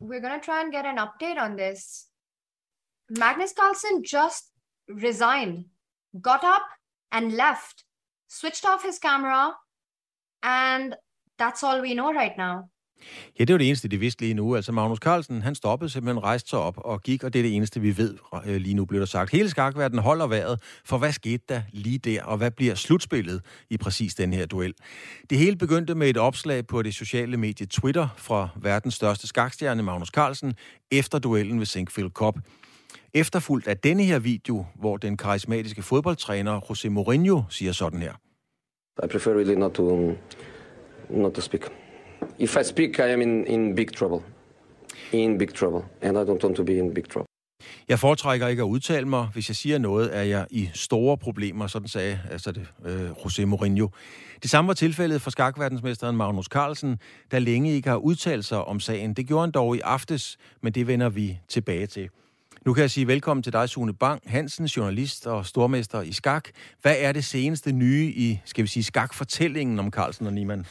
We're 0.00 0.20
gonna 0.20 0.40
try 0.40 0.60
and 0.64 0.72
get 0.72 0.86
an 0.86 0.98
update 0.98 1.38
on 1.44 1.56
this. 1.56 2.06
Magnus 3.18 3.52
Carlsen 3.58 4.02
just 4.02 4.49
resigned, 4.94 5.64
got 6.22 6.42
up 6.44 6.66
and 7.12 7.32
left, 7.32 7.84
switched 8.28 8.64
off 8.64 8.84
his 8.84 8.98
camera, 8.98 9.54
and 10.42 10.94
that's 11.38 11.62
all 11.62 11.80
we 11.80 11.94
know 11.94 12.12
right 12.12 12.36
now. 12.36 12.70
Ja, 13.38 13.44
det 13.44 13.54
var 13.54 13.58
det 13.58 13.66
eneste, 13.66 13.88
de 13.88 13.98
vidste 14.00 14.22
lige 14.22 14.34
nu. 14.34 14.56
Altså 14.56 14.72
Magnus 14.72 14.98
Carlsen, 14.98 15.42
han 15.42 15.54
stoppede 15.54 15.90
simpelthen, 15.90 16.22
rejste 16.22 16.50
sig 16.50 16.58
op 16.58 16.78
og 16.78 17.02
gik, 17.02 17.24
og 17.24 17.32
det 17.32 17.38
er 17.38 17.42
det 17.42 17.56
eneste, 17.56 17.80
vi 17.80 17.96
ved 17.96 18.18
øh, 18.46 18.56
lige 18.56 18.74
nu, 18.74 18.84
blev 18.84 19.00
der 19.00 19.06
sagt. 19.06 19.30
Hele 19.30 19.50
skakverdenen 19.50 20.02
holder 20.02 20.26
vejret, 20.26 20.62
for 20.84 20.98
hvad 20.98 21.12
skete 21.12 21.44
der 21.48 21.62
lige 21.72 21.98
der, 21.98 22.22
og 22.24 22.36
hvad 22.36 22.50
bliver 22.50 22.74
slutspillet 22.74 23.42
i 23.70 23.76
præcis 23.76 24.14
den 24.14 24.32
her 24.32 24.46
duel? 24.46 24.74
Det 25.30 25.38
hele 25.38 25.56
begyndte 25.56 25.94
med 25.94 26.08
et 26.10 26.16
opslag 26.16 26.66
på 26.66 26.82
det 26.82 26.94
sociale 26.94 27.36
medie 27.36 27.66
Twitter 27.66 28.08
fra 28.16 28.48
verdens 28.56 28.94
største 28.94 29.26
skakstjerne, 29.26 29.82
Magnus 29.82 30.08
Carlsen, 30.08 30.54
efter 30.90 31.18
duellen 31.18 31.58
ved 31.58 31.66
Sinkfield 31.66 32.10
Cup. 32.10 32.34
Efterfulgt 33.14 33.68
af 33.68 33.76
denne 33.76 34.02
her 34.02 34.18
video, 34.18 34.66
hvor 34.74 34.96
den 34.96 35.16
karismatiske 35.16 35.82
fodboldtræner 35.82 36.60
José 36.60 36.88
Mourinho 36.88 37.42
siger 37.48 37.72
sådan 37.72 38.00
her. 38.00 38.12
I 39.04 39.06
prefer 39.06 39.34
really 39.34 39.54
not 39.54 39.72
to 39.72 40.14
not 41.10 41.32
to 41.32 41.40
speak. 41.40 41.62
If 42.38 42.56
I 42.56 42.64
speak, 42.64 42.98
I 42.98 43.12
am 43.12 43.20
in, 43.20 43.46
in 43.46 43.74
big 43.74 43.92
trouble. 43.92 44.26
In 45.12 45.38
big 45.38 45.54
trouble, 45.54 45.82
and 46.02 46.18
I 46.18 46.20
don't 46.20 46.44
want 46.44 46.56
to 46.56 46.64
be 46.64 46.76
in 46.76 46.94
big 46.94 47.08
trouble. 47.10 47.26
Jeg 47.88 47.98
foretrækker 47.98 48.48
ikke 48.48 48.62
at 48.62 48.66
udtale 48.66 49.08
mig. 49.08 49.28
Hvis 49.32 49.48
jeg 49.48 49.56
siger 49.56 49.78
noget, 49.78 50.16
er 50.16 50.22
jeg 50.22 50.46
i 50.50 50.70
store 50.74 51.18
problemer, 51.18 51.66
sådan 51.66 51.88
sagde 51.88 52.20
altså 52.30 52.52
det, 52.52 52.66
øh, 52.86 53.10
José 53.10 53.44
Mourinho. 53.44 53.88
Det 54.42 54.50
samme 54.50 54.68
var 54.68 54.74
tilfældet 54.74 55.22
for 55.22 55.30
skakverdensmesteren 55.30 56.16
Magnus 56.16 56.46
Carlsen, 56.46 56.98
der 57.30 57.38
længe 57.38 57.72
ikke 57.72 57.88
har 57.88 57.96
udtalt 57.96 58.44
sig 58.44 58.64
om 58.64 58.80
sagen. 58.80 59.14
Det 59.14 59.26
gjorde 59.26 59.42
han 59.42 59.50
dog 59.50 59.76
i 59.76 59.80
aftes, 59.80 60.38
men 60.62 60.72
det 60.72 60.86
vender 60.86 61.08
vi 61.08 61.38
tilbage 61.48 61.86
til. 61.86 62.08
Nu 62.66 62.72
kan 62.74 62.82
jeg 62.82 62.90
sige 62.90 63.06
velkommen 63.06 63.42
til 63.42 63.52
dig, 63.52 63.68
Sune 63.68 63.94
Bang 63.94 64.22
Hansen, 64.26 64.64
journalist 64.66 65.26
og 65.26 65.46
stormester 65.46 66.02
i 66.02 66.12
skak. 66.12 66.48
Hvad 66.82 66.94
er 66.98 67.12
det 67.12 67.24
seneste 67.24 67.72
nye 67.72 68.06
i, 68.06 68.40
skal 68.44 68.62
vi 68.62 68.68
sige, 68.68 68.84
skakfortællingen 68.84 69.78
om 69.78 69.90
Carlsen 69.90 70.26
og 70.26 70.32
Niemann? 70.32 70.66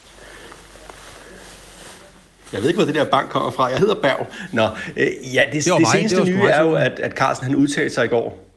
Jeg 2.52 2.60
ved 2.60 2.68
ikke, 2.68 2.78
hvor 2.78 2.86
det 2.86 2.94
der 2.94 3.04
bank 3.10 3.30
kommer 3.30 3.50
fra. 3.50 3.64
Jeg 3.66 3.78
hedder 3.78 3.94
Berg. 3.94 4.26
Nå, 4.52 4.62
øh, 4.96 5.06
ja, 5.34 5.42
det, 5.52 5.54
Det 5.54 5.64
det, 5.64 5.80
mig. 5.80 5.86
seneste 5.92 6.16
Det 6.16 6.26
nye 6.26 6.36
mig, 6.36 6.50
er 6.50 6.62
jo, 6.62 6.74
at, 6.74 6.92
at 6.98 7.12
Carlsen 7.12 7.44
han 7.44 7.54
udtalte 7.54 7.94
sig 7.94 8.04
i 8.04 8.08
går. 8.08 8.49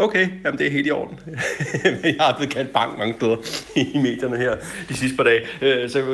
Okay, 0.00 0.28
jamen 0.44 0.58
det 0.58 0.66
er 0.66 0.70
helt 0.70 0.86
i 0.86 0.90
orden. 0.90 1.18
jeg 2.04 2.14
har 2.20 2.34
blevet 2.36 2.54
kaldt 2.54 2.72
bank 2.72 2.98
mange 2.98 3.14
steder 3.14 3.36
i 3.76 3.98
medierne 3.98 4.36
her 4.36 4.56
de 4.88 4.94
sidste 4.94 5.16
par 5.16 5.24
dage, 5.24 5.40
øh, 5.62 5.90
så 5.90 5.98
jeg 5.98 6.06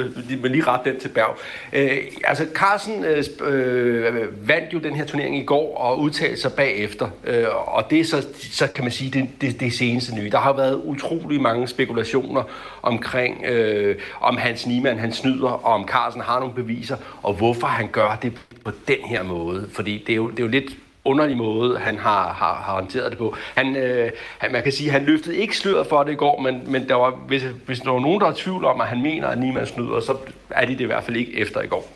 vil 0.42 0.50
lige 0.50 0.64
rette 0.64 0.90
den 0.90 1.00
til 1.00 1.08
Berg. 1.08 1.38
Øh, 1.72 1.98
altså, 2.24 2.46
Carlsen 2.54 3.04
øh, 3.04 3.24
øh, 3.46 4.48
vandt 4.48 4.72
jo 4.72 4.78
den 4.78 4.94
her 4.94 5.04
turnering 5.04 5.38
i 5.38 5.44
går 5.44 5.76
og 5.76 6.00
udtalte 6.00 6.40
sig 6.40 6.52
bagefter, 6.52 7.10
og 7.66 7.90
det 7.90 8.00
er 8.00 8.04
så, 8.04 8.26
så 8.52 8.66
kan 8.74 8.84
man 8.84 8.92
sige, 8.92 9.10
det, 9.10 9.28
det, 9.40 9.60
det 9.60 9.72
seneste 9.72 10.14
nye. 10.14 10.30
Der 10.30 10.38
har 10.38 10.52
været 10.52 10.80
utrolig 10.84 11.40
mange 11.40 11.68
spekulationer 11.68 12.42
omkring, 12.82 13.44
øh, 13.44 13.96
om 14.20 14.36
Hans 14.36 14.66
Niemann 14.66 14.98
han 14.98 15.12
snyder, 15.12 15.48
og 15.48 15.74
om 15.74 15.88
Carlsen 15.88 16.20
har 16.20 16.38
nogle 16.40 16.54
beviser, 16.54 16.96
og 17.22 17.34
hvorfor 17.34 17.66
han 17.66 17.88
gør 17.92 18.18
det 18.22 18.32
på 18.64 18.70
den 18.88 18.98
her 19.04 19.22
måde. 19.22 19.68
Fordi 19.72 20.04
det 20.06 20.12
er 20.12 20.16
jo, 20.16 20.30
det 20.30 20.38
er 20.38 20.44
jo 20.44 20.50
lidt 20.50 20.76
underlig 21.06 21.36
måde, 21.36 21.78
han 21.78 21.98
har, 21.98 22.32
har, 22.32 22.54
har 22.54 22.74
håndteret 22.74 23.10
det 23.10 23.18
på. 23.18 23.36
Han, 23.54 23.76
øh, 23.76 24.10
han, 24.38 24.52
man 24.52 24.62
kan 24.62 24.72
sige, 24.72 24.90
han 24.90 25.04
løftede 25.04 25.36
ikke 25.36 25.56
sløret 25.56 25.86
for 25.86 26.02
det 26.02 26.12
i 26.12 26.14
går, 26.14 26.40
men, 26.40 26.72
men 26.72 26.88
der 26.88 26.94
var, 26.94 27.10
hvis, 27.10 27.42
hvis 27.66 27.80
der 27.80 27.90
var 27.90 28.00
nogen, 28.00 28.20
der 28.20 28.26
er 28.26 28.32
tvivl 28.36 28.64
om, 28.64 28.80
at 28.80 28.86
han 28.86 29.02
mener, 29.02 29.28
at 29.28 29.38
Niemann 29.38 29.66
snyder, 29.66 30.00
så 30.00 30.16
er 30.50 30.66
de 30.66 30.72
det 30.72 30.80
i 30.80 30.84
hvert 30.84 31.04
fald 31.04 31.16
ikke 31.16 31.38
efter 31.38 31.62
i 31.62 31.66
går. 31.66 31.92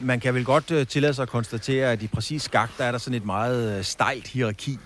Man 0.00 0.20
kan 0.20 0.34
vel 0.34 0.44
godt 0.44 0.70
uh, 0.70 0.86
tillade 0.86 1.14
sig 1.14 1.22
at 1.22 1.28
konstatere, 1.28 1.92
at 1.92 2.02
i 2.02 2.06
præcis 2.06 2.42
skak, 2.42 2.70
der 2.78 2.84
er 2.84 2.90
der 2.90 2.98
sådan 2.98 3.16
et 3.16 3.26
meget 3.26 3.78
uh, 3.78 3.84
stejlt 3.84 4.26
hierarki. 4.26 4.78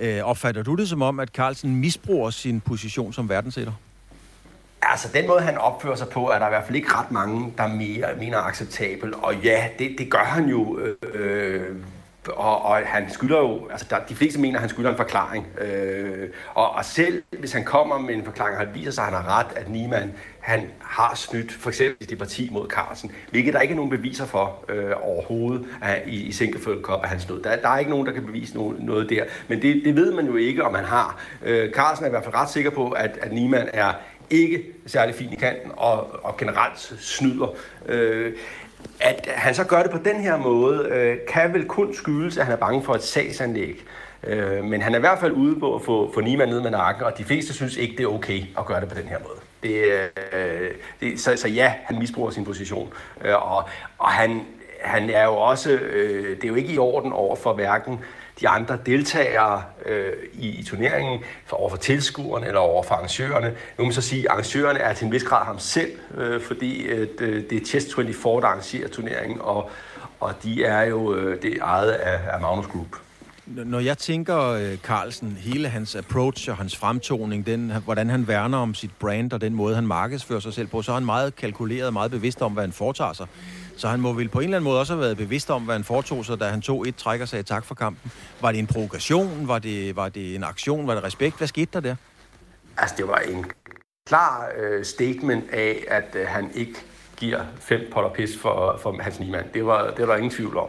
Uh, 0.00 0.06
opfatter 0.22 0.62
du 0.62 0.74
det 0.74 0.88
som 0.88 1.02
om, 1.02 1.20
at 1.20 1.28
Carlsen 1.28 1.76
misbruger 1.76 2.30
sin 2.30 2.60
position 2.60 3.12
som 3.12 3.28
verdensætter? 3.28 3.72
Altså, 4.82 5.08
den 5.14 5.26
måde, 5.26 5.40
han 5.40 5.58
opfører 5.58 5.96
sig 5.96 6.08
på, 6.08 6.30
er 6.30 6.38
der 6.38 6.46
i 6.46 6.50
hvert 6.50 6.64
fald 6.64 6.76
ikke 6.76 6.92
ret 6.92 7.10
mange, 7.10 7.52
der 7.58 7.66
mere, 7.66 8.06
mener 8.18 8.38
acceptabel. 8.38 9.14
Og 9.14 9.34
ja, 9.34 9.68
det, 9.78 9.94
det 9.98 10.10
gør 10.10 10.24
han 10.24 10.48
jo 10.48 10.78
øh, 11.14 11.76
og, 12.28 12.62
og 12.62 12.76
han 12.76 13.10
skylder 13.10 13.38
jo, 13.38 13.68
altså 13.70 13.86
der, 13.90 13.98
de 14.08 14.14
fleste 14.14 14.40
mener, 14.40 14.54
at 14.54 14.60
han 14.60 14.68
skylder 14.68 14.90
en 14.90 14.96
forklaring. 14.96 15.46
Øh, 15.60 16.28
og, 16.54 16.70
og 16.70 16.84
selv 16.84 17.22
hvis 17.38 17.52
han 17.52 17.64
kommer 17.64 17.98
med 17.98 18.14
en 18.14 18.24
forklaring, 18.24 18.56
og 18.56 18.66
han 18.66 18.74
viser 18.74 18.90
sig, 18.90 19.04
at 19.04 19.12
han 19.12 19.22
har 19.22 19.38
ret, 19.38 19.56
at 19.56 19.70
Niemann 19.70 20.12
han 20.40 20.70
har 20.80 21.14
snydt, 21.14 21.52
for 21.52 21.70
eksempel 21.70 21.96
i 22.00 22.10
det 22.10 22.18
parti 22.18 22.48
mod 22.52 22.68
Carlsen, 22.68 23.12
hvilket 23.30 23.54
der 23.54 23.60
ikke 23.60 23.72
er 23.72 23.76
nogen 23.76 23.90
beviser 23.90 24.26
for 24.26 24.64
øh, 24.68 24.92
overhovedet 25.02 25.66
at, 25.82 26.02
i, 26.06 26.26
i 26.26 26.32
Sinkelfeld 26.32 26.82
Cup, 26.82 27.00
at 27.02 27.08
han 27.08 27.20
snød. 27.20 27.42
Der, 27.42 27.56
der 27.56 27.68
er 27.68 27.78
ikke 27.78 27.90
nogen, 27.90 28.06
der 28.06 28.12
kan 28.12 28.26
bevise 28.26 28.56
noget, 28.56 28.82
noget 28.82 29.10
der, 29.10 29.24
men 29.48 29.62
det, 29.62 29.84
det 29.84 29.96
ved 29.96 30.12
man 30.12 30.26
jo 30.26 30.36
ikke, 30.36 30.64
om 30.64 30.74
han 30.74 30.84
har. 30.84 31.22
Øh, 31.44 31.72
Carlsen 31.72 32.04
er 32.04 32.08
i 32.08 32.10
hvert 32.10 32.24
fald 32.24 32.34
ret 32.34 32.50
sikker 32.50 32.70
på, 32.70 32.90
at, 32.90 33.18
at 33.22 33.32
Niemann 33.32 33.68
er 33.72 33.92
ikke 34.30 34.64
særlig 34.86 35.14
fin 35.14 35.32
i 35.32 35.36
kanten 35.36 35.70
og, 35.76 36.24
og 36.24 36.36
generelt 36.36 36.78
snyder. 36.98 37.54
Øh, 37.86 38.32
at 39.00 39.28
han 39.34 39.54
så 39.54 39.64
gør 39.64 39.82
det 39.82 39.90
på 39.90 39.98
den 39.98 40.20
her 40.20 40.36
måde, 40.36 40.88
øh, 40.88 41.16
kan 41.28 41.54
vel 41.54 41.64
kun 41.64 41.94
skyldes, 41.94 42.38
at 42.38 42.44
han 42.44 42.52
er 42.52 42.58
bange 42.58 42.82
for 42.82 42.94
et 42.94 43.02
sagsanlæg. 43.02 43.84
Øh, 44.24 44.64
men 44.64 44.82
han 44.82 44.94
er 44.94 44.98
i 44.98 45.00
hvert 45.00 45.18
fald 45.18 45.32
ude 45.32 45.60
på 45.60 45.74
at 45.74 45.82
få, 45.82 46.12
få 46.14 46.20
Nima 46.20 46.46
ned 46.46 46.60
med 46.60 46.70
nakken, 46.70 47.04
og 47.04 47.18
de 47.18 47.24
fleste 47.24 47.54
synes 47.54 47.76
ikke, 47.76 47.96
det 47.96 48.02
er 48.02 48.08
okay 48.08 48.42
at 48.58 48.66
gøre 48.66 48.80
det 48.80 48.88
på 48.88 48.94
den 48.94 49.08
her 49.08 49.18
måde. 49.18 49.38
Det, 49.62 49.84
øh, 50.32 50.70
det, 51.00 51.20
så, 51.20 51.36
så 51.36 51.48
ja, 51.48 51.74
han 51.84 51.98
misbruger 51.98 52.30
sin 52.30 52.44
position. 52.44 52.92
Øh, 53.24 53.52
og, 53.52 53.64
og 53.98 54.08
han, 54.08 54.40
han 54.80 55.10
er 55.10 55.24
jo 55.24 55.36
også, 55.36 55.70
øh, 55.70 56.36
det 56.36 56.44
er 56.44 56.48
jo 56.48 56.54
ikke 56.54 56.72
i 56.72 56.78
orden 56.78 57.12
over 57.12 57.36
for 57.36 57.52
hverken 57.52 58.00
de 58.40 58.48
andre 58.48 58.78
deltagere 58.86 59.62
øh, 59.86 60.12
i, 60.32 60.48
i 60.48 60.62
turneringen, 60.62 61.20
for 61.46 61.56
over 61.56 61.70
for 61.70 61.76
tilskuerne 61.76 62.46
eller 62.46 62.60
over 62.60 62.82
for 62.82 62.94
arrangørerne. 62.94 63.46
Nu 63.48 63.54
må 63.78 63.84
man 63.84 63.92
så 63.92 64.00
sige, 64.00 64.22
at 64.22 64.26
arrangørerne 64.30 64.78
er 64.78 64.94
til 64.94 65.04
en 65.04 65.12
vis 65.12 65.24
grad 65.24 65.44
ham 65.44 65.58
selv, 65.58 65.90
øh, 66.16 66.42
fordi 66.42 66.82
øh, 66.82 67.08
det 67.20 67.52
er 67.52 67.78
Chess24, 67.78 68.28
der 68.28 68.46
arrangerer 68.46 68.88
turneringen, 68.88 69.40
og, 69.40 69.70
og 70.20 70.34
de 70.42 70.64
er 70.64 70.82
jo 70.82 71.14
øh, 71.14 71.42
det 71.42 71.58
ejet 71.62 71.90
af, 71.90 72.20
af 72.32 72.40
Magnus 72.40 72.66
Group. 72.66 72.96
Når 73.46 73.80
jeg 73.80 73.98
tænker 73.98 74.38
øh, 74.38 74.76
Carlsen, 74.76 75.38
hele 75.40 75.68
hans 75.68 75.94
approach 75.94 76.50
og 76.50 76.56
hans 76.56 76.76
fremtoning, 76.76 77.46
den, 77.46 77.72
hvordan 77.84 78.10
han 78.10 78.28
værner 78.28 78.58
om 78.58 78.74
sit 78.74 78.90
brand 78.98 79.32
og 79.32 79.40
den 79.40 79.54
måde, 79.54 79.74
han 79.74 79.86
markedsfører 79.86 80.40
sig 80.40 80.52
selv 80.52 80.66
på, 80.66 80.82
så 80.82 80.92
er 80.92 80.94
han 80.94 81.04
meget 81.04 81.36
kalkuleret, 81.36 81.92
meget 81.92 82.10
bevidst 82.10 82.42
om, 82.42 82.52
hvad 82.52 82.62
han 82.62 82.72
foretager 82.72 83.12
sig. 83.12 83.26
Så 83.76 83.88
han 83.88 84.00
må 84.00 84.12
vel 84.12 84.28
på 84.28 84.38
en 84.38 84.44
eller 84.44 84.56
anden 84.56 84.64
måde 84.64 84.80
også 84.80 84.92
have 84.92 85.00
været 85.00 85.16
bevidst 85.16 85.50
om, 85.50 85.62
hvad 85.62 85.74
han 85.74 85.84
foretog 85.84 86.24
sig, 86.24 86.40
da 86.40 86.44
han 86.44 86.62
tog 86.62 86.88
et 86.88 86.96
træk 86.96 87.20
og 87.20 87.28
sagde 87.28 87.42
tak 87.42 87.64
for 87.64 87.74
kampen. 87.74 88.12
Var 88.40 88.52
det 88.52 88.58
en 88.58 88.66
provokation? 88.66 89.48
Var 89.48 89.58
det, 89.58 89.96
var 89.96 90.08
det 90.08 90.34
en 90.34 90.44
aktion? 90.44 90.86
Var 90.86 90.94
det 90.94 91.04
respekt? 91.04 91.36
Hvad 91.36 91.48
skete 91.48 91.70
der 91.72 91.80
der? 91.80 91.96
Altså, 92.78 92.94
det 92.98 93.08
var 93.08 93.16
en 93.18 93.44
klar 94.06 94.48
øh, 94.58 94.84
statement 94.84 95.50
af, 95.50 95.84
at 95.88 96.14
øh, 96.14 96.26
han 96.28 96.50
ikke 96.54 96.74
giver 97.16 97.40
fem 97.60 97.80
potter 97.92 98.10
pis 98.10 98.38
for, 98.38 98.78
for 98.82 99.02
Hans 99.02 99.20
Niemann. 99.20 99.48
Det 99.54 99.66
var, 99.66 99.90
det 99.90 100.00
var 100.00 100.06
der 100.06 100.16
ingen 100.16 100.30
tvivl 100.30 100.56
om. 100.56 100.68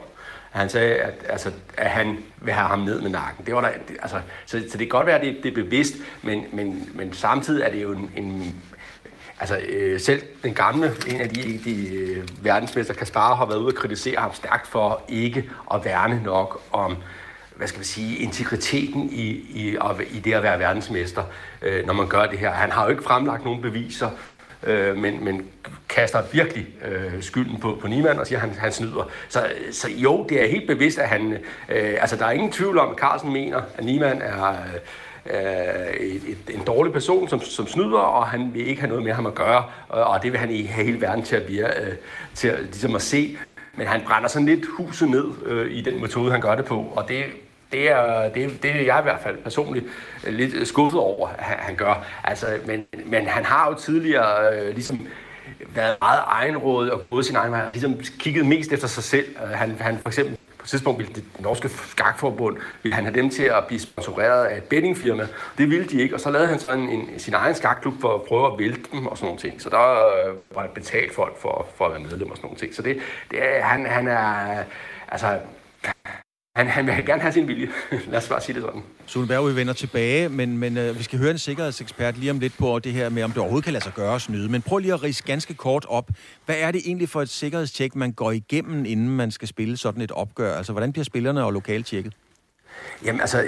Han 0.51 0.69
sagde, 0.69 0.95
at, 0.95 1.13
altså, 1.29 1.51
at 1.77 1.89
han 1.89 2.17
vil 2.41 2.53
have 2.53 2.67
ham 2.67 2.79
ned 2.79 3.01
med 3.01 3.09
nakken. 3.09 3.45
Det 3.45 3.55
var 3.55 3.61
der, 3.61 3.69
altså, 4.01 4.21
så, 4.45 4.63
så 4.71 4.77
det 4.77 4.79
kan 4.79 4.87
godt 4.87 5.07
være, 5.07 5.19
at 5.19 5.25
det, 5.25 5.43
det 5.43 5.51
er 5.51 5.63
bevidst, 5.63 5.93
men, 6.21 6.43
men, 6.53 6.89
men 6.93 7.13
samtidig 7.13 7.63
er 7.63 7.71
det 7.71 7.83
jo 7.83 7.91
en, 7.91 8.11
en 8.15 8.55
Altså 9.39 9.57
øh, 9.69 9.99
selv 9.99 10.21
den 10.43 10.53
gamle, 10.53 10.91
en 11.07 11.21
af 11.21 11.29
de, 11.29 11.59
de 11.65 11.95
øh, 11.95 12.27
verdensmester, 12.41 12.93
Kaspar, 12.93 13.35
har 13.35 13.45
været 13.45 13.57
ude 13.57 13.67
og 13.67 13.75
kritisere 13.75 14.19
ham 14.19 14.33
stærkt 14.33 14.67
for 14.67 15.01
ikke 15.09 15.49
at 15.73 15.85
værne 15.85 16.21
nok 16.23 16.61
om 16.71 16.97
hvad 17.57 17.67
skal 17.67 17.77
man 17.77 17.85
sige, 17.85 18.17
integriteten 18.17 19.09
i, 19.11 19.27
i, 19.49 19.77
i 20.11 20.19
det 20.19 20.33
at 20.33 20.43
være 20.43 20.59
verdensmester, 20.59 21.23
øh, 21.61 21.85
når 21.85 21.93
man 21.93 22.07
gør 22.07 22.25
det 22.25 22.39
her. 22.39 22.51
Han 22.51 22.71
har 22.71 22.83
jo 22.83 22.89
ikke 22.89 23.03
fremlagt 23.03 23.45
nogen 23.45 23.61
beviser, 23.61 24.09
øh, 24.63 24.97
men, 24.97 25.25
men 25.25 25.45
kaster 25.89 26.21
virkelig 26.31 26.67
øh, 26.85 27.23
skylden 27.23 27.59
på, 27.59 27.77
på 27.81 27.87
Niemann 27.87 28.19
og 28.19 28.27
siger, 28.27 28.39
at 28.39 28.49
han, 28.49 28.59
han 28.59 28.71
snyder. 28.71 29.09
Så, 29.29 29.51
så 29.71 29.87
jo, 29.91 30.25
det 30.29 30.43
er 30.43 30.47
helt 30.47 30.67
bevidst, 30.67 30.99
at 30.99 31.09
han... 31.09 31.33
Øh, 31.69 31.97
altså, 32.01 32.15
der 32.15 32.25
er 32.25 32.31
ingen 32.31 32.51
tvivl 32.51 32.77
om, 32.77 32.91
at 32.91 32.97
Carlsen 32.97 33.33
mener, 33.33 33.61
at 33.77 33.85
Niemann 33.85 34.21
er... 34.21 34.49
Øh, 34.49 34.79
øh, 35.33 36.07
et, 36.07 36.21
et, 36.27 36.55
en 36.55 36.63
dårlig 36.67 36.93
person, 36.93 37.29
som, 37.29 37.41
som 37.41 37.67
snyder, 37.67 37.97
og 37.97 38.27
han 38.27 38.53
vil 38.53 38.67
ikke 38.67 38.81
have 38.81 38.89
noget 38.89 39.03
med 39.03 39.13
ham 39.13 39.25
at 39.25 39.35
gøre, 39.35 39.63
og, 39.89 40.03
og 40.03 40.23
det 40.23 40.31
vil 40.31 40.39
han 40.39 40.51
ikke 40.51 40.69
have 40.69 40.85
hele 40.85 41.01
verden 41.01 41.23
til 41.23 41.35
at, 41.35 41.43
blive, 41.43 41.81
øh, 41.81 41.95
til 42.33 42.47
at, 42.47 42.59
ligesom 42.63 42.95
at 42.95 43.01
se. 43.01 43.37
Men 43.75 43.87
han 43.87 44.01
brænder 44.05 44.29
sådan 44.29 44.45
lidt 44.45 44.65
huset 44.77 45.09
ned 45.09 45.25
øh, 45.45 45.71
i 45.71 45.81
den 45.81 46.01
metode, 46.01 46.31
han 46.31 46.41
gør 46.41 46.55
det 46.55 46.65
på, 46.65 46.93
og 46.95 47.07
det, 47.07 47.23
det 47.71 47.91
er, 47.91 48.29
det, 48.29 48.63
det 48.63 48.71
er 48.71 48.81
jeg 48.81 48.99
i 48.99 49.03
hvert 49.03 49.19
fald 49.23 49.37
personligt 49.37 49.85
øh, 50.27 50.33
lidt 50.33 50.67
skuffet 50.67 50.99
over, 50.99 51.27
at 51.27 51.43
han 51.43 51.75
gør. 51.75 52.05
Altså, 52.23 52.47
men, 52.65 52.85
men 53.05 53.27
han 53.27 53.45
har 53.45 53.69
jo 53.69 53.75
tidligere 53.75 54.55
øh, 54.55 54.73
ligesom 54.73 54.99
været 55.75 55.97
meget 56.01 56.19
egenrådet 56.25 56.91
og 56.91 57.09
gået 57.09 57.25
sin 57.25 57.35
egen 57.35 57.51
vej, 57.51 57.69
ligesom 57.73 57.99
kigget 58.19 58.45
mest 58.45 58.73
efter 58.73 58.87
sig 58.87 59.03
selv. 59.03 59.25
Øh, 59.43 59.49
han, 59.49 59.75
han 59.79 59.97
for 59.97 60.09
eksempel 60.09 60.37
tidspunkt 60.69 60.99
ville 60.99 61.13
det 61.13 61.23
norske 61.39 61.69
skakforbund 61.69 62.57
ville 62.83 62.95
han 62.95 63.03
have 63.03 63.15
dem 63.15 63.29
til 63.29 63.43
at 63.43 63.63
blive 63.67 63.79
sponsoreret 63.79 64.45
af 64.45 64.57
et 64.57 64.63
bettingfirma. 64.63 65.27
Det 65.57 65.69
ville 65.69 65.87
de 65.87 66.01
ikke, 66.01 66.15
og 66.15 66.21
så 66.21 66.31
lavede 66.31 66.47
han 66.47 66.59
sådan 66.59 66.89
en, 66.89 67.19
sin 67.19 67.33
egen 67.33 67.55
skakklub 67.55 67.93
for 68.01 68.15
at 68.15 68.21
prøve 68.21 68.53
at 68.53 68.59
vælte 68.59 68.89
dem 68.91 69.07
og 69.07 69.17
sådan 69.17 69.27
nogle 69.27 69.39
ting. 69.41 69.61
Så 69.61 69.69
der 69.69 69.91
øh, 69.91 70.35
var 70.55 70.67
betalt 70.67 71.15
folk 71.15 71.37
for, 71.41 71.67
for 71.75 71.85
at 71.85 71.91
være 71.91 72.01
medlem 72.01 72.31
og 72.31 72.37
sådan 72.37 72.47
nogle 72.47 72.59
ting. 72.59 72.75
Så 72.75 72.81
det, 72.81 72.97
det 73.31 73.39
er, 73.41 73.63
han, 73.63 73.85
han 73.85 74.07
er, 74.07 74.63
altså, 75.07 75.39
han, 76.57 76.67
han 76.67 76.87
vil 76.87 77.05
gerne 77.05 77.21
have 77.21 77.33
sin 77.33 77.47
vilje. 77.47 77.69
Lad 78.11 78.17
os 78.17 78.27
bare 78.27 78.41
sige 78.41 78.55
det 78.55 78.63
sådan. 78.63 78.81
Sune 79.05 79.27
Berg, 79.27 79.47
vi 79.47 79.55
vender 79.55 79.73
tilbage, 79.73 80.29
men, 80.29 80.57
men 80.57 80.77
øh, 80.77 80.97
vi 80.97 81.03
skal 81.03 81.19
høre 81.19 81.31
en 81.31 81.37
sikkerhedsekspert 81.37 82.17
lige 82.17 82.31
om 82.31 82.39
lidt 82.39 82.53
på 82.57 82.79
det 82.79 82.93
her 82.93 83.09
med, 83.09 83.23
om 83.23 83.31
det 83.31 83.37
overhovedet 83.37 83.63
kan 83.63 83.73
lade 83.73 83.83
sig 83.83 83.93
gøre 83.93 84.15
at 84.15 84.21
snyde. 84.21 84.51
Men 84.51 84.61
prøv 84.61 84.77
lige 84.77 84.93
at 84.93 85.03
rise 85.03 85.23
ganske 85.23 85.53
kort 85.53 85.85
op. 85.89 86.09
Hvad 86.45 86.55
er 86.59 86.71
det 86.71 86.81
egentlig 86.85 87.09
for 87.09 87.21
et 87.21 87.29
sikkerhedstjek, 87.29 87.95
man 87.95 88.11
går 88.11 88.31
igennem, 88.31 88.85
inden 88.85 89.09
man 89.09 89.31
skal 89.31 89.47
spille 89.47 89.77
sådan 89.77 90.01
et 90.01 90.11
opgør? 90.11 90.57
Altså, 90.57 90.71
hvordan 90.71 90.91
bliver 90.91 91.05
spillerne 91.05 91.43
og 91.43 91.53
lokalt 91.53 91.85
tjekket? 91.85 92.13
Jamen 93.05 93.21
altså, 93.21 93.43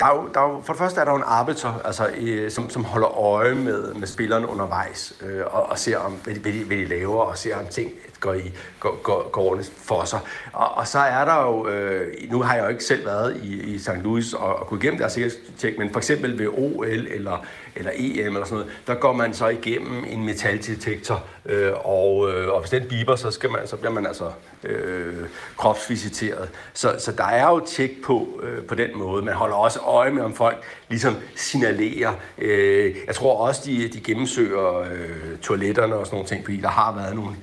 der 0.00 0.06
er 0.06 0.14
jo, 0.14 0.28
der 0.34 0.40
er 0.40 0.48
jo, 0.48 0.62
for 0.64 0.72
det 0.72 0.78
første 0.78 1.00
er 1.00 1.04
der 1.04 1.12
jo 1.12 1.16
en 1.16 1.24
arbiter, 1.26 1.80
altså, 1.84 2.10
øh, 2.20 2.50
som, 2.50 2.70
som 2.70 2.84
holder 2.84 3.18
øje 3.18 3.54
med, 3.54 3.94
med 3.94 4.06
spillerne 4.06 4.48
undervejs, 4.48 5.12
øh, 5.22 5.42
og, 5.46 5.70
og 5.70 5.78
ser 5.78 5.98
om, 5.98 6.12
hvad 6.12 6.34
de, 6.34 6.40
hvad, 6.40 6.52
de, 6.52 6.64
hvad 6.64 6.76
de 6.76 6.84
laver, 6.84 7.22
og 7.22 7.38
ser 7.38 7.56
om 7.56 7.66
ting 7.66 7.92
går, 8.24 8.34
i, 8.34 8.52
går, 8.80 9.02
går, 9.02 9.28
går 9.30 9.42
ordentligt 9.42 9.72
for 9.76 10.04
sig. 10.04 10.20
Og, 10.52 10.74
og 10.74 10.88
så 10.88 10.98
er 10.98 11.24
der 11.24 11.42
jo, 11.42 11.68
øh, 11.68 12.30
nu 12.30 12.42
har 12.42 12.54
jeg 12.54 12.64
jo 12.64 12.68
ikke 12.68 12.84
selv 12.84 13.06
været 13.06 13.36
i, 13.42 13.74
i 13.74 13.78
St. 13.78 13.90
Louis 14.02 14.32
og, 14.32 14.56
og 14.56 14.66
kunne 14.66 14.80
igennem 14.82 14.98
deres 14.98 15.12
sikkerhedstjek, 15.12 15.78
men 15.78 15.90
for 15.90 15.98
eksempel 15.98 16.38
ved 16.38 16.48
OL 16.48 17.06
eller, 17.10 17.46
eller 17.76 17.90
EM 17.94 18.34
eller 18.34 18.44
sådan 18.44 18.58
noget, 18.58 18.72
der 18.86 18.94
går 18.94 19.12
man 19.12 19.34
så 19.34 19.48
igennem 19.48 20.04
en 20.08 20.24
metaldetektor, 20.24 21.24
øh, 21.46 21.72
og, 21.84 22.32
øh, 22.32 22.48
og 22.48 22.60
hvis 22.60 22.70
den 22.70 22.88
biber, 22.88 23.16
så, 23.16 23.30
skal 23.30 23.50
man, 23.50 23.66
så 23.66 23.76
bliver 23.76 23.92
man 23.92 24.06
altså 24.06 24.30
øh, 24.64 25.14
kropsvisiteret. 25.56 26.48
Så, 26.72 26.94
så 26.98 27.12
der 27.12 27.24
er 27.24 27.50
jo 27.50 27.60
tjek 27.66 27.90
på 28.04 28.40
øh, 28.42 28.64
på 28.64 28.74
den 28.74 28.90
måde. 28.94 29.24
Man 29.24 29.34
holder 29.34 29.56
også 29.56 29.80
øje 29.80 30.10
med, 30.10 30.22
om 30.22 30.34
folk 30.34 30.56
ligesom 30.88 31.16
signalerer. 31.36 32.12
Øh, 32.38 32.96
jeg 33.06 33.14
tror 33.14 33.46
også, 33.46 33.62
de, 33.64 33.88
de 33.88 34.00
gennemsøger 34.00 34.80
øh, 34.80 35.38
toiletterne 35.42 35.94
og 35.94 36.06
sådan 36.06 36.16
nogle 36.16 36.28
ting, 36.28 36.44
fordi 36.44 36.60
der 36.60 36.68
har 36.68 36.94
været 36.96 37.16
nogle 37.16 37.36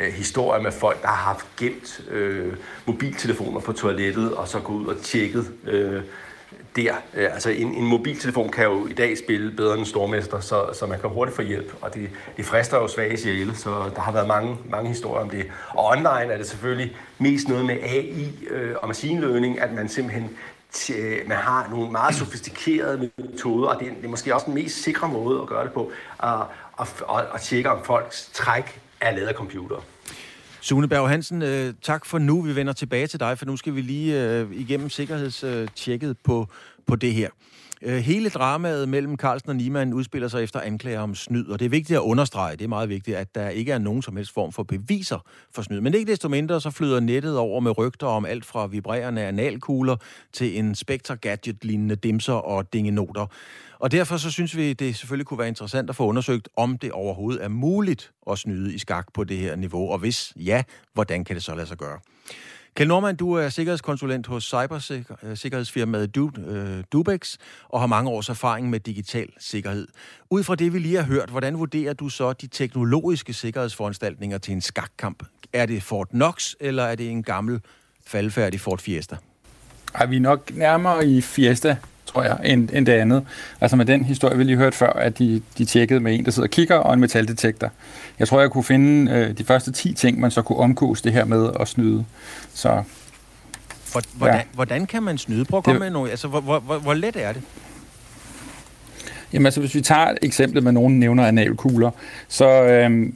øh, 0.00 0.12
historier 0.12 0.62
med 0.62 0.72
folk, 0.72 1.02
der 1.02 1.08
har 1.08 1.32
haft 1.32 1.46
gemt 1.56 2.00
øh, 2.10 2.52
mobiltelefoner 2.86 3.60
på 3.60 3.72
toilettet, 3.72 4.34
og 4.34 4.48
så 4.48 4.60
gået 4.60 4.80
ud 4.80 4.86
og 4.86 4.96
tjekket 5.02 5.50
øh, 5.66 6.02
der. 6.78 6.94
Øh, 7.14 7.34
altså 7.34 7.50
en, 7.50 7.74
en 7.74 7.86
mobiltelefon 7.86 8.48
kan 8.48 8.64
jo 8.64 8.86
i 8.86 8.92
dag 8.92 9.18
spille 9.18 9.50
bedre 9.50 9.72
end 9.72 9.80
en 9.80 9.86
stormester, 9.86 10.40
så, 10.40 10.66
så 10.72 10.86
man 10.86 11.00
kan 11.00 11.10
hurtigt 11.10 11.36
få 11.36 11.42
hjælp, 11.42 11.74
og 11.80 11.94
det, 11.94 12.10
det 12.36 12.44
frister 12.44 12.76
jo 12.76 12.88
svage 12.88 13.16
sjæle, 13.16 13.56
så 13.56 13.70
der 13.94 14.00
har 14.00 14.12
været 14.12 14.26
mange, 14.26 14.56
mange 14.70 14.88
historier 14.88 15.22
om 15.22 15.30
det. 15.30 15.46
Og 15.68 15.86
online 15.86 16.32
er 16.32 16.36
det 16.36 16.46
selvfølgelig 16.46 16.96
mest 17.18 17.48
noget 17.48 17.64
med 17.64 17.76
AI 17.82 18.32
øh, 18.50 18.74
og 18.82 18.94
learning 19.02 19.60
at 19.60 19.72
man 19.72 19.88
simpelthen 19.88 20.36
øh, 20.96 21.28
man 21.28 21.36
har 21.36 21.68
nogle 21.70 21.90
meget 21.90 22.14
sofistikerede 22.14 23.10
metoder, 23.16 23.68
og 23.68 23.80
det 23.80 23.88
er, 23.88 23.94
det 23.94 24.04
er 24.04 24.08
måske 24.08 24.34
også 24.34 24.46
den 24.46 24.54
mest 24.54 24.82
sikre 24.82 25.08
måde 25.08 25.40
at 25.40 25.46
gøre 25.46 25.64
det 25.64 25.72
på, 25.72 25.90
at, 26.22 26.40
at, 26.80 27.02
at, 27.10 27.24
at 27.34 27.40
tjekke, 27.40 27.70
om 27.70 27.84
folks 27.84 28.30
træk 28.34 28.80
er 29.00 29.10
lavet 29.10 29.28
af 29.28 29.34
computer. 29.34 29.76
Sune 30.60 30.88
Berg 30.88 31.08
Hansen, 31.08 31.42
øh, 31.42 31.74
tak 31.82 32.06
for 32.06 32.18
nu. 32.18 32.42
Vi 32.42 32.56
vender 32.56 32.72
tilbage 32.72 33.06
til 33.06 33.20
dig, 33.20 33.38
for 33.38 33.46
nu 33.46 33.56
skal 33.56 33.74
vi 33.74 33.80
lige 33.80 34.22
øh, 34.24 34.46
igennem 34.52 34.90
sikkerhedstjekket 34.90 36.16
på, 36.24 36.48
på 36.86 36.96
det 36.96 37.14
her. 37.14 37.28
Øh, 37.82 37.96
hele 37.96 38.30
dramaet 38.30 38.88
mellem 38.88 39.16
Carlsen 39.16 39.50
og 39.50 39.56
Niemann 39.56 39.92
udspiller 39.92 40.28
sig 40.28 40.42
efter 40.42 40.60
anklager 40.60 41.00
om 41.00 41.14
snyd, 41.14 41.46
og 41.46 41.58
det 41.58 41.64
er 41.64 41.70
vigtigt 41.70 41.96
at 41.96 42.02
understrege, 42.02 42.56
det 42.56 42.64
er 42.64 42.68
meget 42.68 42.88
vigtigt, 42.88 43.16
at 43.16 43.34
der 43.34 43.48
ikke 43.48 43.72
er 43.72 43.78
nogen 43.78 44.02
som 44.02 44.16
helst 44.16 44.34
form 44.34 44.52
for 44.52 44.62
beviser 44.62 45.18
for 45.54 45.62
snyd. 45.62 45.80
Men 45.80 45.94
ikke 45.94 46.10
desto 46.12 46.28
mindre, 46.28 46.60
så 46.60 46.70
flyder 46.70 47.00
nettet 47.00 47.38
over 47.38 47.60
med 47.60 47.78
rygter 47.78 48.06
om 48.06 48.24
alt 48.24 48.44
fra 48.44 48.66
vibrerende 48.66 49.22
analkugler 49.22 49.96
til 50.32 50.58
en 50.58 50.74
Spectre 50.74 51.16
Gadget-lignende 51.16 51.96
dimser 51.96 52.32
og 52.32 52.72
dingenoter. 52.72 53.26
Og 53.78 53.92
derfor 53.92 54.16
så 54.16 54.30
synes 54.30 54.56
vi, 54.56 54.72
det 54.72 54.96
selvfølgelig 54.96 55.26
kunne 55.26 55.38
være 55.38 55.48
interessant 55.48 55.90
at 55.90 55.96
få 55.96 56.06
undersøgt, 56.06 56.48
om 56.56 56.78
det 56.78 56.92
overhovedet 56.92 57.44
er 57.44 57.48
muligt 57.48 58.12
at 58.30 58.38
snyde 58.38 58.74
i 58.74 58.78
skak 58.78 59.06
på 59.14 59.24
det 59.24 59.36
her 59.36 59.56
niveau, 59.56 59.90
og 59.92 59.98
hvis 59.98 60.32
ja, 60.36 60.62
hvordan 60.94 61.24
kan 61.24 61.36
det 61.36 61.44
så 61.44 61.54
lade 61.54 61.66
sig 61.66 61.76
gøre? 61.76 61.98
Kjell 62.78 62.88
Norman, 62.88 63.16
du 63.16 63.32
er 63.32 63.48
sikkerhedskonsulent 63.48 64.26
hos 64.26 64.44
cybersikkerhedsfirmaet 64.44 66.16
øh, 66.16 66.28
øh, 66.46 66.84
Dubex 66.92 67.36
og 67.68 67.80
har 67.80 67.86
mange 67.86 68.10
års 68.10 68.28
erfaring 68.28 68.70
med 68.70 68.80
digital 68.80 69.28
sikkerhed. 69.38 69.88
Ud 70.30 70.42
fra 70.42 70.54
det, 70.54 70.72
vi 70.72 70.78
lige 70.78 70.96
har 70.96 71.02
hørt, 71.02 71.28
hvordan 71.28 71.58
vurderer 71.58 71.92
du 71.92 72.08
så 72.08 72.32
de 72.32 72.46
teknologiske 72.46 73.32
sikkerhedsforanstaltninger 73.32 74.38
til 74.38 74.52
en 74.52 74.60
skakkamp? 74.60 75.22
Er 75.52 75.66
det 75.66 75.82
Fort 75.82 76.08
Knox, 76.08 76.54
eller 76.60 76.82
er 76.82 76.94
det 76.94 77.10
en 77.10 77.22
gammel 77.22 77.60
faldfærdig 78.06 78.60
Fort 78.60 78.80
Fiesta? 78.80 79.16
Er 79.94 80.06
vi 80.06 80.18
nok 80.18 80.54
nærmere 80.54 81.06
i 81.06 81.20
Fiesta, 81.20 81.76
tror 82.08 82.22
jeg, 82.22 82.38
end, 82.44 82.68
end 82.72 82.86
det 82.86 82.92
andet. 82.92 83.24
Altså 83.60 83.76
med 83.76 83.84
den 83.86 84.04
historie, 84.04 84.36
vi 84.36 84.44
lige 84.44 84.56
hørte 84.56 84.76
før, 84.76 84.92
at 84.92 85.18
de, 85.18 85.42
de 85.58 85.64
tjekkede 85.64 86.00
med 86.00 86.14
en, 86.14 86.24
der 86.24 86.30
sidder 86.30 86.46
og 86.46 86.50
kigger, 86.50 86.76
og 86.76 86.94
en 86.94 87.00
metaldetektor. 87.00 87.70
Jeg 88.18 88.28
tror, 88.28 88.40
jeg 88.40 88.50
kunne 88.50 88.64
finde 88.64 89.12
øh, 89.12 89.38
de 89.38 89.44
første 89.44 89.72
10 89.72 89.92
ting, 89.92 90.20
man 90.20 90.30
så 90.30 90.42
kunne 90.42 90.58
omgås 90.58 91.02
det 91.02 91.12
her 91.12 91.24
med 91.24 91.50
at 91.60 91.68
snyde. 91.68 92.04
Så, 92.54 92.82
hvordan, 94.14 94.36
ja. 94.36 94.42
hvordan 94.52 94.86
kan 94.86 95.02
man 95.02 95.18
snyde? 95.18 95.44
Prøv 95.44 95.58
at 95.58 95.64
komme 95.64 95.74
det, 95.74 95.80
med 95.80 95.90
noget. 95.90 96.10
Altså, 96.10 96.28
hvor, 96.28 96.40
hvor, 96.40 96.58
hvor, 96.58 96.78
hvor 96.78 96.94
let 96.94 97.16
er 97.16 97.32
det? 97.32 97.42
Jamen 99.32 99.46
altså, 99.46 99.60
hvis 99.60 99.74
vi 99.74 99.80
tager 99.80 100.14
eksemplet 100.22 100.62
med 100.62 100.72
nogen 100.72 101.00
nævner 101.00 101.26
analkugler, 101.26 101.90
så, 102.28 102.62
øhm, 102.62 103.14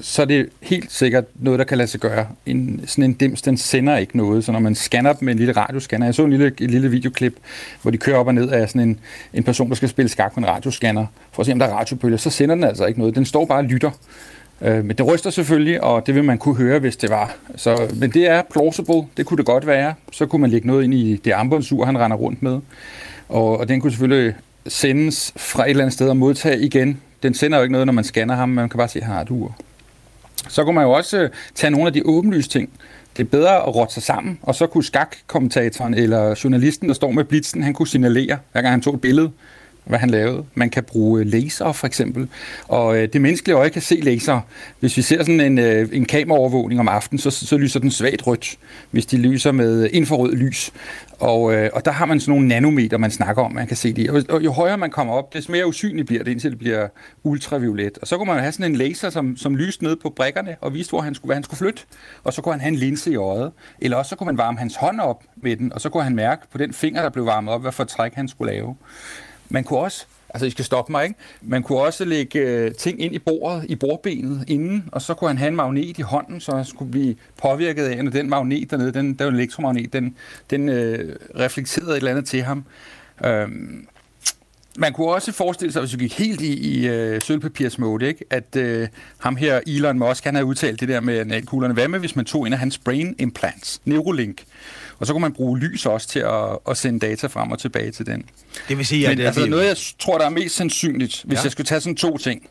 så 0.00 0.22
er 0.22 0.26
det 0.26 0.48
helt 0.62 0.92
sikkert 0.92 1.24
noget, 1.34 1.58
der 1.58 1.64
kan 1.64 1.78
lade 1.78 1.88
sig 1.88 2.00
gøre. 2.00 2.26
En, 2.46 2.80
sådan 2.86 3.04
en 3.04 3.12
dims, 3.12 3.42
den 3.42 3.56
sender 3.56 3.96
ikke 3.96 4.16
noget, 4.16 4.44
så 4.44 4.52
når 4.52 4.58
man 4.58 4.74
scanner 4.74 5.12
dem 5.12 5.26
med 5.26 5.32
en 5.32 5.38
lille 5.38 5.52
radioscanner, 5.52 6.06
jeg 6.06 6.14
så 6.14 6.24
en 6.24 6.30
lille, 6.30 6.52
en 6.60 6.70
lille 6.70 6.90
videoklip, 6.90 7.36
hvor 7.82 7.90
de 7.90 7.98
kører 7.98 8.16
op 8.16 8.26
og 8.26 8.34
ned 8.34 8.48
af 8.48 8.68
sådan 8.68 8.88
en, 8.88 9.00
en 9.34 9.44
person, 9.44 9.68
der 9.68 9.74
skal 9.74 9.88
spille 9.88 10.08
skak 10.08 10.36
med 10.36 10.44
en 10.44 10.50
radioscanner, 10.50 11.06
for 11.32 11.40
at 11.42 11.46
se, 11.46 11.52
om 11.52 11.58
der 11.58 11.66
er 11.66 11.72
radiobølger, 11.72 12.18
så 12.18 12.30
sender 12.30 12.54
den 12.54 12.64
altså 12.64 12.86
ikke 12.86 12.98
noget. 12.98 13.14
Den 13.14 13.24
står 13.24 13.44
bare 13.44 13.58
og 13.58 13.64
lytter. 13.64 13.90
Øh, 14.62 14.84
men 14.84 14.96
det 14.96 15.06
ryster 15.06 15.30
selvfølgelig, 15.30 15.84
og 15.84 16.06
det 16.06 16.14
vil 16.14 16.24
man 16.24 16.38
kunne 16.38 16.56
høre, 16.56 16.78
hvis 16.78 16.96
det 16.96 17.10
var. 17.10 17.36
Så, 17.56 17.94
men 17.94 18.10
det 18.10 18.28
er 18.28 18.42
plausible, 18.52 19.02
det 19.16 19.26
kunne 19.26 19.38
det 19.38 19.46
godt 19.46 19.66
være. 19.66 19.94
Så 20.12 20.26
kunne 20.26 20.40
man 20.40 20.50
lægge 20.50 20.66
noget 20.66 20.84
ind 20.84 20.94
i 20.94 21.16
det 21.16 21.32
armbåndsur, 21.32 21.84
han 21.84 21.98
render 21.98 22.16
rundt 22.16 22.42
med. 22.42 22.60
Og, 23.28 23.58
og 23.58 23.68
den 23.68 23.80
kunne 23.80 23.90
selvfølgelig 23.90 24.34
sendes 24.66 25.32
fra 25.36 25.64
et 25.64 25.70
eller 25.70 25.82
andet 25.84 25.94
sted 25.94 26.08
og 26.08 26.16
modtage 26.16 26.60
igen. 26.60 27.00
Den 27.22 27.34
sender 27.34 27.58
jo 27.58 27.62
ikke 27.62 27.72
noget, 27.72 27.86
når 27.86 27.92
man 27.92 28.04
scanner 28.04 28.34
ham, 28.34 28.48
man 28.48 28.68
kan 28.68 28.78
bare 28.78 28.88
se, 28.88 28.98
at 28.98 29.04
han 29.04 29.14
har 29.14 29.22
et 29.22 29.30
ur. 29.30 29.56
Så 30.48 30.64
kunne 30.64 30.74
man 30.74 30.84
jo 30.84 30.90
også 30.90 31.18
øh, 31.18 31.30
tage 31.54 31.70
nogle 31.70 31.86
af 31.86 31.92
de 31.92 32.02
åbenlyse 32.04 32.48
ting. 32.48 32.70
Det 33.16 33.24
er 33.24 33.28
bedre 33.28 33.56
at 33.56 33.74
rotte 33.74 33.94
sig 33.94 34.02
sammen, 34.02 34.38
og 34.42 34.54
så 34.54 34.66
kunne 34.66 34.84
skakkommentatoren 34.84 35.94
eller 35.94 36.40
journalisten, 36.44 36.88
der 36.88 36.94
står 36.94 37.10
med 37.10 37.24
blitzen, 37.24 37.62
han 37.62 37.74
kunne 37.74 37.88
signalere, 37.88 38.38
hver 38.52 38.62
gang 38.62 38.70
han 38.70 38.80
tog 38.80 38.94
et 38.94 39.00
billede, 39.00 39.30
hvad 39.88 39.98
han 39.98 40.10
lavede. 40.10 40.44
Man 40.54 40.70
kan 40.70 40.84
bruge 40.84 41.24
laser 41.24 41.72
for 41.72 41.86
eksempel, 41.86 42.28
og 42.68 42.98
øh, 42.98 43.08
det 43.12 43.20
menneskelige 43.20 43.56
øje 43.56 43.68
kan 43.68 43.82
se 43.82 43.94
laser. 43.94 44.40
Hvis 44.80 44.96
vi 44.96 45.02
ser 45.02 45.18
sådan 45.18 45.40
en, 45.40 45.58
øh, 45.58 45.88
en 45.92 46.04
kameraovervågning 46.04 46.80
om 46.80 46.88
aftenen, 46.88 47.18
så, 47.18 47.30
så 47.30 47.58
lyser 47.58 47.80
den 47.80 47.90
svagt 47.90 48.26
rødt, 48.26 48.58
hvis 48.90 49.06
de 49.06 49.16
lyser 49.16 49.52
med 49.52 49.88
infrarød 49.92 50.32
lys. 50.32 50.72
Og, 51.18 51.54
øh, 51.54 51.70
og 51.72 51.84
der 51.84 51.90
har 51.90 52.06
man 52.06 52.20
sådan 52.20 52.32
nogle 52.32 52.48
nanometer, 52.48 52.98
man 52.98 53.10
snakker 53.10 53.42
om, 53.42 53.52
man 53.52 53.66
kan 53.66 53.76
se 53.76 53.92
det. 53.92 54.10
Og, 54.10 54.22
og 54.28 54.44
jo 54.44 54.52
højere 54.52 54.78
man 54.78 54.90
kommer 54.90 55.14
op, 55.14 55.34
des 55.34 55.48
mere 55.48 55.66
usynligt 55.66 56.06
bliver 56.06 56.24
det, 56.24 56.30
indtil 56.30 56.50
det 56.50 56.58
bliver 56.58 56.88
ultraviolet. 57.22 57.98
Og 57.98 58.06
så 58.06 58.16
kunne 58.16 58.26
man 58.26 58.40
have 58.40 58.52
sådan 58.52 58.72
en 58.72 58.76
laser, 58.76 59.10
som, 59.10 59.36
som 59.36 59.56
lyste 59.56 59.84
ned 59.84 59.96
på 59.96 60.10
brikkerne 60.10 60.56
og 60.60 60.74
viste, 60.74 60.90
hvor 60.90 61.00
han 61.00 61.14
skulle, 61.14 61.28
hvad 61.28 61.36
han 61.36 61.44
skulle 61.44 61.58
flytte. 61.58 61.82
Og 62.24 62.32
så 62.32 62.42
kunne 62.42 62.52
han 62.52 62.60
have 62.60 62.68
en 62.68 62.78
linse 62.78 63.10
i 63.10 63.16
øjet. 63.16 63.52
Eller 63.80 63.96
også 63.96 64.08
så 64.08 64.16
kunne 64.16 64.26
man 64.26 64.38
varme 64.38 64.58
hans 64.58 64.76
hånd 64.76 65.00
op 65.00 65.24
med 65.36 65.56
den, 65.56 65.72
og 65.72 65.80
så 65.80 65.88
kunne 65.88 66.04
han 66.04 66.14
mærke 66.14 66.42
på 66.52 66.58
den 66.58 66.72
finger, 66.72 67.02
der 67.02 67.10
blev 67.10 67.26
varmet 67.26 67.54
op, 67.54 67.60
hvad 67.60 67.72
for 67.72 67.84
træk 67.84 68.14
han 68.14 68.28
skulle 68.28 68.52
lave. 68.52 68.76
Man 69.48 69.64
kunne 69.64 69.78
også 69.78 70.06
Altså, 70.30 70.46
I 70.46 70.50
skal 70.50 70.64
stoppe 70.64 70.92
mig, 70.92 71.04
ikke? 71.04 71.16
Man 71.42 71.62
kunne 71.62 71.78
også 71.78 72.04
lægge 72.04 72.38
øh, 72.38 72.74
ting 72.74 73.00
ind 73.02 73.14
i 73.14 73.18
bordet, 73.18 73.64
i 73.68 73.74
bordbenet 73.74 74.44
inden, 74.48 74.88
og 74.92 75.02
så 75.02 75.14
kunne 75.14 75.28
han 75.28 75.38
have 75.38 75.48
en 75.48 75.56
magnet 75.56 75.98
i 75.98 76.02
hånden, 76.02 76.40
så 76.40 76.56
han 76.56 76.64
skulle 76.64 76.90
blive 76.90 77.14
påvirket 77.42 77.84
af, 77.84 78.04
når 78.04 78.10
den 78.10 78.28
magnet 78.28 78.70
dernede, 78.70 78.92
den, 78.92 79.14
der 79.14 79.24
var 79.24 79.30
en 79.30 79.36
elektromagnet, 79.36 79.92
den, 79.92 80.16
den 80.50 80.68
øh, 80.68 81.16
reflekterede 81.38 81.90
et 81.90 81.96
eller 81.96 82.10
andet 82.10 82.26
til 82.26 82.42
ham. 82.42 82.64
Øhm, 83.24 83.86
man 84.78 84.92
kunne 84.92 85.08
også 85.08 85.32
forestille 85.32 85.72
sig, 85.72 85.82
hvis 85.82 85.92
vi 85.92 85.98
gik 85.98 86.18
helt 86.18 86.40
i, 86.40 86.80
i 86.80 86.88
øh, 86.88 87.20
sølvpapirsmode, 87.20 88.08
ikke? 88.08 88.24
at 88.30 88.56
øh, 88.56 88.88
ham 89.18 89.36
her, 89.36 89.60
Elon 89.66 89.98
Musk, 89.98 90.24
han 90.24 90.34
havde 90.34 90.46
udtalt 90.46 90.80
det 90.80 90.88
der 90.88 91.00
med 91.00 91.18
analkuglerne. 91.18 91.74
Hvad 91.74 91.88
med, 91.88 91.98
hvis 91.98 92.16
man 92.16 92.24
tog 92.24 92.46
en 92.46 92.52
af 92.52 92.58
hans 92.58 92.78
brain 92.78 93.14
implants, 93.18 93.80
Neuralink, 93.84 94.44
og 94.98 95.06
så 95.06 95.12
kunne 95.12 95.22
man 95.22 95.32
bruge 95.32 95.58
lys 95.58 95.86
også 95.86 96.08
til 96.08 96.18
at, 96.18 96.58
at 96.70 96.76
sende 96.76 97.06
data 97.06 97.26
frem 97.26 97.50
og 97.50 97.58
tilbage 97.58 97.90
til 97.90 98.06
den. 98.06 98.24
Det 98.68 98.78
vil 98.78 98.86
sige, 98.86 99.08
at... 99.08 99.18
Men, 99.18 99.26
altså, 99.26 99.46
noget, 99.46 99.66
jeg 99.66 99.76
tror, 99.98 100.18
der 100.18 100.24
er 100.24 100.30
mest 100.30 100.56
sandsynligt, 100.56 101.22
hvis 101.26 101.36
ja. 101.36 101.42
jeg 101.42 101.52
skulle 101.52 101.66
tage 101.66 101.80
sådan 101.80 101.96
to 101.96 102.18
ting, 102.18 102.48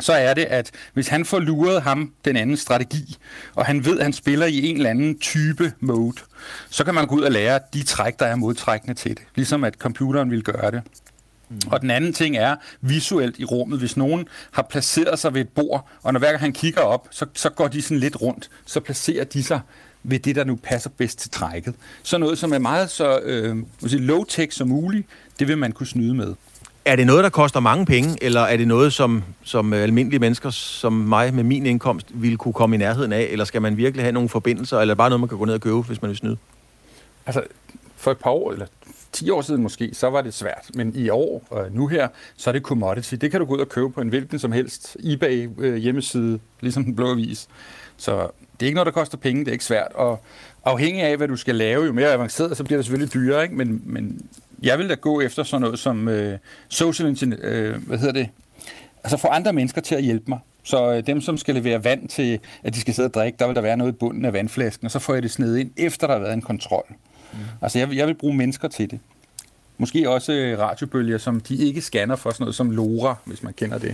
så 0.00 0.12
er 0.12 0.34
det, 0.34 0.44
at 0.44 0.70
hvis 0.94 1.08
han 1.08 1.24
får 1.24 1.38
luret 1.38 1.82
ham 1.82 2.12
den 2.24 2.36
anden 2.36 2.56
strategi, 2.56 3.16
og 3.54 3.66
han 3.66 3.84
ved, 3.84 3.98
at 3.98 4.04
han 4.04 4.12
spiller 4.12 4.46
i 4.46 4.66
en 4.66 4.76
eller 4.76 4.90
anden 4.90 5.18
type 5.18 5.72
mode, 5.80 6.16
så 6.70 6.84
kan 6.84 6.94
man 6.94 7.06
gå 7.06 7.14
ud 7.14 7.22
og 7.22 7.32
lære 7.32 7.60
de 7.74 7.82
træk, 7.82 8.18
der 8.18 8.26
er 8.26 8.36
modtrækkende 8.36 8.94
til 8.94 9.10
det. 9.10 9.22
Ligesom 9.34 9.64
at 9.64 9.74
computeren 9.74 10.30
vil 10.30 10.42
gøre 10.42 10.70
det. 10.70 10.82
Mm. 11.48 11.60
Og 11.66 11.80
den 11.80 11.90
anden 11.90 12.12
ting 12.12 12.36
er 12.36 12.56
visuelt 12.80 13.38
i 13.38 13.44
rummet. 13.44 13.78
Hvis 13.78 13.96
nogen 13.96 14.28
har 14.50 14.62
placeret 14.62 15.18
sig 15.18 15.34
ved 15.34 15.40
et 15.40 15.48
bord, 15.48 15.88
og 16.02 16.12
når 16.12 16.18
hver 16.18 16.28
gang 16.28 16.40
han 16.40 16.52
kigger 16.52 16.80
op, 16.80 17.08
så, 17.10 17.26
så 17.34 17.50
går 17.50 17.68
de 17.68 17.82
sådan 17.82 17.98
lidt 17.98 18.22
rundt, 18.22 18.50
så 18.66 18.80
placerer 18.80 19.24
de 19.24 19.42
sig 19.42 19.60
ved 20.02 20.18
det, 20.18 20.36
der 20.36 20.44
nu 20.44 20.58
passer 20.62 20.90
bedst 20.90 21.18
til 21.18 21.30
trækket. 21.30 21.74
Så 22.02 22.18
noget, 22.18 22.38
som 22.38 22.52
er 22.52 22.58
meget 22.58 22.90
så 22.90 23.20
øh, 23.22 23.56
low-tech 23.82 24.50
som 24.50 24.68
muligt, 24.68 25.06
det 25.38 25.48
vil 25.48 25.58
man 25.58 25.72
kunne 25.72 25.86
snyde 25.86 26.14
med. 26.14 26.34
Er 26.84 26.96
det 26.96 27.06
noget, 27.06 27.24
der 27.24 27.30
koster 27.30 27.60
mange 27.60 27.86
penge, 27.86 28.18
eller 28.22 28.40
er 28.40 28.56
det 28.56 28.68
noget, 28.68 28.92
som, 28.92 29.22
som 29.42 29.72
almindelige 29.72 30.20
mennesker 30.20 30.50
som 30.50 30.92
mig 30.92 31.34
med 31.34 31.44
min 31.44 31.66
indkomst 31.66 32.06
ville 32.14 32.36
kunne 32.36 32.54
komme 32.54 32.76
i 32.76 32.78
nærheden 32.78 33.12
af, 33.12 33.28
eller 33.30 33.44
skal 33.44 33.62
man 33.62 33.76
virkelig 33.76 34.04
have 34.04 34.12
nogle 34.12 34.28
forbindelser, 34.28 34.78
eller 34.78 34.94
bare 34.94 35.10
noget, 35.10 35.20
man 35.20 35.28
kan 35.28 35.38
gå 35.38 35.44
ned 35.44 35.54
og 35.54 35.60
købe, 35.60 35.82
hvis 35.82 36.02
man 36.02 36.08
vil 36.08 36.16
snyde? 36.16 36.36
Altså, 37.26 37.42
for 37.96 38.10
et 38.10 38.18
par 38.18 38.30
år, 38.30 38.52
eller 38.52 38.66
10 39.12 39.30
år 39.30 39.42
siden 39.42 39.62
måske, 39.62 39.90
så 39.92 40.10
var 40.10 40.22
det 40.22 40.34
svært. 40.34 40.70
Men 40.74 40.92
i 40.94 41.08
år, 41.08 41.46
og 41.50 41.66
nu 41.72 41.86
her, 41.86 42.08
så 42.36 42.50
er 42.50 42.52
det 42.52 42.62
commodity. 42.62 43.14
Det 43.14 43.30
kan 43.30 43.40
du 43.40 43.46
gå 43.46 43.54
ud 43.54 43.60
og 43.60 43.68
købe 43.68 43.90
på 43.90 44.00
en 44.00 44.08
hvilken 44.08 44.38
som 44.38 44.52
helst 44.52 44.96
eBay 45.04 45.48
øh, 45.58 45.76
hjemmeside, 45.76 46.38
ligesom 46.60 46.84
den 46.84 46.96
blå 46.96 47.10
avis. 47.10 47.48
Så 48.00 48.28
det 48.60 48.62
er 48.62 48.66
ikke 48.66 48.74
noget, 48.74 48.86
der 48.86 48.92
koster 48.92 49.18
penge, 49.18 49.40
det 49.40 49.48
er 49.48 49.52
ikke 49.52 49.64
svært. 49.64 49.92
Og 49.94 50.22
afhængig 50.64 51.02
af, 51.02 51.16
hvad 51.16 51.28
du 51.28 51.36
skal 51.36 51.54
lave, 51.54 51.84
jo 51.84 51.92
mere 51.92 52.12
avanceret, 52.12 52.56
så 52.56 52.64
bliver 52.64 52.78
det 52.78 52.84
selvfølgelig 52.84 53.14
dyrere. 53.14 53.42
Ikke? 53.42 53.54
Men, 53.54 53.82
men 53.84 54.20
jeg 54.62 54.78
vil 54.78 54.88
da 54.88 54.94
gå 54.94 55.20
efter 55.20 55.42
sådan 55.42 55.60
noget 55.60 55.78
som 55.78 56.08
øh, 56.08 56.38
social 56.68 57.08
engineer, 57.08 57.38
øh, 57.42 57.86
hvad 57.86 57.98
hedder 57.98 58.12
det? 58.12 58.28
Altså 59.04 59.16
få 59.16 59.28
andre 59.28 59.52
mennesker 59.52 59.80
til 59.80 59.94
at 59.94 60.02
hjælpe 60.02 60.24
mig. 60.28 60.38
Så 60.62 60.92
øh, 60.92 61.06
dem, 61.06 61.20
som 61.20 61.36
skal 61.36 61.54
levere 61.54 61.84
vand 61.84 62.08
til, 62.08 62.38
at 62.62 62.74
de 62.74 62.80
skal 62.80 62.94
sidde 62.94 63.06
og 63.06 63.14
drikke, 63.14 63.36
der 63.38 63.46
vil 63.46 63.56
der 63.56 63.62
være 63.62 63.76
noget 63.76 63.92
i 63.92 63.96
bunden 63.96 64.24
af 64.24 64.32
vandflasken, 64.32 64.84
og 64.84 64.90
så 64.90 64.98
får 64.98 65.14
jeg 65.14 65.22
det 65.22 65.30
sned 65.30 65.56
ind, 65.56 65.70
efter 65.76 66.06
der 66.06 66.14
har 66.14 66.20
været 66.20 66.32
en 66.32 66.42
kontrol. 66.42 66.84
Mm. 67.32 67.38
Altså 67.62 67.78
jeg, 67.78 67.96
jeg 67.96 68.06
vil 68.06 68.14
bruge 68.14 68.34
mennesker 68.36 68.68
til 68.68 68.90
det. 68.90 69.00
Måske 69.78 70.10
også 70.10 70.32
øh, 70.32 70.58
radiobølger, 70.58 71.18
som 71.18 71.40
de 71.40 71.56
ikke 71.56 71.80
scanner 71.80 72.16
for 72.16 72.30
sådan 72.30 72.42
noget 72.42 72.54
som 72.54 72.70
LoRa, 72.70 73.14
hvis 73.24 73.42
man 73.42 73.52
kender 73.52 73.78
det. 73.78 73.90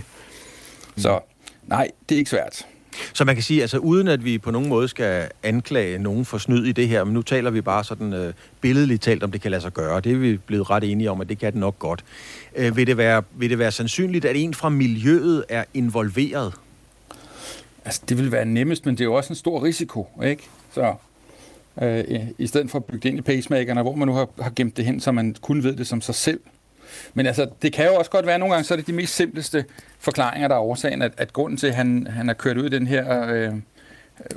Mm. 0.95 1.01
Så 1.01 1.19
nej, 1.67 1.91
det 2.09 2.15
er 2.15 2.19
ikke 2.19 2.29
svært. 2.29 2.65
Så 3.13 3.25
man 3.25 3.35
kan 3.35 3.43
sige, 3.43 3.61
altså 3.61 3.77
uden 3.77 4.07
at 4.07 4.25
vi 4.25 4.37
på 4.37 4.51
nogen 4.51 4.69
måde 4.69 4.87
skal 4.87 5.27
anklage 5.43 5.99
nogen 5.99 6.25
for 6.25 6.37
snyd 6.37 6.65
i 6.65 6.71
det 6.71 6.87
her, 6.87 7.03
men 7.03 7.13
nu 7.13 7.21
taler 7.21 7.51
vi 7.51 7.61
bare 7.61 7.83
sådan 7.83 8.13
øh, 8.13 8.33
billedligt 8.61 9.01
talt, 9.01 9.23
om 9.23 9.31
det 9.31 9.41
kan 9.41 9.51
lade 9.51 9.61
sig 9.61 9.73
gøre. 9.73 10.01
Det 10.01 10.11
er 10.11 10.15
vi 10.15 10.37
blevet 10.37 10.69
ret 10.69 10.83
enige 10.83 11.11
om, 11.11 11.21
at 11.21 11.29
det 11.29 11.39
kan 11.39 11.51
det 11.51 11.59
nok 11.59 11.79
godt. 11.79 12.03
Øh, 12.55 12.77
vil, 12.77 12.87
det 12.87 12.97
være, 12.97 13.23
vil 13.31 13.49
det 13.49 13.59
være 13.59 13.71
sandsynligt, 13.71 14.25
at 14.25 14.35
en 14.35 14.53
fra 14.53 14.69
miljøet 14.69 15.43
er 15.49 15.63
involveret? 15.73 16.53
Altså, 17.85 18.01
det 18.09 18.17
vil 18.17 18.31
være 18.31 18.45
nemmest, 18.45 18.85
men 18.85 18.95
det 18.95 19.01
er 19.01 19.05
jo 19.05 19.13
også 19.13 19.33
en 19.33 19.35
stor 19.35 19.63
risiko, 19.63 20.07
ikke? 20.23 20.43
Så 20.73 20.95
øh, 21.81 22.03
i 22.37 22.47
stedet 22.47 22.71
for 22.71 22.79
at 22.79 22.85
bygge 22.85 23.03
det 23.03 23.09
ind 23.09 23.17
i 23.17 23.21
pacemakerne, 23.21 23.81
hvor 23.81 23.95
man 23.95 24.07
nu 24.07 24.13
har, 24.13 24.29
har 24.41 24.51
gemt 24.55 24.77
det 24.77 24.85
hen, 24.85 24.99
så 24.99 25.11
man 25.11 25.35
kun 25.41 25.63
ved 25.63 25.75
det 25.75 25.87
som 25.87 26.01
sig 26.01 26.15
selv, 26.15 26.39
men 27.13 27.25
altså, 27.25 27.47
det 27.61 27.73
kan 27.73 27.85
jo 27.85 27.95
også 27.95 28.11
godt 28.11 28.25
være, 28.25 28.39
nogle 28.39 28.53
gange 28.53 28.65
så 28.65 28.73
er 28.73 28.75
det 28.75 28.87
de 28.87 28.93
mest 28.93 29.15
simpleste 29.15 29.65
forklaringer, 29.99 30.47
der 30.47 30.55
er 30.55 30.59
årsagen, 30.59 31.01
at, 31.01 31.11
at 31.17 31.33
grunden 31.33 31.57
til, 31.57 31.67
at 31.67 31.75
han, 31.75 32.07
han 32.09 32.29
er 32.29 32.33
kørt 32.33 32.57
ud 32.57 32.65
i 32.65 32.69
den 32.69 32.87
her 32.87 33.27
øh, 33.27 33.53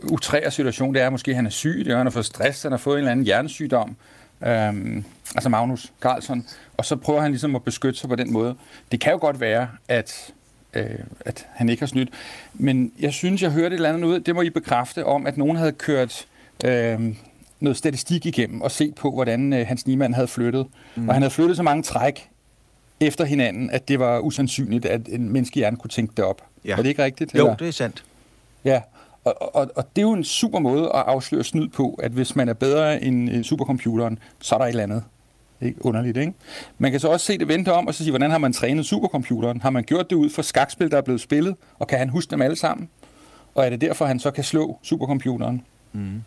utrære 0.03 0.51
situation, 0.51 0.95
det 0.95 1.03
er 1.03 1.07
at 1.07 1.13
måske, 1.13 1.31
at 1.31 1.37
han 1.37 1.47
er 1.47 1.51
syg, 1.51 1.83
det 1.85 1.93
er, 1.93 1.97
han 1.97 2.07
har 2.07 2.11
fået 2.11 2.27
stress, 2.27 2.63
han 2.63 2.73
har 2.73 2.79
fået 2.79 2.95
en 2.95 2.99
eller 2.99 3.11
anden 3.11 3.25
hjernesygdom, 3.25 3.97
øhm, 4.47 5.05
altså 5.35 5.49
Magnus 5.49 5.93
Carlsen, 6.01 6.47
og 6.77 6.85
så 6.85 6.97
prøver 6.97 7.21
han 7.21 7.31
ligesom 7.31 7.57
at 7.57 7.65
beskytte 7.65 8.01
sig 8.01 8.09
på 8.09 8.17
den 8.17 8.33
måde. 8.33 8.55
Det 8.93 9.01
kan 9.01 9.13
jo 9.13 9.19
godt 9.19 9.41
være, 9.41 9.69
at, 9.89 10.33
øh, 10.75 10.85
at 11.21 11.47
han 11.55 11.69
ikke 11.69 11.81
har 11.81 11.87
snydt, 11.87 12.09
men 12.55 12.93
jeg 13.01 13.13
synes, 13.13 13.43
jeg 13.43 13.51
hørte 13.51 13.67
et 13.67 13.73
eller 13.73 13.89
andet 13.89 14.05
ud, 14.05 14.21
det 14.21 14.35
må 14.35 14.43
I 14.43 14.51
bekræfte, 14.51 15.07
om 15.07 15.27
at 15.27 15.37
nogen 15.37 15.57
havde 15.57 15.73
kørt 15.73 16.27
øh, 16.65 17.01
noget 17.61 17.77
statistik 17.77 18.27
igennem 18.27 18.63
og 18.63 18.71
set 18.71 18.95
på, 18.95 19.11
hvordan 19.11 19.53
øh, 19.53 19.67
Hans 19.67 19.87
Niemann 19.87 20.15
havde 20.15 20.29
flyttet. 20.29 20.67
Mm. 20.95 21.09
Og 21.09 21.15
han 21.15 21.23
havde 21.23 21.35
flyttet 21.35 21.57
så 21.57 21.63
mange 21.63 21.83
træk 21.83 22.30
efter 23.01 23.25
hinanden, 23.25 23.71
at 23.71 23.89
det 23.89 23.99
var 23.99 24.19
usandsynligt, 24.19 24.87
at 24.87 25.01
en 25.09 25.33
menneskehjerne 25.33 25.77
kunne 25.77 25.91
tænke 25.91 26.13
det 26.17 26.25
op. 26.25 26.43
Ja. 26.65 26.73
Er 26.73 26.77
det 26.77 26.87
ikke 26.87 27.05
rigtigt? 27.05 27.35
Jo, 27.35 27.39
eller? 27.39 27.57
det 27.57 27.69
er 27.69 27.73
sandt. 27.73 28.05
Ja, 28.65 28.81
og, 29.25 29.55
og, 29.57 29.71
og 29.77 29.97
det 29.97 30.03
er 30.03 30.07
jo 30.07 30.13
en 30.13 30.25
super 30.25 30.59
måde 30.59 30.85
at 30.85 30.91
afsløre 31.07 31.45
snyd 31.45 31.69
på, 31.69 32.01
at 32.03 32.13
hvis 32.13 32.37
man 32.37 32.49
er 32.49 32.53
bedre 32.53 33.03
end 33.03 33.45
supercomputeren, 33.45 34.19
så 34.41 34.55
er 34.55 34.59
der 34.59 34.67
et 34.67 34.71
eller 34.71 34.83
andet. 34.83 35.03
Ikke? 35.61 35.85
Underligt, 35.85 36.17
ikke? 36.17 36.33
Man 36.79 36.91
kan 36.91 37.01
så 37.01 37.09
også 37.09 37.27
se 37.27 37.39
det 37.39 37.49
vente 37.49 37.73
om 37.73 37.87
og 37.87 37.95
så 37.95 37.99
sige, 37.99 38.11
hvordan 38.11 38.31
har 38.31 38.39
man 38.39 38.53
trænet 38.53 38.87
supercomputeren? 38.87 39.61
Har 39.61 39.71
man 39.71 39.85
gjort 39.85 40.11
det 40.11 40.17
ud 40.17 40.31
for 40.31 40.43
skakspil, 40.43 40.91
der 40.91 40.97
er 40.97 41.03
blevet 41.03 41.21
spillet, 41.21 41.57
og 41.79 41.87
kan 41.87 41.99
han 41.99 42.09
huske 42.09 42.31
dem 42.31 42.43
alle 42.43 42.57
sammen? 42.57 42.89
Og 43.55 43.67
er 43.67 43.71
det 43.71 43.81
derfor, 43.81 44.07
han 44.07 44.19
så 44.19 44.31
kan 44.31 44.45
slå 44.45 44.79
supercomputeren? 44.83 45.63
Mm. 45.93 46.23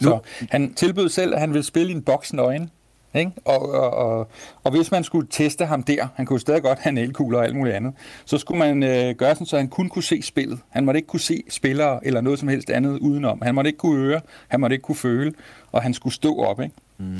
Så 0.00 0.18
han 0.50 0.74
tilbød 0.74 1.08
selv, 1.08 1.34
at 1.34 1.40
han 1.40 1.52
ville 1.52 1.64
spille 1.64 1.92
i 1.92 1.94
en 1.94 2.02
boks 2.02 2.32
nøgen. 2.32 2.70
Ikke? 3.14 3.32
Og, 3.44 3.72
og, 3.72 3.90
og, 3.90 4.28
og 4.64 4.70
hvis 4.70 4.90
man 4.90 5.04
skulle 5.04 5.28
teste 5.30 5.66
ham 5.66 5.82
der, 5.82 6.08
han 6.14 6.26
kunne 6.26 6.40
stadig 6.40 6.62
godt 6.62 6.78
have 6.78 7.00
elkugler 7.00 7.38
og 7.38 7.44
alt 7.44 7.56
muligt 7.56 7.76
andet, 7.76 7.94
så 8.24 8.38
skulle 8.38 8.58
man 8.58 8.82
øh, 8.82 9.14
gøre 9.14 9.34
sådan, 9.34 9.46
så 9.46 9.56
han 9.56 9.68
kun 9.68 9.88
kunne 9.88 10.02
se 10.02 10.22
spillet. 10.22 10.58
Han 10.68 10.84
måtte 10.84 10.98
ikke 10.98 11.06
kunne 11.08 11.20
se 11.20 11.42
spillere 11.48 12.06
eller 12.06 12.20
noget 12.20 12.38
som 12.38 12.48
helst 12.48 12.70
andet 12.70 12.98
udenom. 12.98 13.42
Han 13.42 13.54
måtte 13.54 13.68
ikke 13.68 13.78
kunne 13.78 13.96
høre, 13.96 14.20
han 14.48 14.60
måtte 14.60 14.74
ikke 14.74 14.82
kunne 14.82 14.96
føle, 14.96 15.32
og 15.72 15.82
han 15.82 15.94
skulle 15.94 16.14
stå 16.14 16.38
op. 16.38 16.60
Ikke? 16.60 16.74
Mm. 16.98 17.18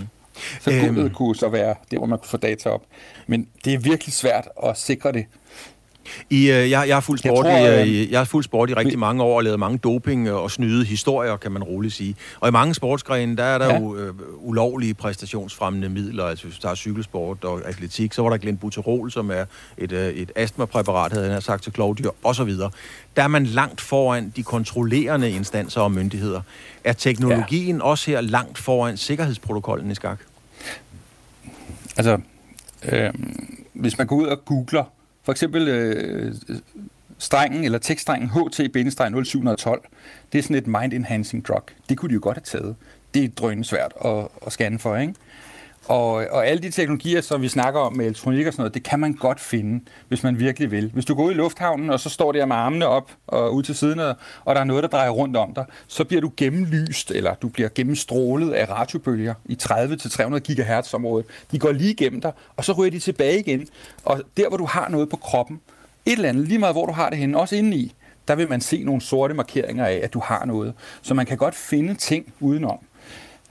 Så 0.60 0.70
gulvet 0.70 1.04
øhm. 1.04 1.14
kunne 1.14 1.36
så 1.36 1.48
være 1.48 1.74
det, 1.90 1.98
hvor 1.98 2.06
man 2.06 2.18
kunne 2.18 2.28
få 2.28 2.36
data 2.36 2.68
op. 2.68 2.82
Men 3.26 3.48
det 3.64 3.74
er 3.74 3.78
virkelig 3.78 4.14
svært 4.14 4.48
at 4.64 4.76
sikre 4.76 5.12
det. 5.12 5.26
I, 6.30 6.50
øh, 6.50 6.70
jeg, 6.70 6.88
jeg 6.88 6.96
har 6.96 7.00
fuld 7.00 7.18
sport, 7.18 7.46
Jeg 7.46 7.54
tror, 7.54 7.68
i, 7.68 7.80
øh, 7.80 8.02
øh, 8.02 8.10
jeg 8.10 8.20
har 8.20 8.24
fuld 8.24 8.44
sport 8.44 8.70
i 8.70 8.74
rigtig 8.74 8.98
mange 8.98 9.22
år 9.22 9.36
og 9.36 9.44
lavet 9.44 9.58
mange 9.58 9.78
doping 9.78 10.30
og 10.30 10.50
snyde 10.50 10.84
historier, 10.84 11.36
kan 11.36 11.52
man 11.52 11.62
roligt 11.62 11.94
sige. 11.94 12.16
Og 12.40 12.48
i 12.48 12.52
mange 12.52 12.74
sportsgrene, 12.74 13.36
der 13.36 13.44
er 13.44 13.58
der 13.58 13.66
Ja. 13.66 13.78
jo 13.78 13.96
øh, 13.96 14.14
ulovlige 14.38 14.94
præstationsfremmende 14.94 15.88
midler. 15.88 16.24
Altså 16.24 16.46
hvis 16.46 16.58
der 16.58 16.68
er 16.70 16.74
cykelsport 16.74 17.44
og 17.44 17.60
atletik, 17.68 18.12
så 18.12 18.22
var 18.22 18.30
der 18.30 18.36
glenbuterol, 18.36 19.10
som 19.10 19.30
er 19.30 19.44
et, 19.78 19.92
øh, 19.92 20.08
et 20.14 20.32
astmapræparat, 20.36 21.12
havde 21.12 21.30
han 21.30 21.42
sagt 21.42 21.62
til 21.62 21.72
klovdyr, 21.72 22.10
osv. 22.24 22.50
Der 23.16 23.22
er 23.22 23.28
man 23.28 23.46
langt 23.46 23.80
foran 23.80 24.32
de 24.36 24.42
kontrollerende 24.42 25.30
instanser 25.30 25.80
og 25.80 25.92
myndigheder. 25.92 26.40
Er 26.84 26.92
teknologien 26.92 27.76
ja. 27.76 27.82
også 27.82 28.10
her 28.10 28.20
langt 28.20 28.58
foran 28.58 28.96
sikkerhedsprotokollen 28.96 29.90
i 29.90 29.94
skak? 29.94 30.18
Altså, 31.96 32.18
øh, 32.92 33.10
hvis 33.72 33.98
man 33.98 34.06
går 34.06 34.16
ud 34.16 34.26
og 34.26 34.44
googler, 34.44 34.84
for 35.28 35.32
eksempel 35.32 35.68
øh, 35.68 36.34
strengen 37.18 37.64
eller 37.64 37.78
tekststrengen 37.78 38.30
HT-0712, 38.30 39.88
det 40.32 40.38
er 40.38 40.42
sådan 40.42 40.56
et 40.56 40.66
mind-enhancing 40.66 41.42
drug. 41.48 41.62
Det 41.88 41.98
kunne 41.98 42.08
de 42.08 42.14
jo 42.14 42.20
godt 42.22 42.36
have 42.36 42.60
taget. 42.60 42.76
Det 43.14 43.24
er 43.24 43.28
drønende 43.28 43.64
svært 43.64 43.92
at, 44.04 44.28
at 44.46 44.52
scanne 44.52 44.78
for, 44.78 44.96
ikke? 44.96 45.14
Og, 45.88 46.12
og 46.12 46.46
alle 46.46 46.62
de 46.62 46.70
teknologier, 46.70 47.20
som 47.20 47.42
vi 47.42 47.48
snakker 47.48 47.80
om 47.80 47.96
med 47.96 48.04
elektronik 48.04 48.46
og 48.46 48.52
sådan 48.52 48.60
noget, 48.60 48.74
det 48.74 48.82
kan 48.82 49.00
man 49.00 49.12
godt 49.12 49.40
finde, 49.40 49.84
hvis 50.08 50.22
man 50.22 50.38
virkelig 50.38 50.70
vil. 50.70 50.90
Hvis 50.94 51.04
du 51.04 51.14
går 51.14 51.24
ud 51.24 51.30
i 51.30 51.34
lufthavnen, 51.34 51.90
og 51.90 52.00
så 52.00 52.08
står 52.08 52.32
der 52.32 52.46
med 52.46 52.56
armene 52.56 52.86
op 52.86 53.12
og 53.26 53.54
ud 53.54 53.62
til 53.62 53.74
siden, 53.74 53.98
og, 53.98 54.14
og 54.44 54.54
der 54.54 54.60
er 54.60 54.64
noget, 54.64 54.82
der 54.82 54.88
drejer 54.88 55.10
rundt 55.10 55.36
om 55.36 55.54
dig, 55.54 55.64
så 55.86 56.04
bliver 56.04 56.20
du 56.20 56.32
gennemlyst, 56.36 57.10
eller 57.10 57.34
du 57.34 57.48
bliver 57.48 57.68
gennemstrålet 57.74 58.52
af 58.52 58.70
radiobølger 58.70 59.34
i 59.44 59.58
30-300 59.62 60.38
GHz 60.38 60.94
området. 60.94 61.26
De 61.52 61.58
går 61.58 61.72
lige 61.72 61.90
igennem 61.90 62.20
dig, 62.20 62.32
og 62.56 62.64
så 62.64 62.72
ryger 62.72 62.90
de 62.90 62.98
tilbage 62.98 63.38
igen. 63.38 63.68
Og 64.04 64.22
der, 64.36 64.48
hvor 64.48 64.56
du 64.56 64.66
har 64.66 64.88
noget 64.88 65.08
på 65.08 65.16
kroppen, 65.16 65.60
et 66.06 66.12
eller 66.12 66.28
andet, 66.28 66.48
lige 66.48 66.58
meget 66.58 66.74
hvor 66.74 66.86
du 66.86 66.92
har 66.92 67.10
det 67.10 67.18
henne, 67.18 67.38
også 67.38 67.56
indeni, 67.56 67.94
der 68.28 68.34
vil 68.34 68.48
man 68.48 68.60
se 68.60 68.84
nogle 68.84 69.00
sorte 69.00 69.34
markeringer 69.34 69.86
af, 69.86 70.00
at 70.02 70.14
du 70.14 70.20
har 70.24 70.44
noget. 70.44 70.74
Så 71.02 71.14
man 71.14 71.26
kan 71.26 71.36
godt 71.36 71.54
finde 71.54 71.94
ting 71.94 72.32
udenom. 72.40 72.78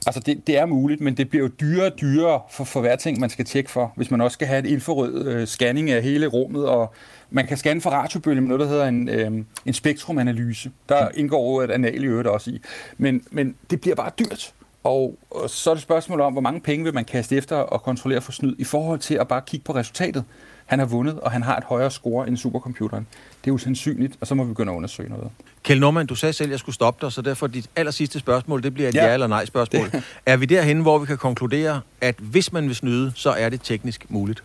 Altså, 0.07 0.19
det, 0.19 0.47
det 0.47 0.57
er 0.57 0.65
muligt, 0.65 1.01
men 1.01 1.17
det 1.17 1.29
bliver 1.29 1.43
jo 1.43 1.51
dyrere 1.61 1.91
og 1.91 1.99
dyrere 2.01 2.41
for, 2.51 2.63
for 2.63 2.81
hver 2.81 2.95
ting, 2.95 3.19
man 3.19 3.29
skal 3.29 3.45
tjekke 3.45 3.71
for, 3.71 3.93
hvis 3.95 4.11
man 4.11 4.21
også 4.21 4.33
skal 4.33 4.47
have 4.47 4.59
et 4.59 4.65
infrarød 4.65 5.25
øh, 5.25 5.47
scanning 5.47 5.91
af 5.91 6.03
hele 6.03 6.27
rummet, 6.27 6.65
og 6.65 6.93
man 7.29 7.47
kan 7.47 7.57
scanne 7.57 7.81
for 7.81 7.89
radiobølge 7.89 8.41
med 8.41 8.47
noget, 8.47 8.61
der 8.61 8.67
hedder 8.67 8.87
en, 8.87 9.09
øh, 9.09 9.31
en 9.65 9.73
spektrumanalyse. 9.73 10.71
Der 10.89 11.09
indgår 11.15 11.63
et 11.63 11.71
anal 11.71 12.03
i 12.03 12.07
øvrigt 12.07 12.27
også 12.27 12.51
i. 12.51 12.61
Men, 12.97 13.23
men 13.31 13.55
det 13.69 13.81
bliver 13.81 13.95
bare 13.95 14.11
dyrt. 14.19 14.53
Og, 14.83 15.17
og 15.31 15.49
så 15.49 15.69
er 15.69 15.73
det 15.73 15.79
et 15.79 15.83
spørgsmål 15.83 16.21
om, 16.21 16.33
hvor 16.33 16.41
mange 16.41 16.61
penge 16.61 16.83
vil 16.83 16.93
man 16.93 17.05
kaste 17.05 17.35
efter 17.35 17.55
og 17.55 17.83
kontrollere 17.83 18.21
for 18.21 18.31
snyd, 18.31 18.55
i 18.59 18.63
forhold 18.63 18.99
til 18.99 19.15
at 19.15 19.27
bare 19.27 19.41
kigge 19.47 19.63
på 19.63 19.75
resultatet. 19.75 20.23
Han 20.67 20.79
har 20.79 20.85
vundet, 20.85 21.19
og 21.19 21.31
han 21.31 21.43
har 21.43 21.57
et 21.57 21.63
højere 21.63 21.91
score 21.91 22.27
end 22.27 22.37
supercomputeren. 22.37 23.07
Det 23.43 23.49
er 23.49 23.53
usandsynligt, 23.53 24.17
og 24.21 24.27
så 24.27 24.35
må 24.35 24.43
vi 24.43 24.47
begynde 24.47 24.71
at 24.71 24.75
undersøge 24.75 25.09
noget. 25.09 25.29
Kjell 25.63 25.79
Norman, 25.81 26.05
du 26.05 26.15
sagde 26.15 26.33
selv, 26.33 26.47
at 26.47 26.51
jeg 26.51 26.59
skulle 26.59 26.75
stoppe 26.75 27.05
dig, 27.05 27.11
så 27.13 27.21
derfor 27.21 27.47
dit 27.47 27.69
aller 27.75 27.91
sidste 27.91 28.19
spørgsmål, 28.19 28.63
det 28.63 28.73
bliver 28.73 28.89
et 28.89 28.95
ja, 28.95 29.01
Ja. 29.01 29.07
ja 29.07 29.13
eller 29.13 29.27
nej 29.27 29.45
spørgsmål. 29.45 29.91
Det- 29.91 30.03
Er 30.25 30.37
vi 30.37 30.45
derhen, 30.45 30.81
hvor 30.81 30.97
vi 30.99 31.05
kan 31.05 31.17
konkludere, 31.17 31.81
at 32.01 32.15
hvis 32.17 32.53
man 32.53 32.67
vil 32.67 32.75
snyde, 32.75 33.11
så 33.15 33.29
er 33.29 33.49
det 33.49 33.61
teknisk 33.63 34.05
muligt? 34.09 34.43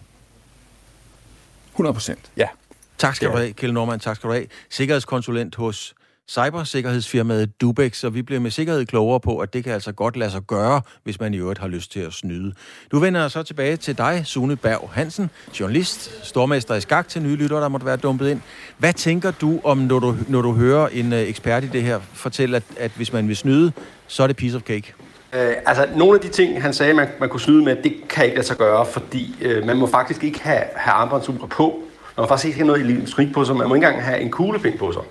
100 1.73 1.95
procent, 1.95 2.31
ja. 2.37 2.49
Tak 2.99 3.15
skal 3.17 3.29
Det 3.29 3.33
du 3.35 3.39
have, 3.39 3.53
Kjell 3.53 3.73
Norman. 3.75 4.01
Tak 4.01 4.17
skal 4.17 4.29
du 4.29 4.35
have. 4.35 4.47
Sikkerhedskonsulent 4.71 5.55
hos 5.55 5.95
cybersikkerhedsfirmaet 6.33 7.61
Dubex, 7.61 8.05
og 8.05 8.15
vi 8.15 8.23
bliver 8.23 8.41
med 8.41 8.51
sikkerhed 8.51 8.87
klogere 8.87 9.21
på, 9.21 9.39
at 9.39 9.53
det 9.53 9.65
kan 9.65 9.73
altså 9.73 9.93
godt 9.93 10.17
lade 10.17 10.31
sig 10.31 10.43
gøre, 10.43 10.81
hvis 11.05 11.21
man 11.21 11.35
i 11.35 11.37
øvrigt 11.37 11.59
har 11.59 11.69
lyst 11.69 11.93
til 11.93 12.01
at 12.01 12.13
snyde. 12.13 12.53
Du 12.93 12.99
vender 12.99 13.29
så 13.29 13.43
tilbage 13.43 13.77
til 13.77 13.99
dig, 13.99 14.23
Sune 14.25 14.57
Berg 14.57 14.91
Hansen, 14.93 15.31
journalist, 15.61 16.27
stormester 16.27 16.75
i 16.75 16.81
skak 16.81 17.09
til 17.09 17.23
nye 17.23 17.37
lyttere, 17.37 17.61
der 17.61 17.69
måtte 17.69 17.87
være 17.87 17.97
dumpet 17.97 18.31
ind. 18.31 18.41
Hvad 18.79 18.93
tænker 18.93 19.31
du 19.31 19.61
om, 19.65 19.79
når 19.79 19.99
du, 19.99 20.17
når 20.29 20.43
du 20.43 20.53
hører 20.53 20.89
en 20.89 21.13
øh, 21.13 21.21
ekspert 21.21 21.65
i 21.65 21.67
det 21.67 21.83
her 21.83 22.01
fortælle, 22.13 22.57
at, 22.57 22.63
at 22.77 22.91
hvis 22.97 23.13
man 23.13 23.29
vil 23.29 23.37
snyde, 23.37 23.73
så 24.07 24.23
er 24.23 24.27
det 24.27 24.37
piece 24.37 24.57
of 24.57 24.63
cake? 24.63 24.95
Øh, 25.33 25.55
altså, 25.67 25.89
nogle 25.97 26.15
af 26.15 26.21
de 26.21 26.29
ting, 26.29 26.63
han 26.63 26.75
sagde, 26.75 26.95
man, 26.95 27.09
man 27.21 27.29
kunne 27.29 27.41
snyde 27.41 27.65
med, 27.65 27.77
det 27.83 27.95
kan 28.09 28.25
ikke 28.25 28.37
lade 28.37 28.47
sig 28.47 28.57
gøre, 28.57 28.87
fordi 28.87 29.35
øh, 29.41 29.67
man 29.67 29.77
må 29.77 29.87
faktisk 29.87 30.25
ikke 30.25 30.41
have, 30.41 30.63
have 30.77 30.93
armbåndsure 30.93 31.49
på. 31.49 31.83
Man 32.17 32.23
må 32.23 32.27
faktisk 32.27 32.47
ikke 32.47 32.59
have 32.59 32.67
noget 32.67 32.81
elektronik 32.81 33.33
på 33.35 33.45
sig. 33.45 33.57
Man 33.57 33.69
må 33.69 33.75
ikke 33.75 33.87
engang 33.87 34.05
have 34.05 34.21
en 34.21 34.31
kuglepind 34.31 34.79
på 34.79 34.93
sig. 34.93 35.03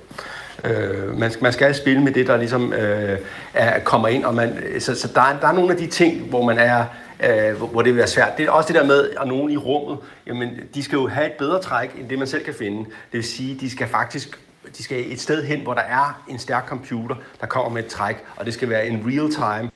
Øh, 0.63 1.19
man, 1.19 1.31
skal- 1.31 1.43
man 1.43 1.53
skal 1.53 1.75
spille 1.75 2.01
med 2.03 2.11
det, 2.11 2.27
der 2.27 2.37
ligesom 2.37 2.73
øh, 2.73 3.17
er, 3.53 3.79
kommer 3.79 4.07
ind. 4.07 4.25
Og 4.25 4.35
man, 4.35 4.57
så 4.79 4.95
så 4.95 5.07
der, 5.15 5.21
er, 5.21 5.39
der 5.39 5.47
er 5.47 5.53
nogle 5.53 5.71
af 5.71 5.77
de 5.77 5.87
ting, 5.87 6.21
hvor 6.29 6.43
man 6.43 6.57
er 6.59 6.85
øh, 7.23 7.57
hvor- 7.57 7.67
hvor 7.67 7.81
det 7.81 7.91
vil 7.93 7.97
være 7.97 8.07
svært. 8.07 8.37
Det 8.37 8.45
er 8.45 8.51
også 8.51 8.67
det 8.73 8.81
der 8.81 8.87
med, 8.87 9.09
at 9.21 9.27
nogen 9.27 9.51
i 9.51 9.57
rummet, 9.57 9.97
jamen, 10.27 10.49
de 10.75 10.83
skal 10.83 10.95
jo 10.95 11.07
have 11.07 11.25
et 11.25 11.33
bedre 11.39 11.61
træk, 11.61 11.95
end 11.99 12.09
det 12.09 12.17
man 12.19 12.27
selv 12.27 12.43
kan 12.43 12.53
finde. 12.53 12.77
Det 12.79 12.87
vil 13.11 13.23
sige, 13.23 13.57
de 13.59 13.69
skal 13.71 13.87
faktisk 13.87 14.39
de 14.77 14.83
skal 14.83 15.11
et 15.11 15.21
sted 15.21 15.43
hen, 15.43 15.61
hvor 15.61 15.73
der 15.73 15.81
er 15.81 16.23
en 16.27 16.39
stærk 16.39 16.67
computer, 16.67 17.15
der 17.41 17.47
kommer 17.47 17.69
med 17.69 17.83
et 17.83 17.89
træk, 17.89 18.15
og 18.35 18.45
det 18.45 18.53
skal 18.53 18.69
være 18.69 18.87
en 18.87 19.03
real 19.05 19.31
time. 19.31 19.71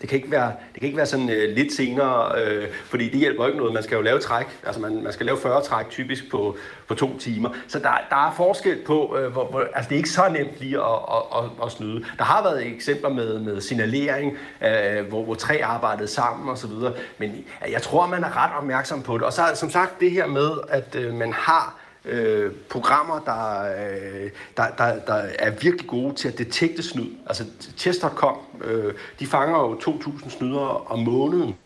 Det 0.00 0.08
kan 0.08 0.16
ikke 0.16 0.30
være, 0.30 0.52
det 0.72 0.80
kan 0.80 0.86
ikke 0.86 0.96
være 0.96 1.06
sådan 1.06 1.30
øh, 1.30 1.56
lidt 1.56 1.72
senere, 1.72 2.42
øh, 2.42 2.68
fordi 2.84 3.08
det 3.08 3.18
hjælper 3.18 3.46
ikke 3.46 3.58
noget. 3.58 3.74
Man 3.74 3.82
skal 3.82 3.96
jo 3.96 4.02
lave 4.02 4.18
træk, 4.18 4.46
altså 4.66 4.80
man, 4.80 5.02
man 5.02 5.12
skal 5.12 5.26
lave 5.26 5.38
40 5.38 5.62
træk 5.62 5.90
typisk 5.90 6.30
på, 6.30 6.56
på 6.88 6.94
to 6.94 7.18
timer. 7.18 7.50
Så 7.68 7.78
der, 7.78 7.90
der 8.10 8.28
er 8.28 8.34
forskel 8.36 8.78
på, 8.86 9.16
øh, 9.18 9.32
hvor, 9.32 9.46
hvor, 9.50 9.60
altså 9.74 9.88
det 9.88 9.94
er 9.94 9.98
ikke 9.98 10.10
så 10.10 10.28
nemt 10.28 10.60
lige 10.60 10.78
at, 10.78 10.84
at, 10.84 11.44
at, 11.44 11.66
at 11.66 11.72
snyde. 11.72 12.04
Der 12.18 12.24
har 12.24 12.42
været 12.42 12.66
eksempler 12.66 13.08
med, 13.08 13.38
med 13.38 13.60
signalering, 13.60 14.38
øh, 14.62 15.08
hvor, 15.08 15.24
hvor 15.24 15.34
tre 15.34 15.64
arbejdede 15.64 16.08
sammen 16.08 16.48
osv., 16.48 16.70
men 17.18 17.44
jeg 17.70 17.82
tror, 17.82 18.06
man 18.06 18.24
er 18.24 18.44
ret 18.44 18.50
opmærksom 18.58 19.02
på 19.02 19.18
det. 19.18 19.22
Og 19.22 19.32
så 19.32 19.42
som 19.54 19.70
sagt 19.70 20.00
det 20.00 20.10
her 20.10 20.26
med, 20.26 20.50
at 20.68 20.94
øh, 20.94 21.14
man 21.14 21.32
har 21.32 21.79
øh, 22.04 22.52
programmer, 22.70 23.18
der, 23.18 23.62
øh, 23.62 24.30
der, 24.56 24.64
der, 24.78 24.98
der 25.06 25.14
er 25.38 25.50
virkelig 25.50 25.86
gode 25.86 26.14
til 26.14 26.28
at 26.28 26.38
detekte 26.38 26.82
snyd. 26.82 27.08
Altså 27.26 27.44
Chess.com, 27.76 28.36
øh, 28.64 28.94
de 29.20 29.26
fanger 29.26 29.58
jo 29.58 29.74
2.000 29.74 30.30
snydere 30.30 30.76
om 30.76 30.98
måneden 30.98 31.56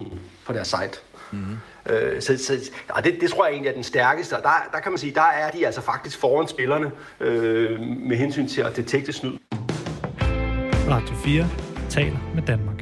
på 0.47 0.53
deres 0.53 0.69
site. 0.69 1.01
Mm-hmm. 1.33 1.57
Øh, 1.91 2.23
så, 2.23 2.39
så, 2.39 2.71
og 2.89 3.05
det, 3.05 3.21
det 3.21 3.31
tror 3.31 3.45
jeg 3.45 3.53
egentlig 3.53 3.71
er 3.71 3.75
den 3.75 3.85
stærkeste, 3.85 4.37
og 4.37 4.43
der, 4.43 4.69
der 4.73 4.81
kan 4.81 4.93
man 4.93 4.99
sige, 4.99 5.15
der 5.15 5.23
er 5.23 5.51
de 5.51 5.67
altså 5.67 5.81
faktisk 5.81 6.19
foran 6.19 6.49
spillerne 6.49 6.91
øh, 7.21 7.81
med 7.81 8.17
hensyn 8.17 8.49
til 8.49 8.61
at 8.61 8.77
detekte 8.77 9.13
snyd. 9.13 9.33
Radio 10.89 11.15
4 11.15 11.47
taler 11.91 12.19
med 12.35 12.43
Danmark. 12.43 12.74